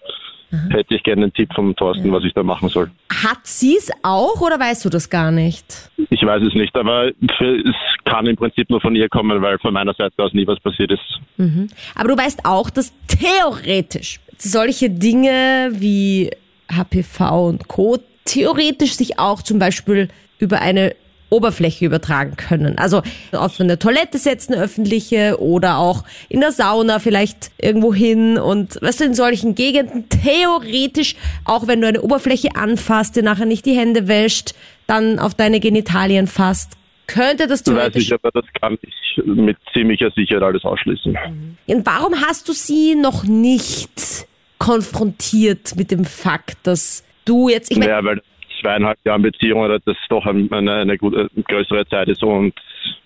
mhm. 0.50 0.70
hätte 0.70 0.94
ich 0.94 1.02
gerne 1.02 1.22
einen 1.22 1.32
Tipp 1.32 1.52
vom 1.54 1.74
Thorsten, 1.74 2.12
was 2.12 2.24
ich 2.24 2.32
da 2.32 2.42
machen 2.42 2.68
soll. 2.68 2.90
Hat 3.10 3.44
sie 3.44 3.76
es 3.76 3.90
auch 4.02 4.40
oder 4.40 4.60
weißt 4.60 4.84
du 4.84 4.88
das 4.88 5.10
gar 5.10 5.32
nicht? 5.32 5.90
Ich 6.10 6.22
weiß 6.22 6.42
es 6.42 6.54
nicht, 6.54 6.76
aber 6.76 7.08
es 7.08 7.74
kann 8.04 8.26
im 8.26 8.36
Prinzip 8.36 8.70
nur 8.70 8.80
von 8.80 8.94
ihr 8.94 9.08
kommen, 9.08 9.40
weil 9.42 9.58
von 9.58 9.72
meiner 9.72 9.94
Seite 9.94 10.22
aus 10.22 10.32
nie 10.32 10.46
was 10.46 10.60
passiert 10.60 10.92
ist. 10.92 11.02
Mhm. 11.38 11.68
Aber 11.94 12.08
du 12.08 12.16
weißt 12.16 12.44
auch, 12.44 12.70
dass 12.70 12.92
theoretisch 13.08 14.20
solche 14.38 14.90
Dinge 14.90 15.70
wie 15.72 16.30
HPV 16.70 17.48
und 17.48 17.68
Co. 17.68 17.98
theoretisch 18.24 18.94
sich 18.94 19.18
auch 19.18 19.42
zum 19.42 19.58
Beispiel 19.58 20.08
über 20.38 20.60
eine 20.60 20.94
Oberfläche 21.30 21.84
übertragen 21.84 22.36
können. 22.36 22.78
Also 22.78 23.02
auf 23.32 23.60
eine 23.60 23.78
Toilette 23.78 24.18
setzen, 24.18 24.54
öffentliche 24.54 25.40
oder 25.40 25.78
auch 25.78 26.04
in 26.28 26.40
der 26.40 26.52
Sauna 26.52 26.98
vielleicht 27.00 27.50
irgendwo 27.60 27.92
hin 27.92 28.38
und 28.38 28.80
weißt 28.80 29.00
du, 29.00 29.04
in 29.04 29.14
solchen 29.14 29.54
Gegenden 29.54 30.08
theoretisch, 30.08 31.16
auch 31.44 31.66
wenn 31.66 31.80
du 31.80 31.88
eine 31.88 32.02
Oberfläche 32.02 32.54
anfasst, 32.54 33.16
dir 33.16 33.22
nachher 33.22 33.46
nicht 33.46 33.66
die 33.66 33.76
Hände 33.76 34.06
wäscht, 34.06 34.54
dann 34.86 35.18
auf 35.18 35.34
deine 35.34 35.60
Genitalien 35.60 36.26
fasst, 36.26 36.72
könnte 37.06 37.46
das 37.46 37.62
theoretisch... 37.62 37.96
Weiß 37.96 38.02
ich, 38.02 38.14
aber 38.14 38.30
das 38.30 38.44
kann 38.60 38.78
ich 38.82 39.24
mit 39.24 39.56
ziemlicher 39.72 40.10
Sicherheit 40.12 40.42
alles 40.42 40.64
ausschließen. 40.64 41.12
Mhm. 41.12 41.56
Und 41.66 41.86
warum 41.86 42.14
hast 42.26 42.48
du 42.48 42.52
sie 42.52 42.94
noch 42.94 43.24
nicht 43.24 44.26
konfrontiert 44.64 45.76
mit 45.76 45.90
dem 45.90 46.04
Fakt, 46.04 46.66
dass 46.66 47.04
du 47.24 47.48
jetzt... 47.48 47.70
Ich 47.70 47.78
mein, 47.78 47.88
ja, 47.88 48.02
weil 48.02 48.22
zweieinhalb 48.62 48.98
Jahren 49.04 49.20
Beziehung 49.20 49.60
oder 49.60 49.78
das 49.78 49.96
doch 50.08 50.24
eine, 50.24 50.48
eine, 50.72 50.96
gute, 50.96 51.28
größere 51.46 51.86
Zeit 51.86 52.08
ist 52.08 52.22
und 52.22 52.54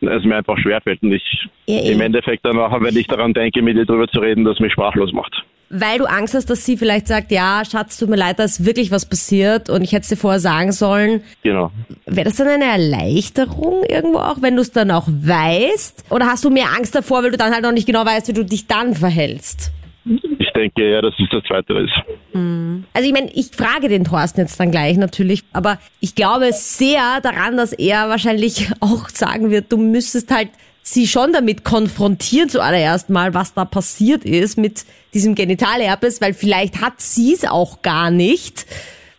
es 0.00 0.24
mir 0.24 0.36
einfach 0.36 0.56
schwerfällt 0.58 1.02
und 1.02 1.12
ich 1.12 1.48
ja, 1.66 1.80
im 1.80 2.00
Endeffekt 2.00 2.46
dann 2.46 2.58
auch, 2.58 2.80
wenn 2.80 2.96
ich 2.96 3.08
daran 3.08 3.34
denke, 3.34 3.60
mit 3.62 3.76
ihr 3.76 3.86
darüber 3.86 4.06
zu 4.06 4.20
reden, 4.20 4.44
dass 4.44 4.60
mich 4.60 4.72
sprachlos 4.72 5.12
macht. 5.12 5.34
Weil 5.70 5.98
du 5.98 6.06
Angst 6.06 6.34
hast, 6.34 6.48
dass 6.48 6.64
sie 6.64 6.76
vielleicht 6.76 7.08
sagt, 7.08 7.30
ja, 7.30 7.62
Schatz, 7.68 7.98
tut 7.98 8.08
mir 8.08 8.16
leid, 8.16 8.38
da 8.38 8.44
ist 8.44 8.64
wirklich 8.64 8.90
was 8.90 9.06
passiert 9.06 9.68
und 9.68 9.82
ich 9.82 9.92
hätte 9.92 10.02
es 10.02 10.08
dir 10.08 10.16
vorher 10.16 10.40
sagen 10.40 10.70
sollen. 10.70 11.22
Genau. 11.42 11.72
Wäre 12.06 12.24
das 12.24 12.36
dann 12.36 12.48
eine 12.48 12.64
Erleichterung 12.64 13.84
irgendwo 13.88 14.18
auch, 14.18 14.40
wenn 14.40 14.54
du 14.54 14.62
es 14.62 14.70
dann 14.70 14.90
auch 14.92 15.08
weißt? 15.08 16.06
Oder 16.10 16.26
hast 16.26 16.44
du 16.44 16.50
mehr 16.50 16.68
Angst 16.76 16.94
davor, 16.94 17.22
weil 17.22 17.32
du 17.32 17.36
dann 17.36 17.52
halt 17.52 17.64
noch 17.64 17.72
nicht 17.72 17.86
genau 17.86 18.06
weißt, 18.06 18.28
wie 18.28 18.32
du 18.32 18.44
dich 18.44 18.66
dann 18.68 18.94
verhältst? 18.94 19.72
Ich 20.06 20.47
denke 20.58 20.90
ja, 20.90 21.00
dass 21.00 21.14
es 21.18 21.28
das 21.30 21.42
Zweite 21.44 21.74
ist. 21.74 21.92
Hm. 22.32 22.84
Also 22.92 23.08
ich 23.08 23.14
meine, 23.14 23.30
ich 23.32 23.50
frage 23.52 23.88
den 23.88 24.04
Thorsten 24.04 24.40
jetzt 24.40 24.58
dann 24.58 24.70
gleich 24.70 24.96
natürlich, 24.96 25.44
aber 25.52 25.78
ich 26.00 26.14
glaube 26.14 26.52
sehr 26.52 27.20
daran, 27.22 27.56
dass 27.56 27.72
er 27.72 28.08
wahrscheinlich 28.08 28.70
auch 28.80 29.08
sagen 29.08 29.50
wird, 29.50 29.72
du 29.72 29.76
müsstest 29.76 30.30
halt 30.32 30.50
sie 30.82 31.06
schon 31.06 31.32
damit 31.32 31.64
konfrontieren 31.64 32.48
zuallererst 32.48 33.10
mal, 33.10 33.34
was 33.34 33.54
da 33.54 33.64
passiert 33.64 34.24
ist 34.24 34.56
mit 34.56 34.84
diesem 35.14 35.34
Genitalherpes, 35.34 36.20
weil 36.20 36.34
vielleicht 36.34 36.80
hat 36.80 37.00
sie 37.00 37.34
es 37.34 37.44
auch 37.44 37.82
gar 37.82 38.10
nicht 38.10 38.66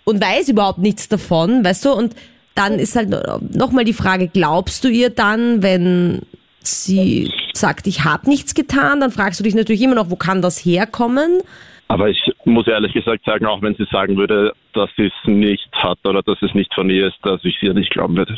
und 0.04 0.22
weiß 0.22 0.50
überhaupt 0.50 0.80
nichts 0.80 1.08
davon, 1.08 1.64
weißt 1.64 1.86
du? 1.86 1.92
Und 1.92 2.16
dann 2.56 2.80
ist 2.80 2.96
halt 2.96 3.10
nochmal 3.56 3.86
die 3.86 3.94
Frage, 3.94 4.28
glaubst 4.28 4.84
du 4.84 4.90
ihr 4.90 5.12
dann, 5.12 5.62
wenn 5.62 6.24
sie 6.70 7.32
sagt, 7.54 7.88
ich 7.88 8.04
habe 8.04 8.30
nichts 8.30 8.54
getan, 8.54 9.00
dann 9.00 9.12
fragst 9.12 9.40
du 9.40 9.44
dich 9.44 9.56
natürlich 9.56 9.82
immer 9.82 9.96
noch, 9.96 10.10
wo 10.10 10.16
kann 10.16 10.42
das 10.42 10.58
herkommen? 10.60 11.42
Aber 11.88 12.10
ich 12.10 12.20
muss 12.46 12.68
ehrlich 12.68 12.94
gesagt 12.94 13.26
sagen, 13.26 13.46
auch 13.46 13.62
wenn 13.62 13.76
sie 13.76 13.86
sagen 13.92 14.16
würde, 14.16 14.54
dass 14.74 14.90
sie 14.96 15.08
es 15.08 15.28
nicht 15.28 15.70
hat 15.74 15.98
oder 16.06 16.22
dass 16.22 16.38
es 16.42 16.54
nicht 16.54 16.74
von 16.74 16.90
ihr 16.90 17.08
ist, 17.08 17.18
dass 17.24 17.44
ich 17.44 17.62
ihr 17.64 17.74
nicht 17.74 17.92
glauben 17.92 18.16
würde. 18.16 18.38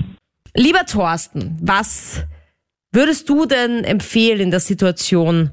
Lieber 0.56 0.86
Thorsten, 0.86 1.58
was 1.62 2.26
würdest 2.92 3.28
du 3.30 3.46
denn 3.46 3.84
empfehlen 3.84 4.40
in 4.40 4.52
der 4.52 4.62
Situation 4.62 5.52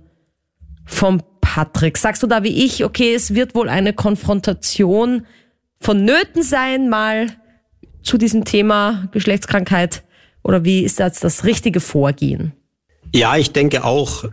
von 0.87 1.23
Patrick? 1.41 1.99
Sagst 1.99 2.23
du 2.23 2.27
da 2.27 2.45
wie 2.45 2.65
ich, 2.65 2.85
okay, 2.85 3.15
es 3.15 3.35
wird 3.35 3.55
wohl 3.55 3.69
eine 3.69 3.93
Konfrontation 3.93 5.27
vonnöten 5.81 6.43
sein, 6.43 6.89
mal 6.89 7.29
zu 8.03 8.17
diesem 8.17 8.45
Thema 8.45 9.09
Geschlechtskrankheit? 9.13 10.05
Oder 10.45 10.65
wie 10.65 10.83
ist 10.83 10.99
jetzt 10.99 11.25
das 11.25 11.45
richtige 11.45 11.81
Vorgehen? 11.81 12.53
Ja, 13.15 13.37
ich 13.37 13.53
denke 13.53 13.85
auch. 13.85 14.25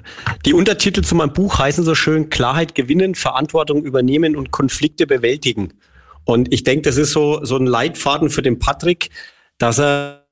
Die 0.46 0.54
Untertitel 0.54 1.02
zu 1.02 1.16
meinem 1.16 1.34
Buch 1.34 1.60
heißen 1.60 1.84
so 1.84 1.96
schön 1.96 2.30
Klarheit 2.30 2.76
gewinnen, 2.76 3.16
Verantwortung 3.16 3.84
übernehmen 3.84 4.36
und 4.36 4.52
Konflikte 4.52 5.08
bewältigen. 5.08 5.74
Und 6.26 6.54
ich 6.54 6.64
denke, 6.64 6.84
das 6.84 6.98
ist 6.98 7.12
so, 7.12 7.44
so 7.44 7.56
ein 7.58 7.68
Leitfaden 7.68 8.30
für 8.30 8.42
den 8.42 8.60
Patrick, 8.60 9.10
dass 9.58 9.80
er 9.80 10.26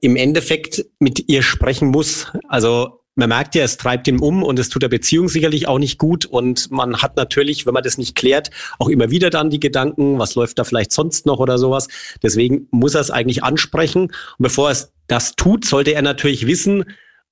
im 0.00 0.16
Endeffekt 0.16 0.86
mit 0.98 1.28
ihr 1.28 1.42
sprechen 1.42 1.88
muss. 1.88 2.32
Also 2.48 3.02
man 3.16 3.28
merkt 3.28 3.54
ja, 3.56 3.64
es 3.64 3.76
treibt 3.76 4.06
ihn 4.08 4.20
um 4.20 4.42
und 4.42 4.58
es 4.58 4.68
tut 4.68 4.82
der 4.82 4.88
Beziehung 4.88 5.28
sicherlich 5.28 5.68
auch 5.68 5.80
nicht 5.80 5.98
gut. 5.98 6.24
Und 6.24 6.70
man 6.70 7.02
hat 7.02 7.16
natürlich, 7.16 7.66
wenn 7.66 7.74
man 7.74 7.82
das 7.82 7.98
nicht 7.98 8.14
klärt, 8.14 8.50
auch 8.78 8.88
immer 8.88 9.10
wieder 9.10 9.28
dann 9.28 9.50
die 9.50 9.60
Gedanken, 9.60 10.18
was 10.18 10.36
läuft 10.36 10.58
da 10.58 10.64
vielleicht 10.64 10.92
sonst 10.92 11.26
noch 11.26 11.40
oder 11.40 11.58
sowas. 11.58 11.88
Deswegen 12.22 12.68
muss 12.70 12.94
er 12.94 13.00
es 13.00 13.10
eigentlich 13.10 13.42
ansprechen. 13.42 14.02
Und 14.02 14.12
bevor 14.38 14.70
er 14.70 14.76
das 15.08 15.34
tut, 15.34 15.64
sollte 15.64 15.92
er 15.92 16.02
natürlich 16.02 16.46
wissen, 16.46 16.84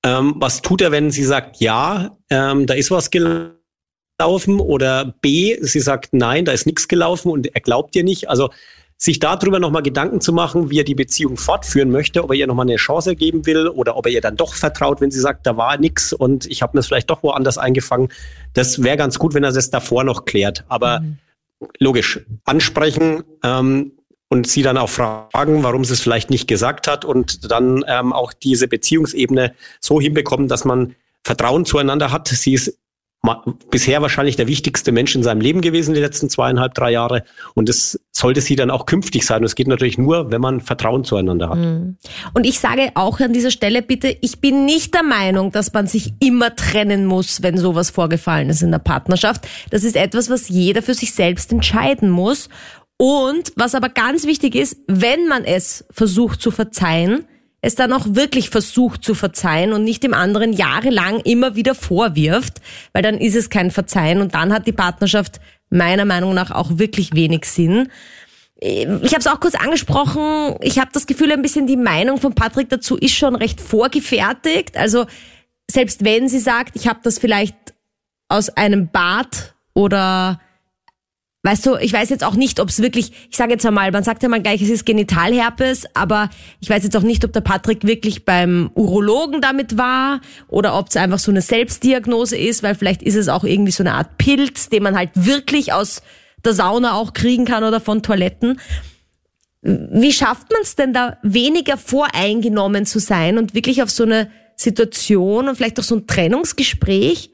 ähm, 0.06 0.34
was 0.36 0.62
tut 0.62 0.82
er, 0.82 0.92
wenn 0.92 1.10
sie 1.10 1.24
sagt, 1.24 1.56
ja, 1.56 2.16
ähm, 2.30 2.66
da 2.66 2.74
ist 2.74 2.92
was 2.92 3.10
gelaufen 3.10 4.60
oder 4.60 5.16
B, 5.20 5.58
sie 5.60 5.80
sagt, 5.80 6.10
nein, 6.12 6.44
da 6.44 6.52
ist 6.52 6.64
nichts 6.64 6.86
gelaufen 6.86 7.28
und 7.28 7.52
er 7.52 7.60
glaubt 7.60 7.96
ihr 7.96 8.04
nicht. 8.04 8.30
Also 8.30 8.50
sich 8.96 9.18
darüber 9.18 9.58
nochmal 9.58 9.82
Gedanken 9.82 10.20
zu 10.20 10.32
machen, 10.32 10.70
wie 10.70 10.78
er 10.78 10.84
die 10.84 10.94
Beziehung 10.94 11.36
fortführen 11.36 11.90
möchte, 11.90 12.22
ob 12.22 12.30
er 12.30 12.36
ihr 12.36 12.46
nochmal 12.46 12.66
eine 12.66 12.76
Chance 12.76 13.16
geben 13.16 13.46
will 13.46 13.66
oder 13.66 13.96
ob 13.96 14.06
er 14.06 14.12
ihr 14.12 14.20
dann 14.20 14.36
doch 14.36 14.54
vertraut, 14.54 15.00
wenn 15.00 15.10
sie 15.10 15.18
sagt, 15.18 15.44
da 15.44 15.56
war 15.56 15.76
nichts 15.76 16.12
und 16.12 16.46
ich 16.46 16.62
habe 16.62 16.76
mir 16.76 16.80
es 16.80 16.86
vielleicht 16.86 17.10
doch 17.10 17.24
woanders 17.24 17.58
eingefangen. 17.58 18.08
Das 18.54 18.84
wäre 18.84 18.96
ganz 18.96 19.18
gut, 19.18 19.34
wenn 19.34 19.42
er 19.42 19.52
das 19.52 19.70
davor 19.70 20.04
noch 20.04 20.24
klärt. 20.24 20.64
Aber 20.68 21.00
mhm. 21.00 21.18
logisch, 21.80 22.20
ansprechen, 22.44 23.24
ähm, 23.42 23.90
und 24.28 24.46
sie 24.46 24.62
dann 24.62 24.76
auch 24.76 24.88
fragen, 24.88 25.62
warum 25.62 25.84
sie 25.84 25.92
es 25.92 26.00
vielleicht 26.00 26.30
nicht 26.30 26.48
gesagt 26.48 26.88
hat 26.88 27.04
und 27.04 27.50
dann 27.50 27.84
ähm, 27.86 28.12
auch 28.12 28.32
diese 28.32 28.68
Beziehungsebene 28.68 29.54
so 29.80 30.00
hinbekommen, 30.00 30.48
dass 30.48 30.64
man 30.64 30.94
Vertrauen 31.24 31.64
zueinander 31.64 32.12
hat. 32.12 32.28
Sie 32.28 32.54
ist 32.54 32.78
bisher 33.70 34.02
wahrscheinlich 34.02 34.36
der 34.36 34.46
wichtigste 34.46 34.92
Mensch 34.92 35.14
in 35.14 35.22
seinem 35.22 35.40
Leben 35.40 35.60
gewesen, 35.60 35.94
die 35.94 36.00
letzten 36.00 36.30
zweieinhalb, 36.30 36.74
drei 36.74 36.92
Jahre. 36.92 37.24
Und 37.54 37.68
es 37.68 38.00
sollte 38.12 38.40
sie 38.40 38.56
dann 38.56 38.70
auch 38.70 38.86
künftig 38.86 39.26
sein. 39.26 39.38
Und 39.38 39.46
es 39.46 39.54
geht 39.54 39.66
natürlich 39.66 39.98
nur, 39.98 40.30
wenn 40.30 40.40
man 40.40 40.60
Vertrauen 40.60 41.04
zueinander 41.04 41.48
hat. 41.48 41.58
Mhm. 41.58 41.96
Und 42.34 42.46
ich 42.46 42.60
sage 42.60 42.90
auch 42.94 43.20
an 43.20 43.32
dieser 43.32 43.50
Stelle 43.50 43.82
bitte, 43.82 44.16
ich 44.20 44.40
bin 44.40 44.64
nicht 44.64 44.94
der 44.94 45.02
Meinung, 45.02 45.50
dass 45.50 45.72
man 45.72 45.86
sich 45.86 46.12
immer 46.20 46.54
trennen 46.54 47.06
muss, 47.06 47.42
wenn 47.42 47.58
sowas 47.58 47.90
vorgefallen 47.90 48.48
ist 48.50 48.62
in 48.62 48.70
der 48.70 48.78
Partnerschaft. 48.78 49.46
Das 49.70 49.82
ist 49.82 49.96
etwas, 49.96 50.30
was 50.30 50.48
jeder 50.48 50.82
für 50.82 50.94
sich 50.94 51.12
selbst 51.12 51.52
entscheiden 51.52 52.10
muss. 52.10 52.48
Und 52.98 53.52
was 53.56 53.74
aber 53.74 53.88
ganz 53.88 54.26
wichtig 54.26 54.54
ist, 54.54 54.78
wenn 54.86 55.28
man 55.28 55.44
es 55.44 55.84
versucht 55.90 56.40
zu 56.40 56.50
verzeihen, 56.50 57.26
es 57.60 57.74
dann 57.74 57.92
auch 57.92 58.06
wirklich 58.10 58.50
versucht 58.50 59.02
zu 59.02 59.14
verzeihen 59.14 59.72
und 59.72 59.82
nicht 59.82 60.02
dem 60.02 60.14
anderen 60.14 60.52
jahrelang 60.52 61.20
immer 61.20 61.56
wieder 61.56 61.74
vorwirft, 61.74 62.60
weil 62.92 63.02
dann 63.02 63.18
ist 63.18 63.34
es 63.34 63.50
kein 63.50 63.70
Verzeihen 63.70 64.20
und 64.20 64.34
dann 64.34 64.52
hat 64.52 64.66
die 64.66 64.72
Partnerschaft 64.72 65.40
meiner 65.68 66.04
Meinung 66.04 66.32
nach 66.32 66.50
auch 66.50 66.78
wirklich 66.78 67.14
wenig 67.14 67.44
Sinn. 67.44 67.88
Ich 68.58 69.12
habe 69.12 69.18
es 69.18 69.26
auch 69.26 69.40
kurz 69.40 69.54
angesprochen, 69.54 70.56
ich 70.60 70.78
habe 70.78 70.90
das 70.92 71.06
Gefühl, 71.06 71.32
ein 71.32 71.42
bisschen 71.42 71.66
die 71.66 71.76
Meinung 71.76 72.20
von 72.20 72.34
Patrick 72.34 72.70
dazu 72.70 72.96
ist 72.96 73.14
schon 73.14 73.34
recht 73.34 73.60
vorgefertigt. 73.60 74.76
Also 74.76 75.06
selbst 75.70 76.04
wenn 76.04 76.28
sie 76.28 76.38
sagt, 76.38 76.76
ich 76.76 76.88
habe 76.88 77.00
das 77.02 77.18
vielleicht 77.18 77.56
aus 78.28 78.48
einem 78.50 78.88
Bad 78.88 79.54
oder 79.74 80.40
Weißt 81.46 81.64
du, 81.64 81.76
ich 81.76 81.92
weiß 81.92 82.10
jetzt 82.10 82.24
auch 82.24 82.34
nicht, 82.34 82.58
ob 82.58 82.70
es 82.70 82.82
wirklich, 82.82 83.12
ich 83.30 83.36
sage 83.36 83.52
jetzt 83.52 83.64
einmal, 83.64 83.92
man 83.92 84.02
sagt 84.02 84.24
ja 84.24 84.28
mal 84.28 84.42
gleich, 84.42 84.60
es 84.62 84.68
ist 84.68 84.84
Genitalherpes, 84.84 85.84
aber 85.94 86.28
ich 86.58 86.68
weiß 86.68 86.82
jetzt 86.82 86.96
auch 86.96 87.02
nicht, 87.02 87.24
ob 87.24 87.32
der 87.32 87.40
Patrick 87.40 87.86
wirklich 87.86 88.24
beim 88.24 88.72
Urologen 88.74 89.40
damit 89.40 89.78
war 89.78 90.20
oder 90.48 90.76
ob 90.76 90.88
es 90.88 90.96
einfach 90.96 91.20
so 91.20 91.30
eine 91.30 91.42
Selbstdiagnose 91.42 92.36
ist, 92.36 92.64
weil 92.64 92.74
vielleicht 92.74 93.00
ist 93.00 93.14
es 93.14 93.28
auch 93.28 93.44
irgendwie 93.44 93.70
so 93.70 93.84
eine 93.84 93.94
Art 93.94 94.18
Pilz, 94.18 94.70
den 94.70 94.82
man 94.82 94.96
halt 94.96 95.10
wirklich 95.14 95.72
aus 95.72 96.02
der 96.44 96.52
Sauna 96.52 96.94
auch 96.94 97.12
kriegen 97.12 97.44
kann 97.44 97.62
oder 97.62 97.80
von 97.80 98.02
Toiletten. 98.02 98.58
Wie 99.62 100.12
schafft 100.12 100.50
man 100.50 100.62
es 100.62 100.74
denn 100.74 100.92
da 100.92 101.18
weniger 101.22 101.76
voreingenommen 101.76 102.86
zu 102.86 102.98
sein 102.98 103.38
und 103.38 103.54
wirklich 103.54 103.84
auf 103.84 103.90
so 103.90 104.02
eine 104.02 104.32
Situation 104.56 105.48
und 105.48 105.54
vielleicht 105.54 105.78
auch 105.78 105.84
so 105.84 105.94
ein 105.94 106.08
Trennungsgespräch 106.08 107.30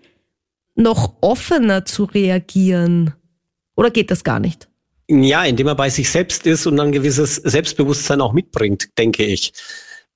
noch 0.74 1.14
offener 1.22 1.86
zu 1.86 2.04
reagieren? 2.04 3.14
Oder 3.76 3.90
geht 3.90 4.10
das 4.10 4.24
gar 4.24 4.40
nicht? 4.40 4.68
Ja, 5.08 5.44
indem 5.44 5.66
er 5.66 5.74
bei 5.74 5.90
sich 5.90 6.10
selbst 6.10 6.46
ist 6.46 6.66
und 6.66 6.78
ein 6.78 6.92
gewisses 6.92 7.36
Selbstbewusstsein 7.36 8.20
auch 8.20 8.32
mitbringt, 8.32 8.88
denke 8.98 9.24
ich. 9.24 9.52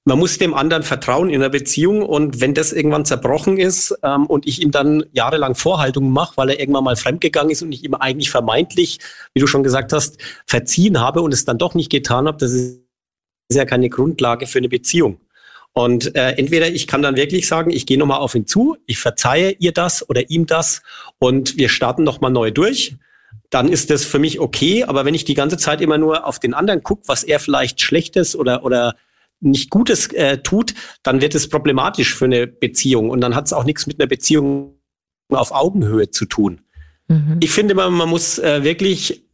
Man 0.09 0.21
muss 0.21 0.39
dem 0.39 0.55
anderen 0.55 0.85
vertrauen 0.85 1.31
in 1.31 1.43
einer 1.43 1.51
Beziehung 1.51 2.03
und 2.03 2.41
wenn 2.41 2.55
das 2.55 2.73
irgendwann 2.73 3.05
zerbrochen 3.05 3.59
ist 3.59 3.93
ähm, 4.05 4.27
und 4.27 4.47
ich 4.47 4.63
ihm 4.63 4.71
dann 4.71 5.05
jahrelang 5.11 5.57
Vorhaltungen 5.57 6.13
mache, 6.13 6.37
weil 6.37 6.51
er 6.51 6.61
irgendwann 6.61 6.85
mal 6.85 6.95
fremdgegangen 6.95 7.51
ist 7.51 7.63
und 7.63 7.73
ich 7.73 7.83
ihm 7.83 7.95
eigentlich 7.95 8.31
vermeintlich, 8.31 9.01
wie 9.35 9.41
du 9.41 9.49
schon 9.49 9.65
gesagt 9.65 9.93
hast, 9.93 10.19
verziehen 10.47 11.01
habe 11.01 11.23
und 11.23 11.35
es 11.35 11.45
dann 11.45 11.59
doch 11.59 11.75
nicht 11.75 11.91
getan 11.91 12.29
habe, 12.29 12.39
das 12.39 12.53
ist 12.53 12.79
ja 13.51 13.65
keine 13.65 13.91
Grundlage 13.91 14.47
für 14.47 14.59
eine 14.59 14.69
Beziehung. 14.69 15.19
Und 15.73 16.15
äh, 16.15 16.31
entweder 16.37 16.69
ich 16.69 16.87
kann 16.87 17.03
dann 17.03 17.17
wirklich 17.17 17.49
sagen, 17.49 17.73
ich 17.73 17.85
gehe 17.85 17.99
nochmal 17.99 18.21
auf 18.21 18.37
ihn 18.37 18.47
zu, 18.47 18.77
ich 18.87 19.01
verzeihe 19.01 19.57
ihr 19.59 19.73
das 19.73 20.09
oder 20.09 20.31
ihm 20.31 20.47
das 20.47 20.83
und 21.19 21.57
wir 21.59 21.69
starten 21.69 22.05
nochmal 22.05 22.31
neu 22.31 22.53
durch 22.53 22.97
dann 23.51 23.69
ist 23.69 23.91
das 23.91 24.05
für 24.05 24.19
mich 24.19 24.41
okay. 24.41 24.85
Aber 24.85 25.05
wenn 25.05 25.15
ich 25.15 25.25
die 25.25 25.35
ganze 25.35 25.57
Zeit 25.57 25.81
immer 25.81 25.99
nur 25.99 26.27
auf 26.27 26.39
den 26.39 26.55
anderen 26.55 26.83
gucke, 26.83 27.03
was 27.07 27.23
er 27.23 27.41
vielleicht 27.41 27.81
Schlechtes 27.81 28.37
oder, 28.37 28.65
oder 28.65 28.95
nicht 29.41 29.71
Gutes 29.71 30.09
äh, 30.13 30.39
tut, 30.39 30.75
dann 31.03 31.21
wird 31.21 31.35
es 31.35 31.49
problematisch 31.49 32.15
für 32.15 32.25
eine 32.25 32.47
Beziehung. 32.47 33.11
Und 33.11 33.21
dann 33.21 33.35
hat 33.35 33.47
es 33.47 33.53
auch 33.53 33.65
nichts 33.65 33.87
mit 33.87 34.01
einer 34.01 34.09
Beziehung 34.09 34.75
auf 35.29 35.53
Augenhöhe 35.53 36.11
zu 36.11 36.27
tun. 36.27 36.61
Mhm. 37.09 37.39
Ich 37.41 37.51
finde, 37.51 37.75
man, 37.75 37.93
man 37.93 38.09
muss 38.09 38.39
äh, 38.39 38.63
wirklich 38.65 39.27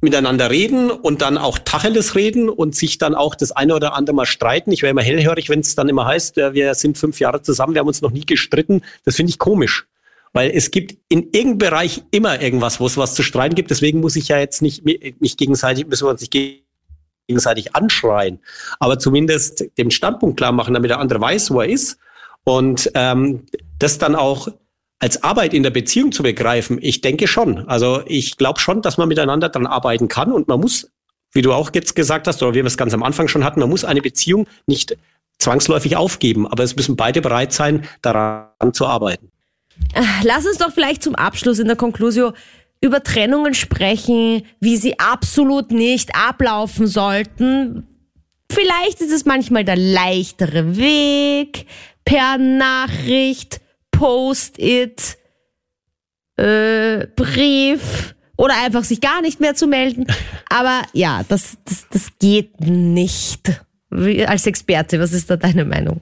miteinander 0.00 0.50
reden 0.50 0.90
und 0.90 1.22
dann 1.22 1.38
auch 1.38 1.58
Tacheles 1.58 2.14
reden 2.14 2.48
und 2.48 2.76
sich 2.76 2.98
dann 2.98 3.14
auch 3.14 3.34
das 3.34 3.52
eine 3.52 3.74
oder 3.74 3.94
andere 3.94 4.14
mal 4.14 4.26
streiten. 4.26 4.70
Ich 4.70 4.82
wäre 4.82 4.90
immer 4.90 5.02
hellhörig, 5.02 5.48
wenn 5.48 5.60
es 5.60 5.74
dann 5.74 5.88
immer 5.88 6.04
heißt, 6.04 6.38
äh, 6.38 6.54
wir 6.54 6.74
sind 6.74 6.98
fünf 6.98 7.18
Jahre 7.18 7.42
zusammen, 7.42 7.74
wir 7.74 7.80
haben 7.80 7.88
uns 7.88 8.02
noch 8.02 8.12
nie 8.12 8.26
gestritten. 8.26 8.82
Das 9.04 9.16
finde 9.16 9.30
ich 9.30 9.38
komisch. 9.38 9.86
Weil 10.34 10.50
es 10.50 10.70
gibt 10.72 10.98
in 11.08 11.30
irgendeinem 11.32 11.58
Bereich 11.58 12.02
immer 12.10 12.42
irgendwas, 12.42 12.80
wo 12.80 12.86
es 12.86 12.98
was 12.98 13.14
zu 13.14 13.22
streiten 13.22 13.54
gibt. 13.54 13.70
Deswegen 13.70 14.00
muss 14.00 14.16
ich 14.16 14.28
ja 14.28 14.38
jetzt 14.38 14.60
nicht, 14.60 14.84
nicht 14.84 15.38
gegenseitig, 15.38 15.86
müssen 15.86 16.06
wir 16.06 16.10
uns 16.10 16.20
nicht 16.20 16.34
gegenseitig 17.26 17.74
anschreien. 17.74 18.40
Aber 18.80 18.98
zumindest 18.98 19.64
dem 19.78 19.90
Standpunkt 19.90 20.36
klar 20.36 20.52
machen, 20.52 20.74
damit 20.74 20.90
der 20.90 20.98
andere 20.98 21.20
weiß, 21.20 21.52
wo 21.52 21.60
er 21.60 21.68
ist. 21.68 21.98
Und 22.42 22.90
ähm, 22.94 23.44
das 23.78 23.98
dann 23.98 24.16
auch 24.16 24.48
als 24.98 25.22
Arbeit 25.22 25.54
in 25.54 25.62
der 25.62 25.70
Beziehung 25.70 26.10
zu 26.10 26.22
begreifen, 26.22 26.78
ich 26.80 27.00
denke 27.00 27.28
schon. 27.28 27.68
Also 27.68 28.02
ich 28.06 28.36
glaube 28.36 28.58
schon, 28.58 28.82
dass 28.82 28.98
man 28.98 29.08
miteinander 29.08 29.48
daran 29.48 29.66
arbeiten 29.66 30.08
kann 30.08 30.32
und 30.32 30.48
man 30.48 30.60
muss, 30.60 30.90
wie 31.32 31.42
du 31.42 31.52
auch 31.52 31.70
jetzt 31.74 31.94
gesagt 31.94 32.26
hast, 32.26 32.42
oder 32.42 32.54
wie 32.54 32.58
wir 32.58 32.64
es 32.64 32.76
ganz 32.76 32.92
am 32.92 33.02
Anfang 33.02 33.28
schon 33.28 33.44
hatten, 33.44 33.60
man 33.60 33.70
muss 33.70 33.84
eine 33.84 34.02
Beziehung 34.02 34.46
nicht 34.66 34.96
zwangsläufig 35.38 35.96
aufgeben, 35.96 36.46
aber 36.46 36.62
es 36.64 36.74
müssen 36.74 36.96
beide 36.96 37.20
bereit 37.20 37.52
sein, 37.52 37.86
daran 38.02 38.72
zu 38.72 38.86
arbeiten. 38.86 39.30
Lass 40.22 40.46
uns 40.46 40.58
doch 40.58 40.72
vielleicht 40.72 41.02
zum 41.02 41.14
Abschluss 41.14 41.58
in 41.58 41.66
der 41.66 41.76
Conclusio 41.76 42.32
über 42.80 43.02
Trennungen 43.02 43.54
sprechen, 43.54 44.42
wie 44.60 44.76
sie 44.76 44.98
absolut 44.98 45.70
nicht 45.70 46.14
ablaufen 46.14 46.86
sollten. 46.86 47.86
Vielleicht 48.50 49.00
ist 49.00 49.12
es 49.12 49.24
manchmal 49.24 49.64
der 49.64 49.76
leichtere 49.76 50.76
Weg, 50.76 51.66
per 52.04 52.36
Nachricht, 52.38 53.60
Post-it, 53.90 55.16
äh, 56.36 57.06
Brief 57.16 58.14
oder 58.36 58.54
einfach 58.62 58.84
sich 58.84 59.00
gar 59.00 59.22
nicht 59.22 59.40
mehr 59.40 59.54
zu 59.54 59.66
melden. 59.66 60.06
Aber 60.50 60.82
ja, 60.92 61.22
das, 61.28 61.56
das, 61.64 61.86
das 61.90 62.08
geht 62.18 62.60
nicht. 62.60 63.62
Als 63.90 64.46
Experte, 64.46 65.00
was 65.00 65.12
ist 65.12 65.30
da 65.30 65.36
deine 65.36 65.64
Meinung? 65.64 66.00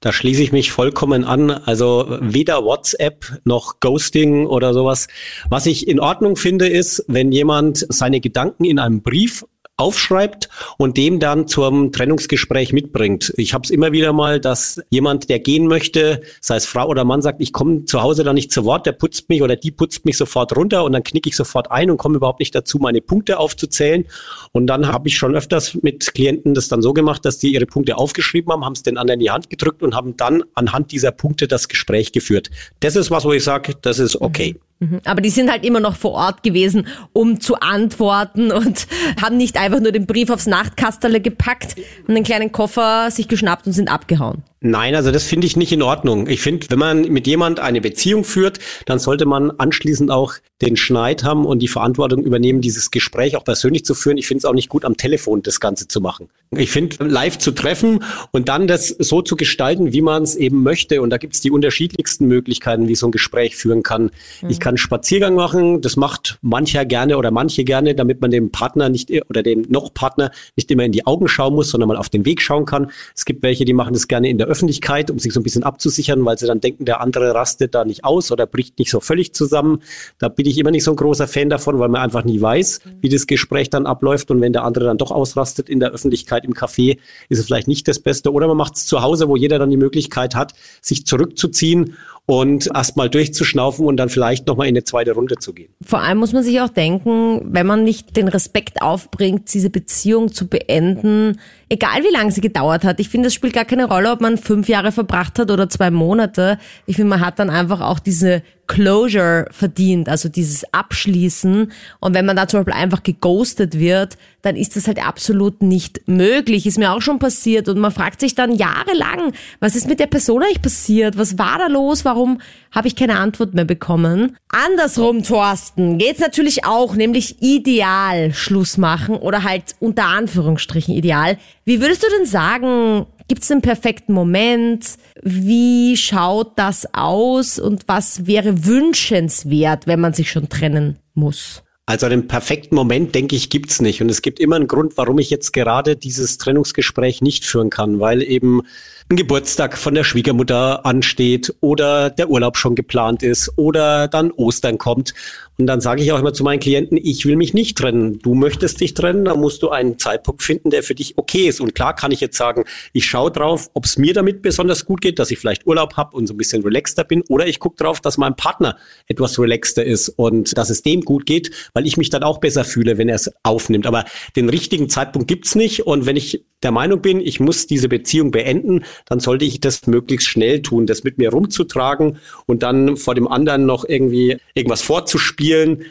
Da 0.00 0.12
schließe 0.12 0.42
ich 0.42 0.50
mich 0.50 0.72
vollkommen 0.72 1.24
an. 1.24 1.50
Also 1.50 2.06
weder 2.20 2.64
WhatsApp 2.64 3.40
noch 3.44 3.80
Ghosting 3.80 4.46
oder 4.46 4.72
sowas. 4.72 5.08
Was 5.50 5.66
ich 5.66 5.86
in 5.88 6.00
Ordnung 6.00 6.36
finde, 6.36 6.68
ist, 6.68 7.04
wenn 7.06 7.32
jemand 7.32 7.86
seine 7.90 8.20
Gedanken 8.20 8.64
in 8.64 8.78
einem 8.78 9.02
Brief 9.02 9.44
aufschreibt 9.80 10.48
und 10.76 10.96
dem 10.96 11.18
dann 11.18 11.48
zum 11.48 11.90
Trennungsgespräch 11.90 12.72
mitbringt. 12.72 13.32
Ich 13.36 13.54
habe 13.54 13.64
es 13.64 13.70
immer 13.70 13.92
wieder 13.92 14.12
mal, 14.12 14.38
dass 14.38 14.80
jemand, 14.90 15.30
der 15.30 15.38
gehen 15.40 15.66
möchte, 15.66 16.20
sei 16.40 16.56
es 16.56 16.66
Frau 16.66 16.86
oder 16.86 17.04
Mann, 17.04 17.22
sagt, 17.22 17.40
ich 17.40 17.52
komme 17.52 17.86
zu 17.86 18.02
Hause 18.02 18.22
da 18.22 18.32
nicht 18.32 18.52
zu 18.52 18.64
Wort, 18.64 18.86
der 18.86 18.92
putzt 18.92 19.28
mich 19.28 19.42
oder 19.42 19.56
die 19.56 19.70
putzt 19.70 20.04
mich 20.04 20.16
sofort 20.16 20.56
runter 20.56 20.84
und 20.84 20.92
dann 20.92 21.02
knicke 21.02 21.28
ich 21.28 21.36
sofort 21.36 21.70
ein 21.70 21.90
und 21.90 21.96
komme 21.96 22.16
überhaupt 22.16 22.40
nicht 22.40 22.54
dazu, 22.54 22.78
meine 22.78 23.00
Punkte 23.00 23.38
aufzuzählen. 23.38 24.04
Und 24.52 24.66
dann 24.66 24.86
habe 24.86 25.08
ich 25.08 25.16
schon 25.16 25.34
öfters 25.34 25.74
mit 25.82 26.12
Klienten 26.14 26.54
das 26.54 26.68
dann 26.68 26.82
so 26.82 26.92
gemacht, 26.92 27.24
dass 27.24 27.38
die 27.38 27.52
ihre 27.52 27.66
Punkte 27.66 27.96
aufgeschrieben 27.96 28.52
haben, 28.52 28.64
haben 28.64 28.74
es 28.74 28.82
den 28.82 28.98
anderen 28.98 29.20
in 29.20 29.24
die 29.24 29.30
Hand 29.30 29.50
gedrückt 29.50 29.82
und 29.82 29.94
haben 29.94 30.16
dann 30.16 30.44
anhand 30.54 30.92
dieser 30.92 31.12
Punkte 31.12 31.48
das 31.48 31.68
Gespräch 31.68 32.12
geführt. 32.12 32.50
Das 32.80 32.96
ist 32.96 33.10
was, 33.10 33.24
wo 33.24 33.32
ich 33.32 33.44
sage, 33.44 33.74
das 33.80 33.98
ist 33.98 34.20
okay. 34.20 34.54
Mhm. 34.54 34.69
Mhm. 34.80 35.00
Aber 35.04 35.20
die 35.20 35.30
sind 35.30 35.50
halt 35.50 35.64
immer 35.64 35.80
noch 35.80 35.94
vor 35.94 36.12
Ort 36.12 36.42
gewesen, 36.42 36.86
um 37.12 37.40
zu 37.40 37.56
antworten 37.60 38.50
und 38.52 38.86
haben 39.20 39.36
nicht 39.36 39.56
einfach 39.56 39.80
nur 39.80 39.92
den 39.92 40.06
Brief 40.06 40.30
aufs 40.30 40.46
Nachtkasterle 40.46 41.20
gepackt 41.20 41.76
und 42.08 42.14
den 42.14 42.24
kleinen 42.24 42.50
Koffer 42.50 43.10
sich 43.10 43.28
geschnappt 43.28 43.66
und 43.66 43.72
sind 43.72 43.90
abgehauen. 43.90 44.42
Nein, 44.62 44.94
also 44.94 45.10
das 45.10 45.24
finde 45.24 45.46
ich 45.46 45.56
nicht 45.56 45.72
in 45.72 45.80
Ordnung. 45.80 46.26
Ich 46.26 46.42
finde, 46.42 46.66
wenn 46.68 46.78
man 46.78 47.00
mit 47.10 47.26
jemand 47.26 47.60
eine 47.60 47.80
Beziehung 47.80 48.24
führt, 48.24 48.58
dann 48.84 48.98
sollte 48.98 49.24
man 49.24 49.50
anschließend 49.52 50.10
auch 50.10 50.34
den 50.60 50.76
Schneid 50.76 51.24
haben 51.24 51.46
und 51.46 51.60
die 51.60 51.68
Verantwortung 51.68 52.22
übernehmen, 52.22 52.60
dieses 52.60 52.90
Gespräch 52.90 53.36
auch 53.36 53.44
persönlich 53.44 53.86
zu 53.86 53.94
führen. 53.94 54.18
Ich 54.18 54.26
finde 54.26 54.40
es 54.40 54.44
auch 54.44 54.52
nicht 54.52 54.68
gut, 54.68 54.84
am 54.84 54.98
Telefon 54.98 55.42
das 55.42 55.60
Ganze 55.60 55.88
zu 55.88 56.02
machen. 56.02 56.28
Ich 56.54 56.70
finde, 56.70 57.02
live 57.04 57.38
zu 57.38 57.52
treffen 57.52 58.04
und 58.32 58.50
dann 58.50 58.66
das 58.66 58.88
so 58.88 59.22
zu 59.22 59.36
gestalten, 59.36 59.94
wie 59.94 60.02
man 60.02 60.24
es 60.24 60.34
eben 60.36 60.62
möchte. 60.62 61.00
Und 61.00 61.08
da 61.08 61.16
gibt 61.16 61.34
es 61.34 61.40
die 61.40 61.50
unterschiedlichsten 61.50 62.26
Möglichkeiten, 62.26 62.88
wie 62.88 62.96
so 62.96 63.06
ein 63.06 63.12
Gespräch 63.12 63.56
führen 63.56 63.82
kann. 63.82 64.10
Mhm. 64.42 64.50
Ich 64.50 64.60
kann 64.60 64.76
Spaziergang 64.76 65.34
machen, 65.34 65.80
das 65.80 65.96
macht 65.96 66.38
mancher 66.42 66.84
gerne 66.84 67.16
oder 67.16 67.30
manche 67.30 67.64
gerne, 67.64 67.94
damit 67.94 68.20
man 68.20 68.30
dem 68.30 68.50
Partner 68.50 68.90
nicht 68.90 69.10
oder 69.30 69.42
dem 69.42 69.64
noch 69.70 69.94
Partner 69.94 70.32
nicht 70.56 70.70
immer 70.70 70.84
in 70.84 70.92
die 70.92 71.06
Augen 71.06 71.28
schauen 71.28 71.54
muss, 71.54 71.70
sondern 71.70 71.88
mal 71.88 71.96
auf 71.96 72.10
den 72.10 72.26
Weg 72.26 72.42
schauen 72.42 72.66
kann. 72.66 72.90
Es 73.14 73.24
gibt 73.24 73.42
welche, 73.42 73.64
die 73.64 73.72
machen 73.72 73.94
das 73.94 74.06
gerne 74.06 74.28
in 74.28 74.36
der 74.36 74.49
Öffentlichkeit, 74.50 75.10
um 75.10 75.18
sich 75.18 75.32
so 75.32 75.40
ein 75.40 75.42
bisschen 75.42 75.62
abzusichern, 75.62 76.24
weil 76.24 76.38
sie 76.38 76.46
dann 76.46 76.60
denken, 76.60 76.84
der 76.84 77.00
andere 77.00 77.34
rastet 77.34 77.74
da 77.74 77.84
nicht 77.84 78.04
aus 78.04 78.30
oder 78.32 78.46
bricht 78.46 78.78
nicht 78.78 78.90
so 78.90 79.00
völlig 79.00 79.34
zusammen. 79.34 79.82
Da 80.18 80.28
bin 80.28 80.46
ich 80.46 80.58
immer 80.58 80.70
nicht 80.70 80.84
so 80.84 80.90
ein 80.90 80.96
großer 80.96 81.28
Fan 81.28 81.48
davon, 81.48 81.78
weil 81.78 81.88
man 81.88 82.02
einfach 82.02 82.24
nie 82.24 82.40
weiß, 82.40 82.80
wie 83.00 83.08
das 83.08 83.26
Gespräch 83.26 83.70
dann 83.70 83.86
abläuft. 83.86 84.30
Und 84.30 84.40
wenn 84.40 84.52
der 84.52 84.64
andere 84.64 84.84
dann 84.84 84.98
doch 84.98 85.10
ausrastet 85.10 85.68
in 85.68 85.80
der 85.80 85.92
Öffentlichkeit 85.92 86.44
im 86.44 86.54
Café, 86.54 86.98
ist 87.28 87.38
es 87.38 87.46
vielleicht 87.46 87.68
nicht 87.68 87.88
das 87.88 88.00
Beste. 88.00 88.32
Oder 88.32 88.48
man 88.48 88.56
macht 88.56 88.76
es 88.76 88.86
zu 88.86 89.02
Hause, 89.02 89.28
wo 89.28 89.36
jeder 89.36 89.58
dann 89.58 89.70
die 89.70 89.76
Möglichkeit 89.76 90.34
hat, 90.34 90.54
sich 90.82 91.06
zurückzuziehen 91.06 91.96
und 92.26 92.68
erstmal 92.74 93.10
durchzuschnaufen 93.10 93.86
und 93.86 93.96
dann 93.96 94.08
vielleicht 94.08 94.46
nochmal 94.46 94.68
in 94.68 94.74
eine 94.74 94.84
zweite 94.84 95.12
Runde 95.12 95.36
zu 95.36 95.52
gehen. 95.52 95.74
Vor 95.82 96.00
allem 96.00 96.18
muss 96.18 96.32
man 96.32 96.44
sich 96.44 96.60
auch 96.60 96.68
denken, 96.68 97.40
wenn 97.44 97.66
man 97.66 97.82
nicht 97.82 98.16
den 98.16 98.28
Respekt 98.28 98.82
aufbringt, 98.82 99.52
diese 99.52 99.70
Beziehung 99.70 100.32
zu 100.32 100.46
beenden, 100.46 101.40
egal 101.68 102.02
wie 102.02 102.12
lange 102.12 102.30
sie 102.30 102.40
gedauert 102.40 102.84
hat. 102.84 103.00
Ich 103.00 103.08
finde, 103.08 103.28
es 103.28 103.34
spielt 103.34 103.52
gar 103.52 103.64
keine 103.64 103.86
Rolle, 103.86 104.12
ob 104.12 104.20
man 104.20 104.38
fünf 104.38 104.68
Jahre 104.68 104.92
verbracht 104.92 105.38
hat 105.38 105.50
oder 105.50 105.68
zwei 105.68 105.90
Monate. 105.90 106.58
Ich 106.86 106.96
finde, 106.96 107.10
man 107.10 107.20
hat 107.20 107.38
dann 107.38 107.50
einfach 107.50 107.80
auch 107.80 107.98
diese 107.98 108.42
Closure 108.70 109.46
verdient, 109.50 110.08
also 110.08 110.28
dieses 110.28 110.62
Abschließen. 110.72 111.72
Und 111.98 112.14
wenn 112.14 112.24
man 112.24 112.36
da 112.36 112.46
zum 112.46 112.60
Beispiel 112.60 112.80
einfach 112.80 113.02
geghostet 113.02 113.80
wird, 113.80 114.16
dann 114.42 114.54
ist 114.54 114.76
das 114.76 114.86
halt 114.86 115.04
absolut 115.04 115.60
nicht 115.60 116.02
möglich. 116.06 116.68
Ist 116.68 116.78
mir 116.78 116.92
auch 116.92 117.02
schon 117.02 117.18
passiert. 117.18 117.68
Und 117.68 117.80
man 117.80 117.90
fragt 117.90 118.20
sich 118.20 118.36
dann 118.36 118.54
jahrelang, 118.54 119.32
was 119.58 119.74
ist 119.74 119.88
mit 119.88 119.98
der 119.98 120.06
Person 120.06 120.44
eigentlich 120.44 120.62
passiert? 120.62 121.18
Was 121.18 121.36
war 121.36 121.58
da 121.58 121.66
los? 121.66 122.04
Warum 122.04 122.40
habe 122.70 122.86
ich 122.86 122.94
keine 122.94 123.18
Antwort 123.18 123.54
mehr 123.54 123.64
bekommen? 123.64 124.36
Andersrum, 124.48 125.24
Thorsten, 125.24 125.98
geht's 125.98 126.20
natürlich 126.20 126.64
auch, 126.64 126.94
nämlich 126.94 127.42
ideal 127.42 128.32
Schluss 128.32 128.78
machen 128.78 129.16
oder 129.16 129.42
halt 129.42 129.74
unter 129.80 130.04
Anführungsstrichen 130.04 130.94
ideal. 130.94 131.38
Wie 131.64 131.80
würdest 131.80 132.04
du 132.04 132.06
denn 132.16 132.26
sagen, 132.26 133.06
Gibt 133.30 133.42
es 133.42 133.48
den 133.48 133.62
perfekten 133.62 134.12
Moment? 134.12 134.98
Wie 135.22 135.96
schaut 135.96 136.58
das 136.58 136.92
aus 136.92 137.60
und 137.60 137.86
was 137.86 138.26
wäre 138.26 138.66
wünschenswert, 138.66 139.86
wenn 139.86 140.00
man 140.00 140.12
sich 140.14 140.32
schon 140.32 140.48
trennen 140.48 140.98
muss? 141.14 141.62
Also 141.86 142.08
den 142.08 142.26
perfekten 142.26 142.74
Moment, 142.74 143.14
denke 143.14 143.36
ich, 143.36 143.48
gibt's 143.48 143.80
nicht. 143.80 144.02
Und 144.02 144.10
es 144.10 144.22
gibt 144.22 144.40
immer 144.40 144.56
einen 144.56 144.66
Grund, 144.66 144.96
warum 144.96 145.20
ich 145.20 145.30
jetzt 145.30 145.52
gerade 145.52 145.94
dieses 145.94 146.38
Trennungsgespräch 146.38 147.22
nicht 147.22 147.44
führen 147.44 147.70
kann, 147.70 148.00
weil 148.00 148.22
eben 148.22 148.62
ein 149.08 149.16
Geburtstag 149.16 149.78
von 149.78 149.94
der 149.94 150.02
Schwiegermutter 150.02 150.84
ansteht 150.84 151.54
oder 151.60 152.10
der 152.10 152.30
Urlaub 152.30 152.56
schon 152.56 152.74
geplant 152.74 153.22
ist 153.22 153.52
oder 153.56 154.08
dann 154.08 154.32
Ostern 154.32 154.76
kommt. 154.76 155.14
Und 155.60 155.66
dann 155.66 155.82
sage 155.82 156.02
ich 156.02 156.10
auch 156.10 156.18
immer 156.18 156.32
zu 156.32 156.42
meinen 156.42 156.58
Klienten, 156.58 156.96
ich 156.96 157.26
will 157.26 157.36
mich 157.36 157.52
nicht 157.52 157.76
trennen. 157.76 158.18
Du 158.20 158.34
möchtest 158.34 158.80
dich 158.80 158.94
trennen, 158.94 159.26
dann 159.26 159.38
musst 159.38 159.62
du 159.62 159.68
einen 159.68 159.98
Zeitpunkt 159.98 160.42
finden, 160.42 160.70
der 160.70 160.82
für 160.82 160.94
dich 160.94 161.18
okay 161.18 161.48
ist. 161.48 161.60
Und 161.60 161.74
klar 161.74 161.94
kann 161.94 162.12
ich 162.12 162.20
jetzt 162.20 162.38
sagen, 162.38 162.64
ich 162.94 163.04
schaue 163.04 163.30
drauf, 163.30 163.68
ob 163.74 163.84
es 163.84 163.98
mir 163.98 164.14
damit 164.14 164.40
besonders 164.40 164.86
gut 164.86 165.02
geht, 165.02 165.18
dass 165.18 165.30
ich 165.30 165.38
vielleicht 165.38 165.66
Urlaub 165.66 165.98
habe 165.98 166.16
und 166.16 166.26
so 166.26 166.32
ein 166.32 166.38
bisschen 166.38 166.62
relaxter 166.62 167.04
bin. 167.04 167.22
Oder 167.28 167.46
ich 167.46 167.58
gucke 167.58 167.76
drauf, 167.76 168.00
dass 168.00 168.16
mein 168.16 168.36
Partner 168.36 168.78
etwas 169.06 169.38
relaxter 169.38 169.84
ist 169.84 170.08
und 170.08 170.56
dass 170.56 170.70
es 170.70 170.82
dem 170.82 171.02
gut 171.02 171.26
geht, 171.26 171.50
weil 171.74 171.86
ich 171.86 171.98
mich 171.98 172.08
dann 172.08 172.22
auch 172.22 172.38
besser 172.38 172.64
fühle, 172.64 172.96
wenn 172.96 173.10
er 173.10 173.16
es 173.16 173.30
aufnimmt. 173.42 173.86
Aber 173.86 174.06
den 174.36 174.48
richtigen 174.48 174.88
Zeitpunkt 174.88 175.28
gibt's 175.28 175.54
nicht. 175.54 175.86
Und 175.86 176.06
wenn 176.06 176.16
ich 176.16 176.42
der 176.62 176.72
Meinung 176.72 177.00
bin, 177.00 177.20
ich 177.20 177.40
muss 177.40 177.66
diese 177.66 177.88
Beziehung 177.88 178.30
beenden, 178.30 178.84
dann 179.06 179.20
sollte 179.20 179.44
ich 179.44 179.60
das 179.60 179.86
möglichst 179.86 180.28
schnell 180.28 180.62
tun, 180.62 180.86
das 180.86 181.04
mit 181.04 181.18
mir 181.18 181.30
rumzutragen 181.30 182.18
und 182.46 182.62
dann 182.62 182.96
vor 182.96 183.14
dem 183.14 183.28
anderen 183.28 183.66
noch 183.66 183.86
irgendwie 183.88 184.36
irgendwas 184.54 184.82
vorzuspielen. 184.82 185.49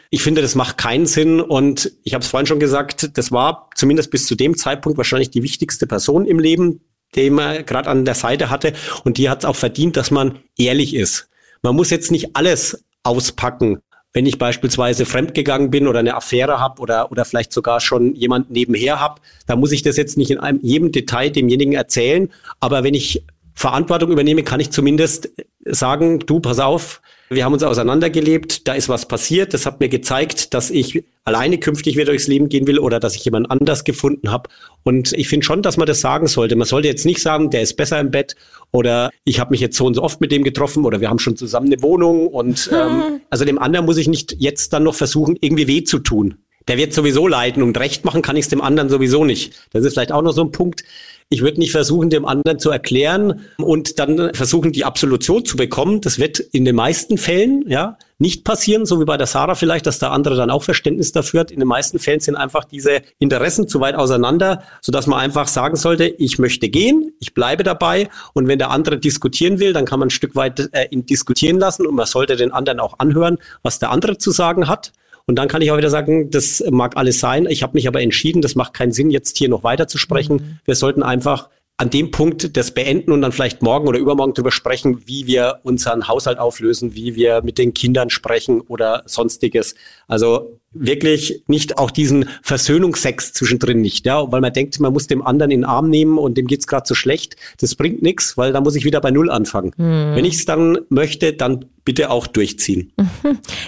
Ich 0.10 0.24
finde, 0.24 0.42
das 0.42 0.56
macht 0.56 0.78
keinen 0.78 1.06
Sinn 1.06 1.42
und 1.42 1.92
ich 2.04 2.14
habe 2.14 2.24
es 2.24 2.30
vorhin 2.30 2.48
schon 2.48 2.60
gesagt, 2.60 3.18
das 3.18 3.32
war 3.32 3.70
zumindest 3.76 4.12
bis 4.12 4.26
zu 4.26 4.36
dem 4.36 4.58
Zeitpunkt 4.58 4.98
wahrscheinlich 4.98 5.30
die 5.30 5.44
wichtigste 5.44 5.88
Person 5.88 6.26
im 6.26 6.40
Leben, 6.40 6.82
den 7.16 7.34
man 7.34 7.66
gerade 7.66 7.90
an 7.90 8.06
der 8.06 8.16
Seite 8.16 8.50
hatte 8.50 8.74
und 9.04 9.18
die 9.18 9.30
hat 9.30 9.40
es 9.40 9.46
auch 9.46 9.56
verdient, 9.56 9.98
dass 9.98 10.12
man 10.12 10.40
ehrlich 10.58 10.96
ist. 10.96 11.30
Man 11.62 11.76
muss 11.76 11.90
jetzt 11.90 12.12
nicht 12.12 12.36
alles 12.36 12.84
auspacken, 13.04 13.80
wenn 14.14 14.26
ich 14.26 14.40
beispielsweise 14.40 15.06
fremdgegangen 15.06 15.70
bin 15.70 15.88
oder 15.88 16.00
eine 16.00 16.16
Affäre 16.16 16.60
habe 16.60 16.82
oder, 16.82 17.12
oder 17.12 17.26
vielleicht 17.26 17.54
sogar 17.54 17.80
schon 17.80 18.16
jemand 18.16 18.50
nebenher 18.50 19.00
habe, 19.00 19.22
dann 19.46 19.60
muss 19.60 19.72
ich 19.72 19.84
das 19.84 19.98
jetzt 19.98 20.18
nicht 20.18 20.32
in 20.32 20.40
einem, 20.40 20.60
jedem 20.62 20.92
Detail 20.92 21.30
demjenigen 21.30 21.74
erzählen. 21.74 22.32
Aber 22.60 22.84
wenn 22.84 22.96
ich 22.96 23.24
Verantwortung 23.60 24.10
übernehme, 24.10 24.44
kann 24.44 24.62
ich 24.62 24.72
zumindest 24.72 25.32
sagen, 25.66 26.20
du, 26.20 26.40
pass 26.40 26.60
auf, 26.60 27.02
wir 27.30 27.44
haben 27.44 27.52
uns 27.52 27.62
auseinandergelebt, 27.62 28.70
da 28.70 28.74
ist 28.74 28.88
was 28.88 29.06
passiert, 29.06 29.54
das 29.54 29.66
hat 29.66 29.82
mir 29.82 29.90
gezeigt, 29.90 30.54
dass 30.54 30.70
ich 30.70 31.04
alleine 31.26 31.58
künftig 31.58 31.98
wieder 31.98 32.06
durchs 32.06 32.28
Leben 32.28 32.48
gehen 32.48 32.68
will 32.68 32.80
oder 32.80 33.02
dass 33.02 33.18
ich 33.18 33.26
jemand 33.26 33.52
anders 33.52 33.84
gefunden 33.84 34.32
habe. 34.32 34.50
Und 34.84 35.12
ich 35.12 35.28
finde 35.28 35.46
schon, 35.46 35.62
dass 35.62 35.76
man 35.76 35.88
das 35.88 36.00
sagen 36.00 36.28
sollte. 36.28 36.56
Man 36.56 36.68
sollte 36.68 36.88
jetzt 36.88 37.06
nicht 37.06 37.22
sagen, 37.22 37.50
der 37.50 37.62
ist 37.62 37.76
besser 37.76 38.00
im 38.00 38.12
Bett 38.12 38.38
oder 38.72 39.12
ich 39.26 39.42
habe 39.42 39.52
mich 39.52 39.60
jetzt 39.60 39.76
so 39.76 39.86
und 39.86 39.96
so 39.96 40.04
oft 40.04 40.22
mit 40.22 40.32
dem 40.32 40.46
getroffen 40.46 40.86
oder 40.86 41.02
wir 41.02 41.10
haben 41.10 41.20
schon 41.20 41.36
zusammen 41.36 41.68
eine 41.68 41.82
Wohnung. 41.82 42.28
Und 42.28 42.70
ähm, 42.74 43.20
also 43.30 43.44
dem 43.44 43.60
anderen 43.60 43.86
muss 43.86 43.98
ich 43.98 44.08
nicht 44.08 44.38
jetzt 44.40 44.72
dann 44.72 44.84
noch 44.84 44.96
versuchen, 44.96 45.36
irgendwie 45.42 45.68
weh 45.68 45.84
zu 45.84 46.00
tun. 46.00 46.38
Der 46.70 46.78
wird 46.78 46.94
sowieso 46.94 47.28
leiden 47.28 47.64
und 47.64 47.78
recht 47.80 48.06
machen 48.06 48.22
kann 48.22 48.38
ich 48.38 48.46
es 48.46 48.50
dem 48.50 48.62
anderen 48.62 48.90
sowieso 48.90 49.26
nicht. 49.26 49.54
Das 49.74 49.84
ist 49.84 49.94
vielleicht 49.94 50.12
auch 50.12 50.22
noch 50.22 50.34
so 50.34 50.44
ein 50.44 50.52
Punkt. 50.52 50.84
Ich 51.28 51.42
würde 51.42 51.60
nicht 51.60 51.72
versuchen, 51.72 52.12
dem 52.12 52.26
anderen 52.26 52.60
zu 52.60 52.70
erklären 52.70 53.42
und 53.58 53.98
dann 53.98 54.34
versuchen, 54.36 54.72
die 54.72 54.86
Absolution 54.86 55.46
zu 55.46 55.58
bekommen. 55.58 56.00
Das 56.02 56.20
wird 56.20 56.40
in 56.40 56.66
den 56.66 56.76
meisten 56.76 57.18
Fällen, 57.18 57.66
ja, 57.68 57.98
nicht 58.20 58.44
passieren, 58.44 58.86
so 58.86 59.00
wie 59.00 59.06
bei 59.06 59.18
der 59.18 59.26
Sarah 59.26 59.56
vielleicht, 59.56 59.88
dass 59.88 59.98
der 59.98 60.12
andere 60.12 60.36
dann 60.36 60.52
auch 60.52 60.62
Verständnis 60.64 61.12
dafür 61.12 61.40
hat. 61.40 61.52
In 61.52 61.60
den 61.60 61.68
meisten 61.68 61.98
Fällen 61.98 62.20
sind 62.20 62.36
einfach 62.36 62.66
diese 62.66 63.02
Interessen 63.18 63.68
zu 63.68 63.80
weit 63.80 63.96
auseinander, 63.96 64.62
sodass 64.82 65.08
man 65.08 65.20
einfach 65.20 65.48
sagen 65.48 65.76
sollte, 65.76 66.06
ich 66.06 66.38
möchte 66.38 66.70
gehen, 66.70 67.14
ich 67.20 67.34
bleibe 67.34 67.64
dabei 67.64 68.10
und 68.34 68.48
wenn 68.48 68.60
der 68.60 68.70
andere 68.70 69.00
diskutieren 69.00 69.60
will, 69.60 69.74
dann 69.74 69.86
kann 69.86 70.00
man 70.00 70.10
ein 70.10 70.12
Stück 70.12 70.36
weit 70.36 70.70
äh, 70.74 70.88
ihn 70.92 71.06
diskutieren 71.08 71.58
lassen 71.58 71.88
und 71.88 71.96
man 71.96 72.06
sollte 72.06 72.36
den 72.36 72.52
anderen 72.52 72.80
auch 72.80 73.00
anhören, 73.00 73.40
was 73.64 73.80
der 73.80 73.90
andere 73.90 74.20
zu 74.20 74.30
sagen 74.30 74.68
hat. 74.68 74.92
Und 75.30 75.36
dann 75.36 75.48
kann 75.48 75.62
ich 75.62 75.70
auch 75.70 75.78
wieder 75.78 75.92
sagen, 75.92 76.32
das 76.32 76.64
mag 76.72 76.98
alles 76.98 77.20
sein. 77.20 77.46
Ich 77.48 77.62
habe 77.62 77.74
mich 77.76 77.88
aber 77.88 78.02
entschieden, 78.02 78.42
das 78.42 78.56
macht 78.56 78.74
keinen 78.74 78.92
Sinn, 78.92 79.12
jetzt 79.12 79.38
hier 79.38 79.48
noch 79.48 79.64
weiter 79.64 79.88
zu 79.88 80.00
sprechen. 80.00 80.38
Mhm. 80.38 80.60
Wir 80.66 80.74
sollten 80.74 81.04
einfach 81.04 81.50
an 81.80 81.90
dem 81.90 82.12
Punkt 82.12 82.58
das 82.58 82.72
beenden 82.72 83.14
und 83.14 83.22
dann 83.22 83.32
vielleicht 83.32 83.62
morgen 83.62 83.88
oder 83.88 84.00
übermorgen 84.00 84.34
darüber 84.34 84.52
sprechen, 84.52 85.08
wie 85.08 85.28
wir 85.28 85.60
unseren 85.64 86.10
Haushalt 86.10 86.38
auflösen, 86.38 86.94
wie 86.94 87.16
wir 87.16 87.42
mit 87.42 87.58
den 87.58 87.74
Kindern 87.74 88.10
sprechen 88.10 88.60
oder 88.60 89.04
sonstiges. 89.06 89.76
Also 90.06 90.60
wirklich 90.74 91.42
nicht 91.48 91.78
auch 91.78 91.90
diesen 91.90 92.26
Versöhnungsex 92.44 93.32
zwischendrin 93.32 93.80
nicht, 93.80 94.06
ja, 94.06 94.30
weil 94.30 94.42
man 94.42 94.52
denkt, 94.52 94.78
man 94.82 94.92
muss 94.92 95.08
dem 95.08 95.26
anderen 95.26 95.52
in 95.52 95.62
den 95.62 95.66
Arm 95.66 95.90
nehmen 95.90 96.18
und 96.18 96.38
dem 96.38 96.48
geht's 96.48 96.68
gerade 96.68 96.86
so 96.86 96.96
schlecht. 96.96 97.38
Das 97.62 97.76
bringt 97.76 98.02
nichts, 98.02 98.36
weil 98.36 98.52
da 98.52 98.60
muss 98.60 98.76
ich 98.76 98.84
wieder 98.84 99.00
bei 99.00 99.12
Null 99.12 99.32
anfangen. 99.32 99.72
Mhm. 99.78 100.16
Wenn 100.16 100.26
ich 100.26 100.36
es 100.36 100.46
dann 100.46 100.80
möchte, 100.90 101.32
dann 101.32 101.64
bitte 101.86 102.10
auch 102.10 102.28
durchziehen. 102.28 102.92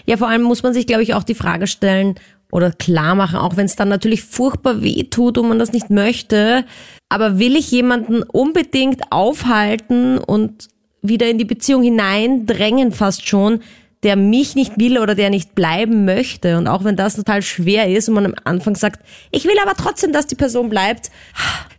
Ja, 0.06 0.18
vor 0.18 0.28
allem 0.28 0.42
muss 0.42 0.64
man 0.64 0.74
sich, 0.74 0.88
glaube 0.88 1.04
ich, 1.04 1.14
auch 1.14 1.24
die 1.24 1.36
Frage 1.36 1.68
stellen, 1.68 2.16
oder 2.52 2.72
klar 2.72 3.16
machen, 3.16 3.38
auch 3.38 3.58
wenn 3.58 3.66
es 3.66 3.76
dann 3.76 3.90
natürlich 3.90 4.24
furchtbar 4.24 4.82
weh 4.84 5.04
tut 5.04 5.38
und 5.38 5.48
man 5.48 5.60
das 5.60 5.74
nicht 5.74 5.90
möchte. 5.90 6.66
Aber 7.10 7.40
will 7.40 7.56
ich 7.56 7.72
jemanden 7.72 8.24
unbedingt 8.24 9.12
aufhalten 9.12 10.18
und 10.18 10.68
wieder 11.02 11.30
in 11.30 11.38
die 11.38 11.46
Beziehung 11.46 11.84
hineindrängen 11.84 12.92
fast 12.92 13.28
schon, 13.28 13.62
der 14.04 14.16
mich 14.16 14.56
nicht 14.56 14.80
will 14.80 14.98
oder 14.98 15.14
der 15.14 15.30
nicht 15.30 15.54
bleiben 15.54 16.06
möchte. 16.06 16.58
Und 16.58 16.68
auch 16.68 16.84
wenn 16.84 16.96
das 16.96 17.16
total 17.16 17.42
schwer 17.42 17.88
ist 17.90 18.10
und 18.10 18.16
man 18.16 18.26
am 18.26 18.36
Anfang 18.44 18.76
sagt, 18.76 19.02
ich 19.32 19.46
will 19.46 19.58
aber 19.62 19.76
trotzdem, 19.76 20.12
dass 20.12 20.28
die 20.28 20.36
Person 20.36 20.70
bleibt. 20.70 21.12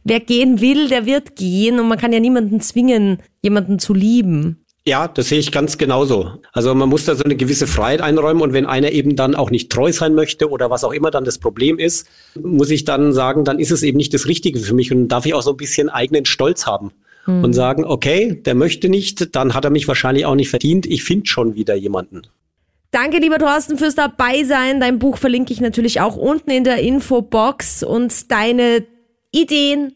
Wer 0.05 0.21
gehen 0.21 0.61
will, 0.61 0.89
der 0.89 1.07
wird 1.07 1.37
gehen 1.37 1.81
und 1.81 1.89
man 1.89 1.99
kann 1.99 2.13
ja 2.13 2.21
niemanden 2.21 2.61
zwingen, 2.61 3.19
jemanden 3.43 3.79
zu 3.79 3.93
lieben. 3.93 4.62
Ja, 4.85 5.07
das 5.07 5.29
sehe 5.29 5.39
ich 5.39 5.53
ganz 5.53 5.79
genauso. 5.79 6.41
Also 6.53 6.75
man 6.75 6.89
muss 6.89 7.05
da 7.05 7.15
so 7.15 7.23
eine 7.23 7.37
gewisse 7.37 7.69
Freiheit 7.69 8.01
einräumen 8.01 8.43
und 8.43 8.53
wenn 8.53 8.67
einer 8.67 8.91
eben 8.91 9.15
dann 9.15 9.37
auch 9.37 9.51
nicht 9.51 9.71
treu 9.71 9.93
sein 9.93 10.15
möchte 10.15 10.51
oder 10.51 10.71
was 10.71 10.83
auch 10.83 10.93
immer 10.93 11.13
dann 11.13 11.25
das 11.25 11.39
Problem 11.39 11.79
ist, 11.79 12.09
muss 12.41 12.71
ich 12.71 12.85
dann 12.85 13.13
sagen, 13.13 13.45
dann 13.45 13.61
ist 13.61 13.71
es 13.71 13.85
eben 13.85 13.97
nicht 13.97 14.13
das 14.13 14.27
Richtige 14.27 14.59
für 14.59 14.75
mich 14.75 14.91
und 14.91 15.07
darf 15.07 15.25
ich 15.25 15.35
auch 15.35 15.43
so 15.43 15.51
ein 15.51 15.57
bisschen 15.57 15.89
eigenen 15.89 16.25
Stolz 16.25 16.67
haben 16.67 16.91
hm. 17.27 17.45
und 17.45 17.53
sagen, 17.53 17.85
okay, 17.85 18.41
der 18.45 18.57
möchte 18.57 18.89
nicht, 18.89 19.37
dann 19.37 19.55
hat 19.55 19.65
er 19.65 19.71
mich 19.71 19.87
wahrscheinlich 19.87 20.27
auch 20.27 20.35
nicht 20.35 20.51
verdient, 20.51 20.85
ich 20.87 21.05
finde 21.05 21.27
schon 21.27 21.55
wieder 21.55 21.77
jemanden. 21.77 22.23
Danke, 22.91 23.19
lieber 23.19 23.39
Thorsten, 23.39 23.79
fürs 23.79 23.95
Dabeisein. 23.95 24.79
Dein 24.79 24.99
Buch 24.99 25.17
verlinke 25.17 25.53
ich 25.53 25.63
natürlich 25.63 26.01
auch 26.01 26.17
unten 26.17 26.51
in 26.51 26.65
der 26.65 26.81
Infobox 26.81 27.83
und 27.85 28.31
deine 28.31 28.85
Ideen, 29.31 29.95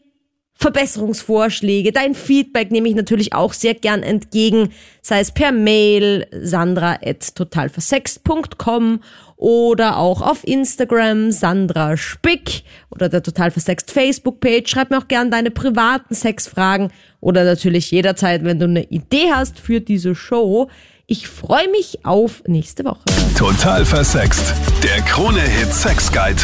Verbesserungsvorschläge, 0.57 1.91
dein 1.91 2.15
Feedback 2.15 2.71
nehme 2.71 2.89
ich 2.89 2.95
natürlich 2.95 3.33
auch 3.33 3.53
sehr 3.53 3.75
gern 3.75 4.01
entgegen, 4.01 4.69
sei 5.01 5.19
es 5.19 5.31
per 5.31 5.51
Mail 5.51 6.25
sandra@totalversext.com 6.31 9.01
oder 9.37 9.97
auch 9.97 10.21
auf 10.21 10.45
Instagram 10.47 11.31
Sandra 11.31 11.95
Spick 11.95 12.63
oder 12.89 13.07
der 13.07 13.21
Total 13.21 13.51
Versext 13.51 13.91
Facebook 13.91 14.39
Page. 14.39 14.67
Schreib 14.67 14.89
mir 14.89 14.97
auch 14.97 15.07
gern 15.07 15.29
deine 15.29 15.51
privaten 15.51 16.15
Sexfragen 16.15 16.91
oder 17.21 17.43
natürlich 17.43 17.91
jederzeit, 17.91 18.43
wenn 18.43 18.59
du 18.59 18.65
eine 18.65 18.85
Idee 18.85 19.29
hast 19.31 19.59
für 19.59 19.79
diese 19.79 20.15
Show. 20.15 20.69
Ich 21.05 21.27
freue 21.27 21.69
mich 21.69 21.99
auf 22.03 22.41
nächste 22.47 22.83
Woche. 22.83 23.03
Total 23.37 23.85
versext. 23.85 24.55
Der 24.83 25.01
Krone 25.03 25.39
Hit 25.39 25.71
Sex 25.71 26.11
Guide. 26.11 26.41